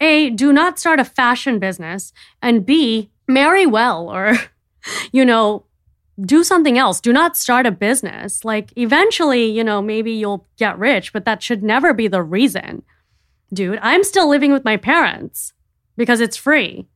a, 0.00 0.30
do 0.30 0.50
not 0.50 0.78
start 0.78 0.98
a 0.98 1.04
fashion 1.04 1.58
business, 1.58 2.12
and 2.40 2.64
B, 2.64 3.10
marry 3.28 3.66
well 3.66 4.10
or, 4.10 4.34
you 5.12 5.24
know, 5.24 5.64
do 6.20 6.42
something 6.42 6.78
else. 6.78 7.00
Do 7.00 7.12
not 7.12 7.36
start 7.36 7.66
a 7.66 7.70
business. 7.70 8.44
Like 8.44 8.72
eventually, 8.76 9.46
you 9.46 9.62
know, 9.62 9.80
maybe 9.80 10.12
you'll 10.12 10.48
get 10.56 10.78
rich, 10.78 11.12
but 11.12 11.24
that 11.24 11.42
should 11.42 11.62
never 11.62 11.94
be 11.94 12.08
the 12.08 12.22
reason. 12.22 12.82
Dude, 13.52 13.78
I'm 13.82 14.04
still 14.04 14.28
living 14.28 14.52
with 14.52 14.64
my 14.64 14.76
parents 14.76 15.52
because 15.96 16.20
it's 16.20 16.36
free. 16.36 16.88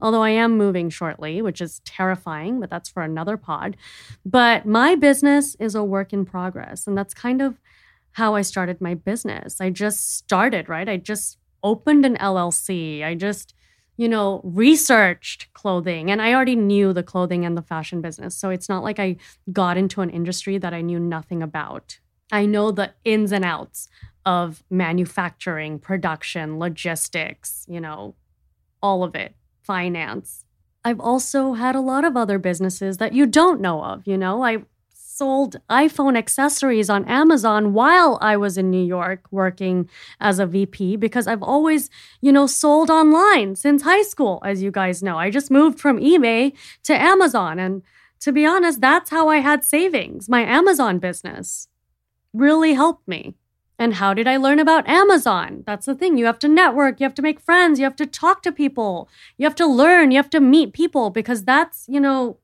Although 0.00 0.22
I 0.22 0.30
am 0.30 0.58
moving 0.58 0.90
shortly, 0.90 1.40
which 1.40 1.62
is 1.62 1.80
terrifying, 1.86 2.60
but 2.60 2.68
that's 2.68 2.90
for 2.90 3.02
another 3.02 3.38
pod. 3.38 3.78
But 4.26 4.66
my 4.66 4.94
business 4.94 5.54
is 5.58 5.74
a 5.74 5.82
work 5.82 6.12
in 6.12 6.26
progress. 6.26 6.86
And 6.86 6.98
that's 6.98 7.14
kind 7.14 7.40
of 7.40 7.58
how 8.12 8.34
I 8.34 8.42
started 8.42 8.80
my 8.80 8.94
business. 8.94 9.60
I 9.60 9.70
just 9.70 10.16
started, 10.16 10.68
right? 10.68 10.88
I 10.88 10.98
just 10.98 11.38
opened 11.62 12.04
an 12.04 12.16
LLC. 12.16 13.02
I 13.02 13.14
just 13.14 13.54
you 13.96 14.08
know, 14.08 14.40
researched 14.44 15.52
clothing 15.54 16.10
and 16.10 16.20
I 16.20 16.34
already 16.34 16.56
knew 16.56 16.92
the 16.92 17.02
clothing 17.02 17.44
and 17.44 17.56
the 17.56 17.62
fashion 17.62 18.00
business. 18.00 18.36
So 18.36 18.50
it's 18.50 18.68
not 18.68 18.82
like 18.82 18.98
I 18.98 19.16
got 19.52 19.76
into 19.76 20.00
an 20.02 20.10
industry 20.10 20.58
that 20.58 20.74
I 20.74 20.80
knew 20.82 21.00
nothing 21.00 21.42
about. 21.42 21.98
I 22.30 22.46
know 22.46 22.70
the 22.70 22.92
ins 23.04 23.32
and 23.32 23.44
outs 23.44 23.88
of 24.24 24.64
manufacturing, 24.70 25.78
production, 25.78 26.58
logistics, 26.58 27.64
you 27.68 27.80
know, 27.80 28.14
all 28.82 29.04
of 29.04 29.14
it, 29.14 29.34
finance. 29.62 30.44
I've 30.84 31.00
also 31.00 31.54
had 31.54 31.74
a 31.74 31.80
lot 31.80 32.04
of 32.04 32.16
other 32.16 32.38
businesses 32.38 32.98
that 32.98 33.12
you 33.12 33.26
don't 33.26 33.60
know 33.60 33.82
of, 33.82 34.06
you 34.06 34.16
know. 34.16 34.44
I 34.44 34.64
sold 35.16 35.56
iPhone 35.70 36.14
accessories 36.14 36.90
on 36.90 37.02
Amazon 37.06 37.72
while 37.72 38.18
I 38.20 38.36
was 38.36 38.58
in 38.58 38.70
New 38.70 38.84
York 38.84 39.26
working 39.30 39.88
as 40.20 40.38
a 40.38 40.44
VP 40.44 40.96
because 40.96 41.26
I've 41.26 41.42
always, 41.42 41.88
you 42.20 42.30
know, 42.30 42.46
sold 42.46 42.90
online 42.90 43.56
since 43.56 43.82
high 43.82 44.02
school, 44.02 44.42
as 44.44 44.62
you 44.62 44.70
guys 44.70 45.02
know. 45.02 45.16
I 45.16 45.30
just 45.30 45.50
moved 45.50 45.80
from 45.80 45.98
eBay 46.00 46.52
to 46.82 46.92
Amazon. 46.94 47.58
And 47.58 47.82
to 48.20 48.30
be 48.30 48.44
honest, 48.44 48.82
that's 48.82 49.08
how 49.08 49.28
I 49.28 49.38
had 49.38 49.64
savings. 49.64 50.28
My 50.28 50.42
Amazon 50.42 50.98
business 50.98 51.68
really 52.34 52.74
helped 52.74 53.08
me. 53.08 53.36
And 53.78 53.94
how 53.94 54.12
did 54.12 54.28
I 54.28 54.36
learn 54.36 54.58
about 54.58 54.88
Amazon? 54.88 55.62
That's 55.66 55.86
the 55.86 55.94
thing. 55.94 56.18
You 56.18 56.26
have 56.26 56.38
to 56.40 56.48
network, 56.48 57.00
you 57.00 57.04
have 57.04 57.14
to 57.14 57.22
make 57.22 57.40
friends, 57.40 57.78
you 57.78 57.84
have 57.84 57.96
to 57.96 58.06
talk 58.06 58.42
to 58.42 58.52
people, 58.52 59.08
you 59.38 59.44
have 59.44 59.54
to 59.56 59.66
learn, 59.66 60.10
you 60.10 60.18
have 60.18 60.30
to 60.30 60.40
meet 60.40 60.74
people 60.74 61.08
because 61.08 61.44
that's, 61.44 61.86
you 61.88 62.00
know, 62.00 62.38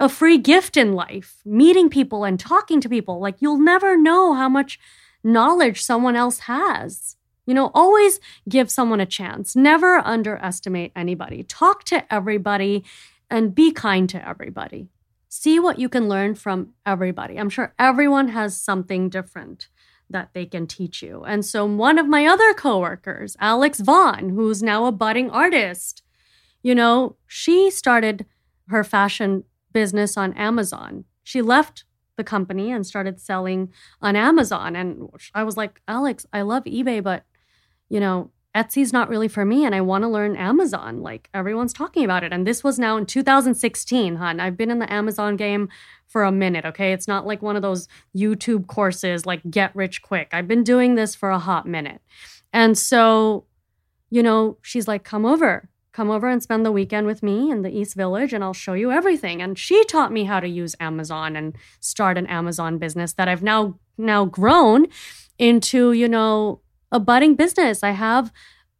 a 0.00 0.08
free 0.08 0.38
gift 0.38 0.76
in 0.76 0.92
life, 0.92 1.38
meeting 1.44 1.88
people 1.88 2.24
and 2.24 2.38
talking 2.38 2.80
to 2.80 2.88
people. 2.88 3.18
Like 3.18 3.36
you'll 3.40 3.58
never 3.58 3.96
know 3.96 4.34
how 4.34 4.48
much 4.48 4.78
knowledge 5.24 5.82
someone 5.82 6.16
else 6.16 6.40
has. 6.40 7.16
You 7.46 7.54
know, 7.54 7.70
always 7.74 8.20
give 8.48 8.70
someone 8.70 9.00
a 9.00 9.06
chance. 9.06 9.56
Never 9.56 9.98
underestimate 9.98 10.92
anybody. 10.94 11.42
Talk 11.42 11.84
to 11.84 12.12
everybody 12.12 12.84
and 13.30 13.54
be 13.54 13.72
kind 13.72 14.08
to 14.10 14.28
everybody. 14.28 14.88
See 15.28 15.58
what 15.58 15.78
you 15.78 15.88
can 15.88 16.08
learn 16.08 16.34
from 16.34 16.74
everybody. 16.86 17.36
I'm 17.36 17.50
sure 17.50 17.74
everyone 17.78 18.28
has 18.28 18.56
something 18.56 19.08
different 19.08 19.68
that 20.10 20.30
they 20.32 20.46
can 20.46 20.66
teach 20.66 21.02
you. 21.02 21.24
And 21.24 21.44
so, 21.44 21.66
one 21.66 21.98
of 21.98 22.08
my 22.08 22.26
other 22.26 22.54
coworkers, 22.54 23.36
Alex 23.40 23.80
Vaughn, 23.80 24.30
who's 24.30 24.62
now 24.62 24.86
a 24.86 24.92
budding 24.92 25.30
artist, 25.30 26.02
you 26.62 26.74
know, 26.74 27.16
she 27.26 27.70
started 27.70 28.24
her 28.68 28.84
fashion 28.84 29.44
business 29.72 30.16
on 30.16 30.32
Amazon. 30.34 31.04
She 31.22 31.42
left 31.42 31.84
the 32.16 32.24
company 32.24 32.70
and 32.70 32.86
started 32.86 33.20
selling 33.20 33.72
on 34.02 34.16
Amazon. 34.16 34.76
And 34.76 35.08
I 35.34 35.44
was 35.44 35.56
like, 35.56 35.80
Alex, 35.88 36.26
I 36.32 36.42
love 36.42 36.64
eBay, 36.64 37.02
but 37.02 37.24
you 37.88 38.00
know, 38.00 38.30
Etsy's 38.54 38.92
not 38.92 39.08
really 39.08 39.28
for 39.28 39.44
me 39.44 39.64
and 39.64 39.74
I 39.74 39.80
want 39.80 40.02
to 40.02 40.08
learn 40.08 40.36
Amazon. 40.36 41.00
Like 41.00 41.30
everyone's 41.32 41.72
talking 41.72 42.04
about 42.04 42.24
it. 42.24 42.32
And 42.32 42.46
this 42.46 42.64
was 42.64 42.78
now 42.78 42.96
in 42.96 43.06
2016, 43.06 44.16
hon. 44.16 44.40
I've 44.40 44.56
been 44.56 44.70
in 44.70 44.78
the 44.78 44.92
Amazon 44.92 45.36
game 45.36 45.68
for 46.06 46.24
a 46.24 46.32
minute, 46.32 46.64
okay? 46.64 46.92
It's 46.92 47.06
not 47.06 47.26
like 47.26 47.40
one 47.40 47.56
of 47.56 47.62
those 47.62 47.86
YouTube 48.16 48.66
courses 48.66 49.26
like 49.26 49.42
get 49.48 49.74
rich 49.76 50.02
quick. 50.02 50.28
I've 50.32 50.48
been 50.48 50.64
doing 50.64 50.96
this 50.96 51.14
for 51.14 51.30
a 51.30 51.38
hot 51.38 51.66
minute. 51.66 52.00
And 52.52 52.76
so, 52.76 53.44
you 54.10 54.22
know, 54.22 54.58
she's 54.62 54.88
like, 54.88 55.04
come 55.04 55.24
over 55.24 55.68
come 55.98 56.10
over 56.12 56.28
and 56.28 56.40
spend 56.40 56.64
the 56.64 56.70
weekend 56.70 57.08
with 57.08 57.24
me 57.24 57.50
in 57.50 57.62
the 57.62 57.76
East 57.76 57.96
Village 57.96 58.32
and 58.32 58.44
I'll 58.44 58.52
show 58.52 58.74
you 58.74 58.92
everything. 58.92 59.42
And 59.42 59.58
she 59.58 59.84
taught 59.86 60.12
me 60.12 60.22
how 60.22 60.38
to 60.38 60.46
use 60.46 60.76
Amazon 60.78 61.34
and 61.34 61.56
start 61.80 62.16
an 62.16 62.28
Amazon 62.28 62.78
business 62.78 63.14
that 63.14 63.26
I've 63.26 63.42
now 63.42 63.80
now 63.98 64.24
grown 64.24 64.86
into, 65.40 65.90
you 65.90 66.06
know, 66.06 66.60
a 66.92 67.00
budding 67.00 67.34
business. 67.34 67.82
I 67.82 67.90
have 67.90 68.32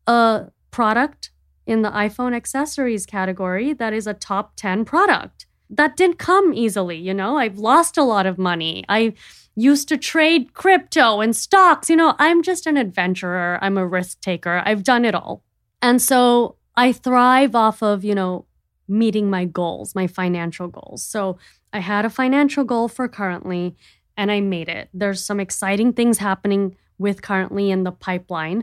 a 0.06 0.46
product 0.70 1.32
in 1.66 1.82
the 1.82 1.90
iPhone 1.90 2.36
accessories 2.36 3.04
category 3.04 3.72
that 3.72 3.92
is 3.92 4.06
a 4.06 4.14
top 4.14 4.52
10 4.54 4.84
product. 4.84 5.46
That 5.68 5.96
didn't 5.96 6.20
come 6.20 6.54
easily, 6.54 6.98
you 6.98 7.14
know. 7.14 7.36
I've 7.36 7.58
lost 7.58 7.98
a 7.98 8.04
lot 8.04 8.26
of 8.26 8.38
money. 8.38 8.84
I 8.88 9.14
used 9.56 9.88
to 9.88 9.96
trade 9.96 10.54
crypto 10.54 11.20
and 11.20 11.34
stocks. 11.34 11.90
You 11.90 11.96
know, 11.96 12.14
I'm 12.20 12.44
just 12.44 12.64
an 12.68 12.76
adventurer. 12.76 13.58
I'm 13.60 13.76
a 13.76 13.84
risk 13.84 14.20
taker. 14.20 14.62
I've 14.64 14.84
done 14.84 15.04
it 15.04 15.16
all. 15.16 15.42
And 15.82 16.00
so 16.00 16.57
I 16.78 16.92
thrive 16.92 17.56
off 17.56 17.82
of, 17.82 18.04
you 18.04 18.14
know, 18.14 18.46
meeting 18.86 19.28
my 19.28 19.44
goals, 19.44 19.96
my 19.96 20.06
financial 20.06 20.68
goals. 20.68 21.02
So 21.02 21.36
I 21.72 21.80
had 21.80 22.04
a 22.04 22.10
financial 22.10 22.62
goal 22.62 22.86
for 22.86 23.08
currently 23.08 23.76
and 24.16 24.30
I 24.30 24.40
made 24.40 24.68
it. 24.68 24.88
There's 24.94 25.24
some 25.24 25.40
exciting 25.40 25.92
things 25.92 26.18
happening 26.18 26.76
with 26.96 27.20
currently 27.20 27.72
in 27.72 27.82
the 27.82 27.90
pipeline. 27.90 28.62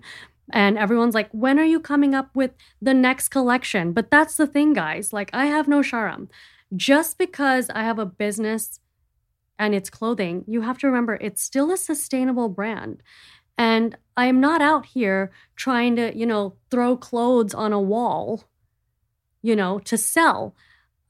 And 0.53 0.77
everyone's 0.77 1.13
like, 1.13 1.29
when 1.31 1.59
are 1.59 1.65
you 1.65 1.81
coming 1.81 2.15
up 2.15 2.33
with 2.33 2.51
the 2.81 2.93
next 2.93 3.29
collection? 3.29 3.91
But 3.91 4.11
that's 4.11 4.37
the 4.37 4.47
thing, 4.47 4.71
guys. 4.71 5.11
Like, 5.11 5.29
I 5.33 5.47
have 5.47 5.67
no 5.67 5.81
sharam. 5.81 6.29
Just 6.73 7.17
because 7.17 7.69
I 7.69 7.83
have 7.83 7.99
a 7.99 8.05
business 8.05 8.79
and 9.59 9.75
it's 9.75 9.89
clothing, 9.89 10.45
you 10.47 10.61
have 10.61 10.77
to 10.79 10.87
remember 10.87 11.15
it's 11.15 11.41
still 11.41 11.69
a 11.69 11.77
sustainable 11.77 12.47
brand. 12.47 13.03
And 13.57 13.97
I 14.17 14.27
am 14.27 14.39
not 14.39 14.61
out 14.61 14.85
here 14.85 15.31
trying 15.55 15.95
to, 15.95 16.15
you 16.15 16.25
know, 16.25 16.55
throw 16.69 16.97
clothes 16.97 17.53
on 17.53 17.73
a 17.73 17.81
wall, 17.81 18.43
you 19.41 19.55
know, 19.55 19.79
to 19.79 19.97
sell. 19.97 20.55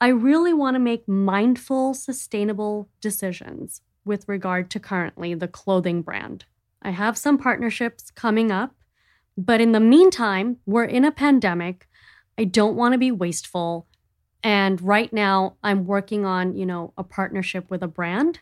I 0.01 0.09
really 0.09 0.53
want 0.53 0.75
to 0.75 0.79
make 0.79 1.07
mindful, 1.07 1.93
sustainable 1.93 2.89
decisions 3.01 3.81
with 4.03 4.27
regard 4.27 4.69
to 4.71 4.79
currently 4.79 5.33
the 5.33 5.47
clothing 5.47 6.01
brand. 6.01 6.45
I 6.81 6.91
have 6.91 7.17
some 7.17 7.37
partnerships 7.37 8.11
coming 8.11 8.51
up, 8.51 8.75
but 9.37 9.61
in 9.61 9.71
the 9.71 9.79
meantime, 9.79 10.57
we're 10.65 10.85
in 10.85 11.05
a 11.05 11.11
pandemic. 11.11 11.87
I 12.37 12.43
don't 12.43 12.75
want 12.75 12.93
to 12.93 12.99
be 12.99 13.11
wasteful. 13.11 13.87
And 14.43 14.79
right 14.81 15.11
now, 15.11 15.55
I'm 15.63 15.85
working 15.85 16.25
on, 16.25 16.55
you 16.55 16.65
know, 16.65 16.93
a 16.97 17.03
partnership 17.03 17.71
with 17.71 17.81
a 17.81 17.87
brand 17.87 18.41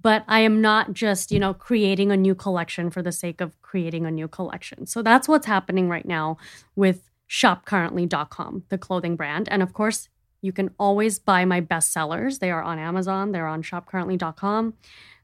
but 0.00 0.24
I 0.28 0.40
am 0.40 0.60
not 0.60 0.92
just, 0.92 1.32
you 1.32 1.38
know, 1.38 1.54
creating 1.54 2.12
a 2.12 2.16
new 2.16 2.34
collection 2.34 2.90
for 2.90 3.02
the 3.02 3.12
sake 3.12 3.40
of 3.40 3.60
creating 3.62 4.06
a 4.06 4.10
new 4.10 4.28
collection. 4.28 4.86
So 4.86 5.02
that's 5.02 5.28
what's 5.28 5.46
happening 5.46 5.88
right 5.88 6.06
now 6.06 6.36
with 6.74 7.10
shopcurrently.com, 7.28 8.64
the 8.68 8.78
clothing 8.78 9.16
brand. 9.16 9.48
And 9.50 9.62
of 9.62 9.72
course, 9.72 10.08
you 10.42 10.52
can 10.52 10.70
always 10.78 11.18
buy 11.18 11.44
my 11.44 11.60
bestsellers. 11.60 12.38
They 12.38 12.50
are 12.50 12.62
on 12.62 12.78
Amazon, 12.78 13.32
they're 13.32 13.46
on 13.46 13.62
shopcurrently.com. 13.62 14.74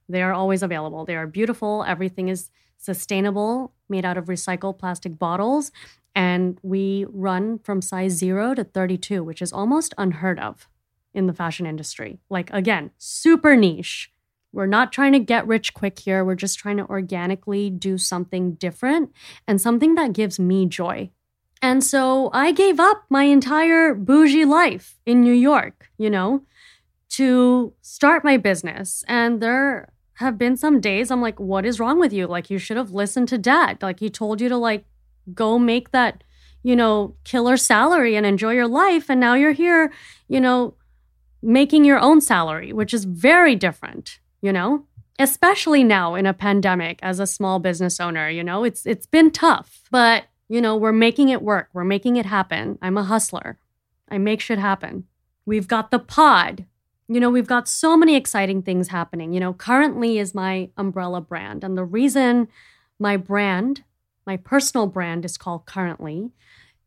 They 0.09 0.23
are 0.23 0.33
always 0.33 0.63
available. 0.63 1.05
They 1.05 1.17
are 1.17 1.27
beautiful. 1.27 1.85
Everything 1.87 2.29
is 2.29 2.51
sustainable, 2.77 3.73
made 3.89 4.05
out 4.05 4.19
of 4.19 4.27
recycled 4.27 4.79
plastic 4.79 5.19
bottles. 5.19 5.71
And 6.15 6.59
we 6.63 7.07
run 7.09 7.59
from 7.61 7.81
size 7.81 8.13
zero 8.13 8.55
to 8.55 8.65
32, 8.65 9.23
which 9.25 9.41
is 9.41 9.53
almost 9.53 9.95
unheard 9.97 10.39
of 10.39 10.69
in 11.15 11.27
the 11.27 11.33
fashion 11.33 11.67
industry. 11.67 12.19
Like, 12.29 12.51
again, 12.53 12.91
super 12.99 13.57
niche 13.57 14.12
we're 14.53 14.67
not 14.67 14.93
trying 14.93 15.13
to 15.13 15.19
get 15.19 15.47
rich 15.47 15.75
quick 15.75 15.99
here. 15.99 16.25
We're 16.25 16.35
just 16.35 16.59
trying 16.59 16.77
to 16.77 16.87
organically 16.87 17.71
do 17.71 17.97
something 17.99 18.55
different 18.55 19.13
and 19.49 19.61
something 19.61 19.95
that 19.95 20.13
gives 20.13 20.39
me 20.39 20.67
joy. 20.67 21.11
And 21.63 21.83
so 21.83 22.29
I 22.33 22.53
gave 22.53 22.81
up 22.81 23.05
my 23.09 23.25
entire 23.25 23.95
bougie 23.95 24.45
life 24.45 24.99
in 25.07 25.23
New 25.23 25.33
York, 25.33 25.91
you 25.97 26.11
know, 26.11 26.43
to 27.11 27.73
start 27.83 28.25
my 28.25 28.37
business. 28.37 29.05
And 29.07 29.41
there 29.41 29.93
have 30.15 30.37
been 30.37 30.57
some 30.57 30.81
days 30.81 31.11
I'm 31.11 31.23
like, 31.23 31.39
what 31.39 31.65
is 31.65 31.81
wrong 31.81 31.99
with 31.99 32.13
you? 32.13 32.27
Like, 32.27 32.51
you 32.51 32.59
should 32.59 32.77
have 32.77 32.91
listened 32.91 33.29
to 33.29 33.39
dad. 33.39 33.79
Like, 33.81 34.01
he 34.01 34.11
told 34.11 34.41
you 34.41 34.49
to, 34.49 34.57
like, 34.57 34.85
go 35.33 35.59
make 35.59 35.93
that, 35.93 36.25
you 36.63 36.75
know, 36.75 37.15
killer 37.25 37.57
salary 37.57 38.17
and 38.17 38.27
enjoy 38.27 38.53
your 38.53 38.69
life. 38.69 39.09
And 39.09 39.21
now 39.21 39.35
you're 39.35 39.53
here, 39.53 39.93
you 40.29 40.41
know, 40.41 40.75
making 41.43 41.85
your 41.85 41.99
own 41.99 42.21
salary, 42.21 42.73
which 42.73 42.93
is 42.93 43.05
very 43.05 43.55
different 43.55 44.19
you 44.43 44.53
know? 44.53 44.85
Especially 45.19 45.85
now 45.85 46.15
in 46.15 46.27
a 46.27 46.35
pandemic 46.35 46.99
as 47.03 47.21
a 47.21 47.27
small 47.27 47.59
business 47.59 48.01
owner, 48.01 48.29
you 48.29 48.43
know, 48.43 48.65
it's 48.65 48.85
it's 48.87 49.07
been 49.07 49.31
tough, 49.31 49.83
but 49.91 50.25
you 50.49 50.61
know, 50.61 50.77
we're 50.77 50.93
making 50.93 51.31
it 51.31 51.41
work. 51.41 51.69
We're 51.73 51.85
making 51.85 52.17
it 52.17 52.27
happen. 52.27 52.79
I'm 52.83 52.99
a 52.99 53.05
hustler. 53.05 53.59
I 54.11 54.19
make 54.19 54.41
shit 54.41 54.59
happen. 54.59 55.05
We've 55.47 55.69
got 55.69 55.91
the 55.91 55.99
pod. 55.99 56.67
You 57.09 57.21
know, 57.21 57.31
we've 57.31 57.47
got 57.47 57.69
so 57.69 57.97
many 57.97 58.17
exciting 58.17 58.63
things 58.63 58.89
happening. 58.89 59.33
You 59.33 59.41
know, 59.41 59.53
currently 59.55 60.19
is 60.19 60.35
my 60.35 60.71
umbrella 60.77 61.21
brand. 61.21 61.65
And 61.65 61.77
the 61.77 61.85
reason 61.85 62.49
my 62.99 63.17
brand, 63.17 63.85
my 64.27 64.37
personal 64.37 64.87
brand 64.87 65.25
is 65.25 65.37
called 65.37 65.67
currently 65.67 66.33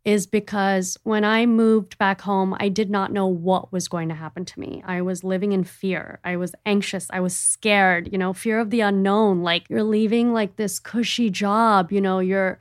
is 0.06 0.28
because 0.28 0.98
when 1.04 1.26
I 1.26 1.48
moved 1.48 1.98
back 1.98 2.22
home, 2.22 2.56
I 2.60 2.70
did 2.70 2.92
not 2.92 3.12
know 3.12 3.26
what 3.26 3.74
was 3.74 3.88
going 3.88 4.08
to 4.10 4.16
happen 4.16 4.46
to 4.46 4.60
me. 4.60 4.84
I 4.86 5.02
was 5.02 5.24
living 5.24 5.52
in 5.52 5.64
fear. 5.64 6.20
I 6.24 6.38
was 6.38 6.54
anxious. 6.64 7.08
I 7.10 7.20
was 7.20 7.36
scared, 7.36 8.12
you 8.12 8.20
know, 8.20 8.32
fear 8.32 8.60
of 8.60 8.70
the 8.70 8.82
unknown. 8.82 9.42
Like 9.42 9.68
you're 9.68 9.84
leaving 9.84 10.32
like 10.32 10.58
this 10.58 10.80
cushy 10.80 11.32
job, 11.32 11.92
you 11.92 12.00
know, 12.00 12.20
your 12.20 12.60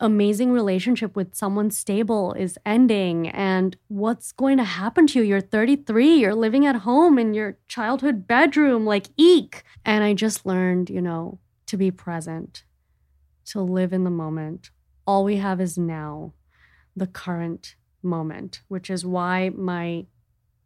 amazing 0.00 0.52
relationship 0.52 1.14
with 1.14 1.34
someone 1.34 1.70
stable 1.70 2.32
is 2.34 2.58
ending 2.64 3.28
and 3.28 3.76
what's 3.88 4.32
going 4.32 4.56
to 4.56 4.64
happen 4.64 5.06
to 5.06 5.20
you? 5.20 5.24
You're 5.24 5.40
33, 5.40 6.16
you're 6.16 6.34
living 6.34 6.66
at 6.66 6.76
home 6.76 7.18
in 7.18 7.34
your 7.34 7.58
childhood 7.68 8.26
bedroom, 8.26 8.86
like 8.86 9.08
eek. 9.18 9.62
And 9.84 10.02
I 10.02 10.14
just 10.14 10.46
learned, 10.46 10.88
you 10.88 11.02
know, 11.02 11.38
to 11.66 11.76
be 11.76 11.90
present, 11.90 12.64
to 13.46 13.60
live 13.60 13.92
in 13.92 14.04
the 14.04 14.10
moment. 14.10 14.70
All 15.06 15.24
we 15.24 15.36
have 15.36 15.60
is 15.60 15.78
now 15.78 16.32
the 16.96 17.06
current 17.06 17.76
moment, 18.02 18.62
which 18.68 18.90
is 18.90 19.04
why 19.04 19.50
my 19.54 20.06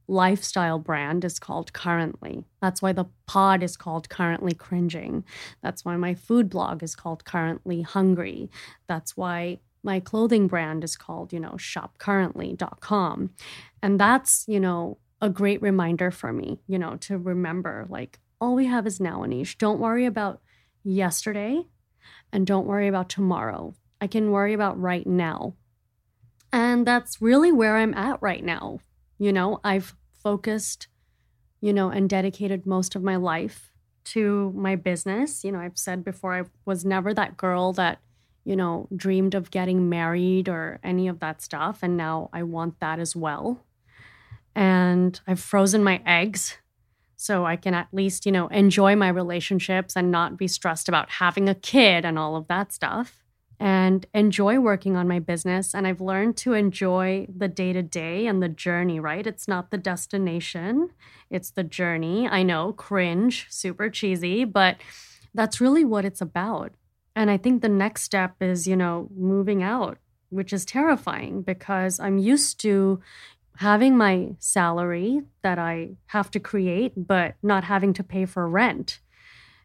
lifestyle 0.06 0.78
brand 0.78 1.24
is 1.24 1.38
called 1.38 1.72
Currently. 1.72 2.44
That's 2.60 2.82
why 2.82 2.92
the 2.92 3.06
pod 3.26 3.62
is 3.62 3.76
called 3.76 4.08
Currently 4.08 4.54
Cringing. 4.54 5.24
That's 5.62 5.84
why 5.84 5.96
my 5.96 6.14
food 6.14 6.50
blog 6.50 6.82
is 6.82 6.96
called 6.96 7.24
Currently 7.24 7.82
Hungry. 7.82 8.50
That's 8.88 9.16
why 9.16 9.60
my 9.82 10.00
clothing 10.00 10.46
brand 10.46 10.84
is 10.84 10.96
called, 10.96 11.32
you 11.32 11.40
know, 11.40 11.52
shopcurrently.com. 11.52 13.30
And 13.82 14.00
that's, 14.00 14.44
you 14.46 14.60
know, 14.60 14.98
a 15.22 15.30
great 15.30 15.62
reminder 15.62 16.10
for 16.10 16.32
me, 16.32 16.60
you 16.66 16.78
know, 16.78 16.96
to 16.96 17.18
remember 17.18 17.86
like 17.88 18.18
all 18.40 18.54
we 18.54 18.66
have 18.66 18.86
is 18.86 19.00
now, 19.00 19.20
Anisha. 19.20 19.58
Don't 19.58 19.80
worry 19.80 20.06
about 20.06 20.40
yesterday 20.82 21.62
and 22.32 22.46
don't 22.46 22.66
worry 22.66 22.88
about 22.88 23.08
tomorrow. 23.08 23.74
I 24.00 24.06
can 24.06 24.30
worry 24.30 24.54
about 24.54 24.80
right 24.80 25.06
now. 25.06 25.54
And 26.52 26.86
that's 26.86 27.22
really 27.22 27.52
where 27.52 27.76
I'm 27.76 27.94
at 27.94 28.20
right 28.20 28.44
now. 28.44 28.80
You 29.18 29.32
know, 29.32 29.60
I've 29.62 29.94
focused, 30.12 30.88
you 31.60 31.72
know, 31.72 31.90
and 31.90 32.08
dedicated 32.08 32.66
most 32.66 32.96
of 32.96 33.02
my 33.02 33.16
life 33.16 33.72
to 34.04 34.52
my 34.56 34.76
business. 34.76 35.44
You 35.44 35.52
know, 35.52 35.60
I've 35.60 35.78
said 35.78 36.04
before, 36.04 36.34
I 36.34 36.42
was 36.64 36.84
never 36.84 37.14
that 37.14 37.36
girl 37.36 37.72
that, 37.74 38.00
you 38.44 38.56
know, 38.56 38.88
dreamed 38.94 39.34
of 39.34 39.50
getting 39.50 39.88
married 39.88 40.48
or 40.48 40.80
any 40.82 41.06
of 41.06 41.20
that 41.20 41.42
stuff. 41.42 41.80
And 41.82 41.96
now 41.96 42.30
I 42.32 42.42
want 42.42 42.80
that 42.80 42.98
as 42.98 43.14
well. 43.14 43.60
And 44.54 45.20
I've 45.26 45.40
frozen 45.40 45.84
my 45.84 46.02
eggs 46.04 46.58
so 47.16 47.44
I 47.44 47.56
can 47.56 47.74
at 47.74 47.88
least, 47.92 48.26
you 48.26 48.32
know, 48.32 48.48
enjoy 48.48 48.96
my 48.96 49.08
relationships 49.08 49.94
and 49.94 50.10
not 50.10 50.36
be 50.38 50.48
stressed 50.48 50.88
about 50.88 51.10
having 51.10 51.48
a 51.48 51.54
kid 51.54 52.04
and 52.04 52.18
all 52.18 52.34
of 52.34 52.48
that 52.48 52.72
stuff 52.72 53.22
and 53.60 54.06
enjoy 54.14 54.58
working 54.58 54.96
on 54.96 55.06
my 55.06 55.18
business. 55.18 55.74
And 55.74 55.86
I've 55.86 56.00
learned 56.00 56.38
to 56.38 56.54
enjoy 56.54 57.26
the 57.28 57.46
day 57.46 57.74
to 57.74 57.82
day 57.82 58.26
and 58.26 58.42
the 58.42 58.48
journey, 58.48 58.98
right? 58.98 59.26
It's 59.26 59.46
not 59.46 59.70
the 59.70 59.76
destination, 59.76 60.90
it's 61.28 61.50
the 61.50 61.62
journey. 61.62 62.26
I 62.26 62.42
know, 62.42 62.72
cringe, 62.72 63.46
super 63.50 63.90
cheesy, 63.90 64.44
but 64.44 64.78
that's 65.34 65.60
really 65.60 65.84
what 65.84 66.06
it's 66.06 66.22
about. 66.22 66.72
And 67.14 67.30
I 67.30 67.36
think 67.36 67.60
the 67.60 67.68
next 67.68 68.02
step 68.02 68.36
is, 68.40 68.66
you 68.66 68.76
know, 68.76 69.10
moving 69.14 69.62
out, 69.62 69.98
which 70.30 70.54
is 70.54 70.64
terrifying 70.64 71.42
because 71.42 72.00
I'm 72.00 72.16
used 72.16 72.60
to 72.60 73.00
having 73.56 73.94
my 73.94 74.30
salary 74.38 75.20
that 75.42 75.58
I 75.58 75.96
have 76.06 76.30
to 76.30 76.40
create, 76.40 76.94
but 76.96 77.34
not 77.42 77.64
having 77.64 77.92
to 77.92 78.02
pay 78.02 78.24
for 78.24 78.48
rent. 78.48 79.00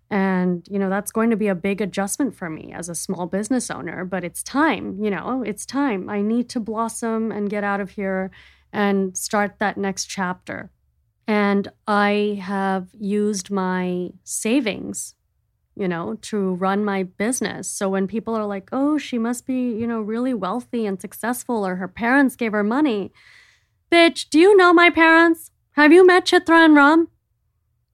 And, 0.09 0.67
you 0.69 0.77
know, 0.77 0.89
that's 0.89 1.11
going 1.11 1.31
to 1.31 1.35
be 1.35 1.47
a 1.47 1.55
big 1.55 1.81
adjustment 1.81 2.35
for 2.35 2.49
me 2.49 2.71
as 2.71 2.89
a 2.89 2.95
small 2.95 3.25
business 3.25 3.71
owner, 3.71 4.05
but 4.05 4.23
it's 4.23 4.43
time, 4.43 5.03
you 5.03 5.09
know, 5.09 5.41
it's 5.41 5.65
time. 5.65 6.09
I 6.09 6.21
need 6.21 6.47
to 6.49 6.59
blossom 6.59 7.31
and 7.31 7.49
get 7.49 7.63
out 7.63 7.81
of 7.81 7.91
here 7.91 8.29
and 8.71 9.17
start 9.17 9.55
that 9.59 9.77
next 9.77 10.05
chapter. 10.05 10.69
And 11.27 11.69
I 11.87 12.39
have 12.43 12.89
used 12.93 13.49
my 13.49 14.11
savings, 14.23 15.15
you 15.75 15.87
know, 15.87 16.19
to 16.21 16.53
run 16.53 16.85
my 16.85 17.01
business. 17.01 17.67
So 17.67 17.89
when 17.89 18.05
people 18.05 18.35
are 18.35 18.45
like, 18.45 18.69
oh, 18.71 18.99
she 18.99 19.17
must 19.17 19.47
be, 19.47 19.71
you 19.71 19.87
know, 19.87 20.01
really 20.01 20.35
wealthy 20.35 20.85
and 20.85 21.01
successful, 21.01 21.65
or 21.65 21.77
her 21.77 21.87
parents 21.87 22.35
gave 22.35 22.51
her 22.51 22.63
money. 22.63 23.11
Bitch, 23.91 24.29
do 24.29 24.39
you 24.39 24.55
know 24.55 24.71
my 24.71 24.91
parents? 24.91 25.49
Have 25.71 25.91
you 25.91 26.05
met 26.05 26.25
Chitra 26.25 26.63
and 26.63 26.75
Ram? 26.75 27.07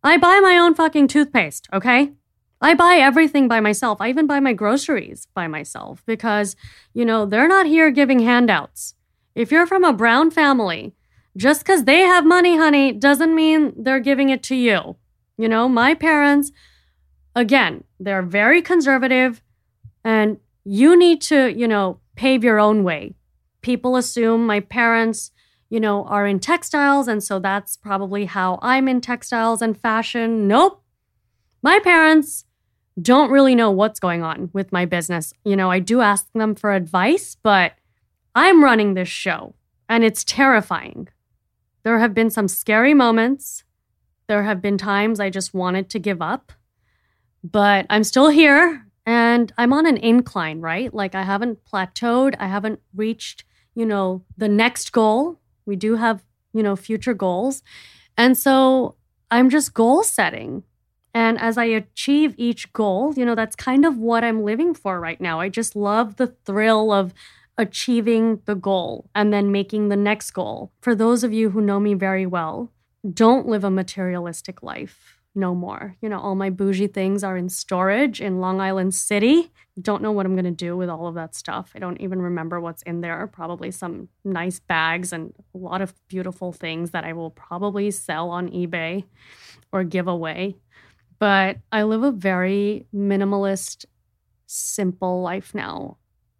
I 0.03 0.17
buy 0.17 0.39
my 0.39 0.57
own 0.57 0.73
fucking 0.73 1.07
toothpaste, 1.07 1.67
okay? 1.71 2.13
I 2.59 2.73
buy 2.73 2.95
everything 2.95 3.47
by 3.47 3.59
myself. 3.59 4.01
I 4.01 4.09
even 4.09 4.27
buy 4.27 4.39
my 4.39 4.53
groceries 4.53 5.27
by 5.33 5.47
myself 5.47 6.03
because, 6.05 6.55
you 6.93 7.05
know, 7.05 7.25
they're 7.25 7.47
not 7.47 7.65
here 7.65 7.91
giving 7.91 8.19
handouts. 8.19 8.95
If 9.35 9.51
you're 9.51 9.67
from 9.67 9.83
a 9.83 9.93
brown 9.93 10.31
family, 10.31 10.93
just 11.37 11.61
because 11.61 11.85
they 11.85 12.01
have 12.01 12.25
money, 12.25 12.57
honey, 12.57 12.91
doesn't 12.91 13.33
mean 13.33 13.73
they're 13.77 13.99
giving 13.99 14.29
it 14.29 14.43
to 14.43 14.55
you. 14.55 14.97
You 15.37 15.47
know, 15.47 15.69
my 15.69 15.93
parents, 15.93 16.51
again, 17.35 17.83
they're 17.99 18.21
very 18.21 18.61
conservative 18.61 19.41
and 20.03 20.37
you 20.63 20.97
need 20.97 21.21
to, 21.23 21.51
you 21.51 21.67
know, 21.67 21.99
pave 22.15 22.43
your 22.43 22.59
own 22.59 22.83
way. 22.83 23.15
People 23.61 23.95
assume 23.95 24.45
my 24.45 24.59
parents 24.59 25.31
you 25.71 25.79
know, 25.79 26.03
are 26.03 26.27
in 26.27 26.37
textiles. 26.37 27.07
And 27.07 27.23
so 27.23 27.39
that's 27.39 27.77
probably 27.77 28.25
how 28.25 28.59
I'm 28.61 28.89
in 28.89 28.99
textiles 28.99 29.61
and 29.61 29.79
fashion. 29.79 30.45
Nope. 30.45 30.83
My 31.63 31.79
parents 31.79 32.45
don't 33.01 33.31
really 33.31 33.55
know 33.55 33.71
what's 33.71 33.99
going 33.99 34.21
on 34.21 34.49
with 34.51 34.73
my 34.73 34.85
business. 34.85 35.33
You 35.45 35.55
know, 35.55 35.71
I 35.71 35.79
do 35.79 36.01
ask 36.01 36.27
them 36.33 36.55
for 36.55 36.73
advice, 36.73 37.37
but 37.41 37.71
I'm 38.35 38.61
running 38.61 38.93
this 38.93 39.07
show 39.07 39.55
and 39.87 40.03
it's 40.03 40.25
terrifying. 40.25 41.07
There 41.83 41.99
have 41.99 42.13
been 42.13 42.29
some 42.29 42.49
scary 42.49 42.93
moments. 42.93 43.63
There 44.27 44.43
have 44.43 44.61
been 44.61 44.77
times 44.77 45.21
I 45.21 45.29
just 45.29 45.53
wanted 45.53 45.89
to 45.91 45.99
give 45.99 46.21
up, 46.21 46.51
but 47.45 47.85
I'm 47.89 48.03
still 48.03 48.27
here 48.27 48.85
and 49.05 49.53
I'm 49.57 49.71
on 49.71 49.85
an 49.85 49.97
incline, 49.97 50.59
right? 50.59 50.93
Like 50.93 51.15
I 51.15 51.23
haven't 51.23 51.63
plateaued, 51.63 52.35
I 52.39 52.47
haven't 52.47 52.81
reached, 52.93 53.45
you 53.73 53.85
know, 53.85 54.23
the 54.37 54.49
next 54.49 54.91
goal. 54.91 55.39
We 55.65 55.75
do 55.75 55.95
have, 55.95 56.23
you 56.53 56.63
know, 56.63 56.75
future 56.75 57.13
goals. 57.13 57.63
And 58.17 58.37
so 58.37 58.95
I'm 59.29 59.49
just 59.49 59.73
goal 59.73 60.03
setting. 60.03 60.63
And 61.13 61.39
as 61.39 61.57
I 61.57 61.65
achieve 61.65 62.35
each 62.37 62.71
goal, 62.73 63.13
you 63.15 63.25
know, 63.25 63.35
that's 63.35 63.55
kind 63.55 63.85
of 63.85 63.97
what 63.97 64.23
I'm 64.23 64.43
living 64.43 64.73
for 64.73 64.99
right 64.99 65.19
now. 65.19 65.39
I 65.39 65.49
just 65.49 65.75
love 65.75 66.15
the 66.15 66.27
thrill 66.27 66.91
of 66.91 67.13
achieving 67.57 68.41
the 68.45 68.55
goal 68.55 69.09
and 69.13 69.33
then 69.33 69.51
making 69.51 69.89
the 69.89 69.97
next 69.97 70.31
goal. 70.31 70.71
For 70.81 70.95
those 70.95 71.23
of 71.23 71.33
you 71.33 71.49
who 71.49 71.61
know 71.61 71.79
me 71.79 71.93
very 71.93 72.25
well, 72.25 72.71
don't 73.13 73.47
live 73.47 73.63
a 73.63 73.71
materialistic 73.71 74.63
life 74.63 75.20
no 75.33 75.55
more. 75.55 75.95
You 76.01 76.09
know, 76.09 76.19
all 76.19 76.35
my 76.35 76.49
bougie 76.49 76.87
things 76.87 77.23
are 77.23 77.37
in 77.37 77.49
storage 77.49 78.19
in 78.19 78.39
Long 78.41 78.59
Island 78.59 78.93
City. 78.93 79.51
Don't 79.81 80.01
know 80.01 80.11
what 80.11 80.25
I'm 80.25 80.35
going 80.35 80.45
to 80.45 80.51
do 80.51 80.75
with 80.75 80.89
all 80.89 81.07
of 81.07 81.15
that 81.15 81.35
stuff. 81.35 81.71
I 81.75 81.79
don't 81.79 82.01
even 82.01 82.21
remember 82.21 82.59
what's 82.59 82.81
in 82.83 83.01
there. 83.01 83.25
Probably 83.27 83.71
some 83.71 84.09
nice 84.25 84.59
bags 84.59 85.13
and 85.13 85.33
a 85.55 85.57
lot 85.57 85.81
of 85.81 85.93
beautiful 86.07 86.51
things 86.51 86.91
that 86.91 87.05
I 87.05 87.13
will 87.13 87.29
probably 87.31 87.91
sell 87.91 88.29
on 88.29 88.49
eBay 88.49 89.05
or 89.71 89.83
give 89.83 90.07
away. 90.07 90.57
But 91.19 91.57
I 91.71 91.83
live 91.83 92.03
a 92.03 92.11
very 92.11 92.87
minimalist, 92.93 93.85
simple 94.47 95.21
life 95.21 95.55
now. 95.55 95.97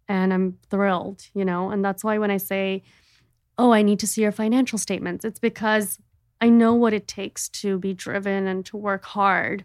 And 0.08 0.34
I'm 0.34 0.58
thrilled, 0.68 1.22
you 1.32 1.44
know? 1.44 1.70
And 1.70 1.82
that's 1.82 2.04
why 2.04 2.18
when 2.18 2.30
I 2.30 2.36
say, 2.36 2.82
oh, 3.56 3.72
I 3.72 3.82
need 3.82 4.00
to 4.00 4.06
see 4.06 4.20
your 4.22 4.32
financial 4.32 4.78
statements, 4.78 5.24
it's 5.24 5.38
because 5.38 5.98
I 6.42 6.48
know 6.48 6.74
what 6.74 6.92
it 6.92 7.06
takes 7.06 7.48
to 7.60 7.78
be 7.78 7.94
driven 7.94 8.48
and 8.48 8.66
to 8.66 8.76
work 8.76 9.04
hard 9.04 9.64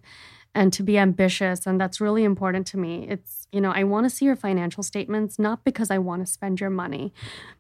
and 0.54 0.72
to 0.74 0.84
be 0.84 0.98
ambitious. 1.00 1.66
And 1.66 1.82
that's 1.82 2.00
really 2.00 2.24
important 2.24 2.68
to 2.68 2.78
me. 2.78 3.08
It's, 3.10 3.48
you 3.52 3.60
know, 3.60 3.72
I 3.72 3.84
want 3.84 4.06
to 4.06 4.10
see 4.12 4.26
your 4.26 4.36
financial 4.36 4.84
statements, 4.84 5.40
not 5.40 5.66
because 5.66 5.90
I 5.90 5.98
want 5.98 6.24
to 6.24 6.32
spend 6.32 6.60
your 6.60 6.70
money, 6.70 7.14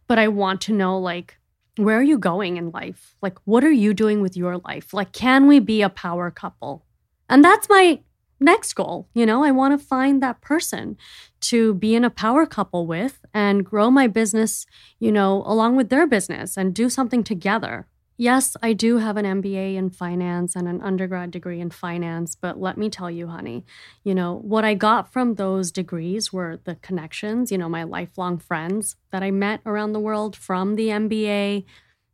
but 0.07 0.19
I 0.19 0.27
want 0.27 0.61
to 0.61 0.71
know, 0.71 0.99
like, 0.99 1.39
where 1.77 1.97
are 1.97 2.03
you 2.03 2.19
going 2.19 2.57
in 2.57 2.69
life? 2.69 3.15
Like, 3.21 3.39
what 3.45 3.63
are 3.63 3.71
you 3.71 3.93
doing 3.93 4.21
with 4.21 4.37
your 4.37 4.59
life? 4.59 4.93
Like, 4.93 5.13
can 5.13 5.47
we 5.47 5.59
be 5.59 5.81
a 5.81 5.89
power 5.89 6.29
couple? 6.29 6.85
And 7.27 7.43
that's 7.43 7.67
my 7.69 8.01
next 8.39 8.73
goal. 8.73 9.09
You 9.15 9.25
know, 9.25 9.43
I 9.43 9.49
want 9.49 9.79
to 9.79 9.83
find 9.83 10.21
that 10.21 10.41
person 10.41 10.95
to 11.41 11.73
be 11.73 11.95
in 11.95 12.03
a 12.05 12.11
power 12.11 12.45
couple 12.45 12.85
with 12.85 13.25
and 13.33 13.65
grow 13.65 13.89
my 13.89 14.05
business, 14.05 14.67
you 14.99 15.11
know, 15.11 15.41
along 15.47 15.75
with 15.75 15.89
their 15.89 16.05
business 16.05 16.55
and 16.55 16.73
do 16.73 16.87
something 16.87 17.23
together. 17.23 17.87
Yes, 18.19 18.57
I 18.63 18.73
do 18.73 18.97
have 18.97 19.15
an 19.17 19.25
MBA 19.25 19.75
in 19.75 19.91
finance 19.91 20.55
and 20.55 20.67
an 20.67 20.81
undergrad 20.81 21.29
degree 21.29 21.59
in 21.61 21.69
finance, 21.69 22.35
but 22.35 22.59
let 22.59 22.75
me 22.75 22.89
tell 22.89 23.11
you, 23.11 23.27
honey, 23.27 23.63
you 24.03 24.15
know, 24.15 24.39
what 24.39 24.65
I 24.65 24.73
got 24.73 25.13
from 25.13 25.35
those 25.35 25.71
degrees 25.71 26.33
were 26.33 26.59
the 26.63 26.75
connections, 26.75 27.51
you 27.51 27.59
know, 27.59 27.69
my 27.69 27.83
lifelong 27.83 28.39
friends 28.39 28.95
that 29.11 29.21
I 29.21 29.29
met 29.29 29.61
around 29.67 29.93
the 29.93 29.99
world 29.99 30.35
from 30.35 30.75
the 30.77 30.89
MBA, 30.89 31.65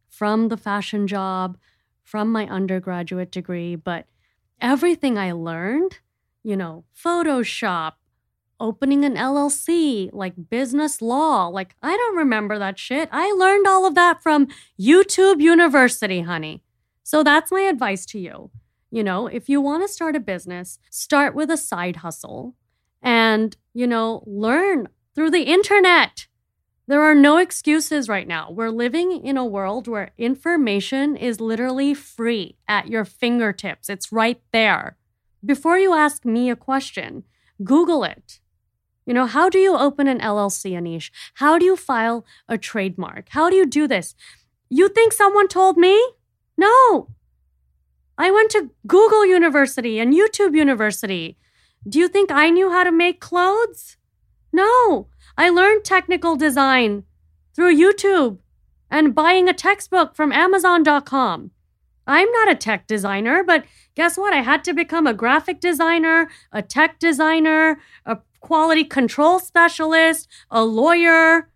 from 0.10 0.50
the 0.50 0.58
fashion 0.58 1.08
job, 1.08 1.58
from 2.04 2.30
my 2.34 2.48
undergraduate 2.48 3.32
degree. 3.32 3.78
But 3.78 4.08
everything 4.60 5.18
I 5.18 5.32
learned, 5.32 6.00
you 6.44 6.58
know, 6.58 6.84
Photoshop, 6.94 7.94
opening 8.64 9.04
an 9.04 9.16
LLC, 9.16 10.10
like 10.14 10.50
business 10.50 11.02
law. 11.02 11.48
Like, 11.48 11.76
I 11.84 11.98
don't 11.98 12.16
remember 12.16 12.58
that 12.58 12.80
shit. 12.80 13.10
I 13.12 13.30
learned 13.34 13.68
all 13.68 13.86
of 13.86 13.94
that 13.96 14.24
from 14.24 14.48
YouTube 14.80 15.42
University, 15.42 16.22
honey. 16.22 16.64
So 17.04 17.24
that's 17.24 17.52
my 17.52 17.62
advice 17.62 18.06
to 18.08 18.20
you. 18.20 18.52
You 18.90 19.04
know, 19.04 19.28
if 19.28 19.50
you 19.50 19.60
want 19.60 19.84
to 19.84 19.94
start 19.94 20.16
a 20.16 20.22
business, 20.22 20.80
start 20.90 21.36
with 21.36 21.52
a 21.52 21.58
side 21.58 21.98
hustle 21.98 22.56
and, 23.02 23.58
you 23.74 23.86
know, 23.86 24.24
learn 24.26 24.88
through 25.14 25.32
the 25.32 25.44
internet. 25.44 26.28
There 26.88 27.02
are 27.02 27.16
no 27.16 27.38
excuses 27.38 28.08
right 28.08 28.28
now. 28.28 28.50
We're 28.50 28.70
living 28.70 29.26
in 29.26 29.36
a 29.36 29.46
world 29.46 29.90
where 29.90 30.12
information 30.18 31.18
is 31.18 31.42
literally 31.42 31.94
free 31.94 32.56
at 32.68 32.88
your 32.88 33.04
fingertips. 33.04 33.90
It's 33.90 34.14
right 34.14 34.42
there. 34.54 34.96
Before 35.46 35.78
you 35.78 35.94
ask 35.94 36.24
me 36.24 36.50
a 36.50 36.56
question, 36.56 37.26
Google 37.62 38.06
it. 38.06 38.40
You 39.06 39.14
know, 39.14 39.26
how 39.26 39.50
do 39.50 39.60
you 39.60 39.76
open 39.76 40.08
an 40.08 40.20
LLC, 40.20 40.72
Anisha? 40.72 41.12
How 41.36 41.60
do 41.60 41.66
you 41.66 41.76
file 41.76 42.26
a 42.48 42.58
trademark? 42.58 43.30
How 43.30 43.50
do 43.50 43.56
you 43.56 43.66
do 43.66 43.88
this? 43.88 44.16
You 44.70 44.90
think 44.90 45.14
someone 45.14 45.48
told 45.48 45.78
me? 45.78 46.02
No. 46.58 47.10
I 48.18 48.32
went 48.32 48.52
to 48.52 48.70
Google 48.88 49.26
University 49.26 50.00
and 50.00 50.14
YouTube 50.14 50.56
University. 50.56 51.38
Do 51.88 52.00
you 52.00 52.08
think 52.08 52.32
I 52.32 52.50
knew 52.50 52.72
how 52.72 52.84
to 52.84 52.92
make 52.92 53.20
clothes? 53.20 53.98
No. 54.52 55.08
I 55.38 55.50
learned 55.50 55.84
technical 55.84 56.36
design 56.36 57.04
through 57.56 57.76
YouTube 57.76 58.38
and 58.90 59.16
buying 59.16 59.50
a 59.50 59.54
textbook 59.54 60.16
from 60.16 60.32
Amazon.com. 60.32 61.52
I'm 62.06 62.32
not 62.32 62.52
a 62.52 62.56
tech 62.56 62.86
designer, 62.86 63.44
but 63.44 63.66
guess 63.96 64.18
what? 64.18 64.34
I 64.34 64.42
had 64.42 64.64
to 64.66 64.74
become 64.74 65.08
a 65.08 65.14
graphic 65.14 65.60
designer, 65.60 66.30
a 66.52 66.62
tech 66.62 67.00
designer, 67.00 67.80
a 68.06 68.18
quality 68.44 68.84
control 68.84 69.40
specialist, 69.40 70.28
a 70.52 70.64
lawyer, 70.64 71.50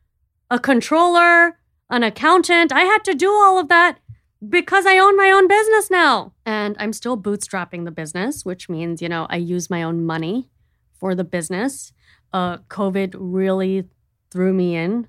a 0.50 0.58
controller, 0.58 1.60
an 1.90 2.02
accountant. 2.02 2.72
I 2.72 2.82
had 2.82 3.04
to 3.04 3.14
do 3.14 3.30
all 3.30 3.60
of 3.60 3.68
that 3.68 4.00
because 4.48 4.86
I 4.86 4.98
own 4.98 5.18
my 5.18 5.30
own 5.30 5.48
business 5.48 5.92
now. 5.92 6.34
And 6.46 6.78
I'm 6.80 6.94
still 6.94 7.18
bootstrapping 7.18 7.84
the 7.84 7.92
business, 7.92 8.46
which 8.46 8.70
means, 8.70 9.02
you 9.02 9.10
know, 9.10 9.28
I 9.30 9.36
use 9.36 9.70
my 9.70 9.84
own 9.84 10.06
money 10.06 10.50
for 10.98 11.14
the 11.14 11.26
business. 11.26 11.92
Uh, 12.32 12.58
COVID 12.70 13.16
really 13.18 13.84
threw 14.32 14.54
me 14.54 14.76
in 14.76 15.08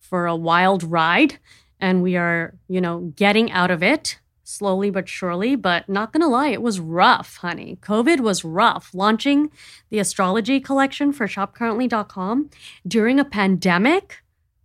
for 0.00 0.26
a 0.26 0.34
wild 0.36 0.82
ride, 0.82 1.38
and 1.78 2.02
we 2.02 2.16
are, 2.16 2.56
you 2.68 2.80
know, 2.80 3.12
getting 3.14 3.50
out 3.50 3.70
of 3.70 3.82
it 3.82 4.18
slowly 4.48 4.90
but 4.90 5.08
surely. 5.08 5.54
But 5.56 5.88
not 5.88 6.12
gonna 6.12 6.28
lie, 6.28 6.48
it 6.48 6.62
was 6.62 6.80
rough, 6.80 7.36
honey. 7.36 7.78
COVID 7.82 8.20
was 8.20 8.44
rough. 8.44 8.90
Launching 8.94 9.50
the 9.90 9.98
astrology 9.98 10.60
collection 10.60 11.12
for 11.12 11.26
shopcurrently.com 11.26 12.50
during 12.86 13.20
a 13.20 13.24
pandemic 13.24 14.22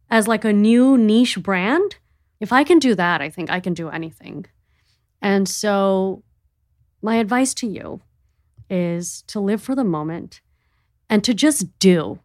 as 0.10 0.28
like 0.28 0.46
a 0.46 0.54
new 0.54 0.98
niche 0.98 1.42
brand. 1.42 1.98
If 2.40 2.52
I 2.52 2.64
can 2.64 2.80
do 2.80 2.96
that, 2.96 3.22
I 3.22 3.30
think 3.30 3.50
I 3.50 3.60
can 3.60 3.74
do 3.74 3.90
anything. 3.90 4.46
And 5.22 5.48
so, 5.48 6.24
my 7.02 7.16
advice 7.16 7.54
to 7.56 7.68
you 7.68 8.02
is 8.70 9.24
to 9.28 9.40
live 9.40 9.62
for 9.62 9.76
the 9.76 9.84
moment 9.84 10.42
and 11.10 11.24
to 11.24 11.34
just 11.34 11.78
do. 11.80 12.20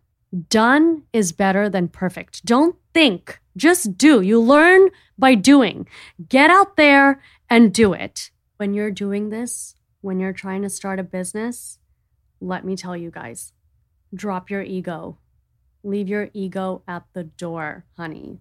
Done 0.49 1.05
is 1.13 1.33
better 1.33 1.69
than 1.69 1.89
perfect. 1.89 2.45
Don't 2.45 2.77
think, 2.93 3.41
just 3.57 3.97
do. 3.97 4.21
You 4.21 4.41
learn 4.41 4.91
by 5.19 5.35
doing. 5.35 5.87
Get 6.29 6.51
out 6.51 6.77
there 6.77 7.21
and 7.51 7.73
do 7.73 7.93
it. 7.93 8.31
When 8.57 8.75
you're 8.75 8.91
doing 8.91 9.31
this, 9.31 9.75
when 10.01 10.21
you're 10.21 10.33
trying 10.33 10.63
to 10.63 10.69
start 10.69 10.99
a 10.99 11.05
business, 11.05 11.79
let 12.41 12.65
me 12.65 12.77
tell 12.77 12.97
you 12.97 13.11
guys 13.11 13.53
drop 14.15 14.51
your 14.51 14.63
ego. 14.63 15.19
Leave 15.83 16.09
your 16.09 16.31
ego 16.33 16.83
at 16.89 17.05
the 17.13 17.25
door, 17.25 17.85
honey. 17.97 18.41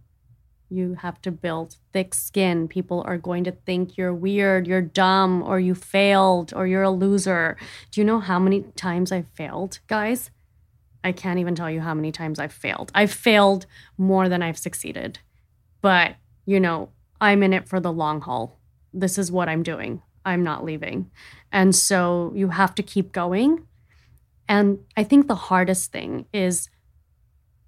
You 0.69 0.95
have 0.95 1.21
to 1.21 1.31
build 1.31 1.77
thick 1.93 2.13
skin. 2.13 2.67
People 2.67 3.03
are 3.05 3.17
going 3.17 3.43
to 3.45 3.51
think 3.51 3.97
you're 3.97 4.13
weird, 4.13 4.67
you're 4.67 4.81
dumb, 4.81 5.43
or 5.43 5.59
you 5.59 5.75
failed, 5.75 6.53
or 6.53 6.67
you're 6.67 6.83
a 6.83 6.89
loser. 6.89 7.57
Do 7.91 8.01
you 8.01 8.05
know 8.05 8.19
how 8.19 8.39
many 8.39 8.61
times 8.75 9.11
I 9.11 9.23
failed, 9.33 9.79
guys? 9.87 10.29
I 11.03 11.11
can't 11.13 11.39
even 11.39 11.55
tell 11.55 11.69
you 11.69 11.79
how 11.79 11.93
many 11.93 12.11
times 12.11 12.39
I've 12.39 12.51
failed. 12.51 12.91
I've 12.93 13.13
failed 13.13 13.65
more 13.97 14.27
than 14.27 14.41
I've 14.41 14.57
succeeded. 14.57 15.19
But, 15.81 16.15
you 16.45 16.59
know, 16.59 16.89
I'm 17.21 17.43
in 17.43 17.53
it 17.53 17.67
for 17.67 17.79
the 17.79 17.91
long 17.91 18.21
haul. 18.21 18.59
This 18.93 19.17
is 19.17 19.31
what 19.31 19.49
I'm 19.49 19.63
doing. 19.63 20.01
I'm 20.25 20.43
not 20.43 20.65
leaving. 20.65 21.09
And 21.51 21.75
so 21.75 22.33
you 22.35 22.49
have 22.49 22.75
to 22.75 22.83
keep 22.83 23.11
going. 23.11 23.65
And 24.49 24.79
I 24.95 25.03
think 25.03 25.27
the 25.27 25.35
hardest 25.35 25.91
thing 25.91 26.25
is 26.33 26.69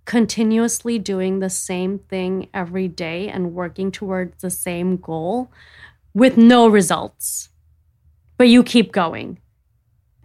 continuously 0.05 0.97
doing 0.97 1.39
the 1.39 1.49
same 1.49 1.99
thing 1.99 2.49
every 2.53 2.87
day 2.87 3.29
and 3.29 3.53
working 3.53 3.91
towards 3.91 4.41
the 4.41 4.49
same 4.49 4.97
goal 4.97 5.51
with 6.13 6.35
no 6.35 6.67
results. 6.67 7.49
But 8.37 8.47
you 8.47 8.63
keep 8.63 8.91
going. 8.91 9.39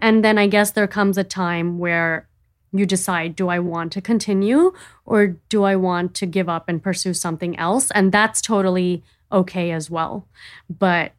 And 0.00 0.24
then 0.24 0.38
I 0.38 0.46
guess 0.46 0.70
there 0.70 0.86
comes 0.86 1.18
a 1.18 1.24
time 1.24 1.78
where 1.78 2.28
you 2.72 2.86
decide 2.86 3.36
do 3.36 3.48
I 3.48 3.58
want 3.58 3.92
to 3.92 4.00
continue 4.00 4.72
or 5.04 5.36
do 5.48 5.62
I 5.62 5.76
want 5.76 6.14
to 6.14 6.26
give 6.26 6.48
up 6.48 6.68
and 6.68 6.82
pursue 6.82 7.14
something 7.14 7.56
else? 7.58 7.90
And 7.92 8.10
that's 8.10 8.40
totally 8.40 9.04
okay 9.34 9.72
as 9.72 9.90
well. 9.90 10.26
But 10.70 11.12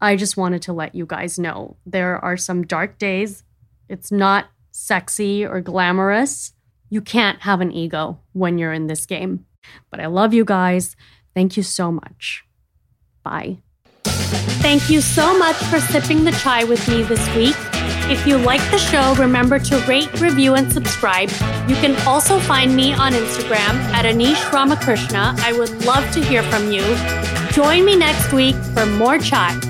I 0.00 0.16
just 0.16 0.36
wanted 0.36 0.62
to 0.62 0.72
let 0.72 0.94
you 0.94 1.06
guys 1.06 1.38
know 1.38 1.76
there 1.86 2.22
are 2.22 2.36
some 2.36 2.66
dark 2.66 2.98
days. 2.98 3.44
It's 3.88 4.12
not 4.12 4.46
sexy 4.72 5.44
or 5.44 5.60
glamorous 5.60 6.52
you 6.90 7.00
can't 7.00 7.40
have 7.42 7.60
an 7.60 7.72
ego 7.72 8.18
when 8.32 8.58
you're 8.58 8.72
in 8.72 8.88
this 8.88 9.06
game. 9.06 9.46
But 9.90 10.00
I 10.00 10.06
love 10.06 10.34
you 10.34 10.44
guys. 10.44 10.96
Thank 11.34 11.56
you 11.56 11.62
so 11.62 11.90
much. 11.92 12.44
Bye. 13.22 13.58
Thank 14.04 14.90
you 14.90 15.00
so 15.00 15.38
much 15.38 15.56
for 15.56 15.80
sipping 15.80 16.24
the 16.24 16.32
chai 16.32 16.64
with 16.64 16.86
me 16.88 17.02
this 17.04 17.24
week. 17.34 17.56
If 18.10 18.26
you 18.26 18.36
like 18.38 18.60
the 18.72 18.78
show, 18.78 19.14
remember 19.14 19.60
to 19.60 19.78
rate, 19.86 20.12
review, 20.20 20.54
and 20.54 20.70
subscribe. 20.72 21.30
You 21.68 21.76
can 21.76 21.94
also 22.06 22.40
find 22.40 22.74
me 22.74 22.92
on 22.92 23.12
Instagram 23.12 23.74
at 23.94 24.04
Anisha 24.04 24.52
Ramakrishna. 24.52 25.36
I 25.38 25.52
would 25.52 25.84
love 25.84 26.10
to 26.12 26.24
hear 26.24 26.42
from 26.42 26.72
you. 26.72 27.39
Join 27.52 27.84
me 27.84 27.96
next 27.96 28.32
week 28.32 28.56
for 28.74 28.86
more 28.86 29.18
chai. 29.18 29.69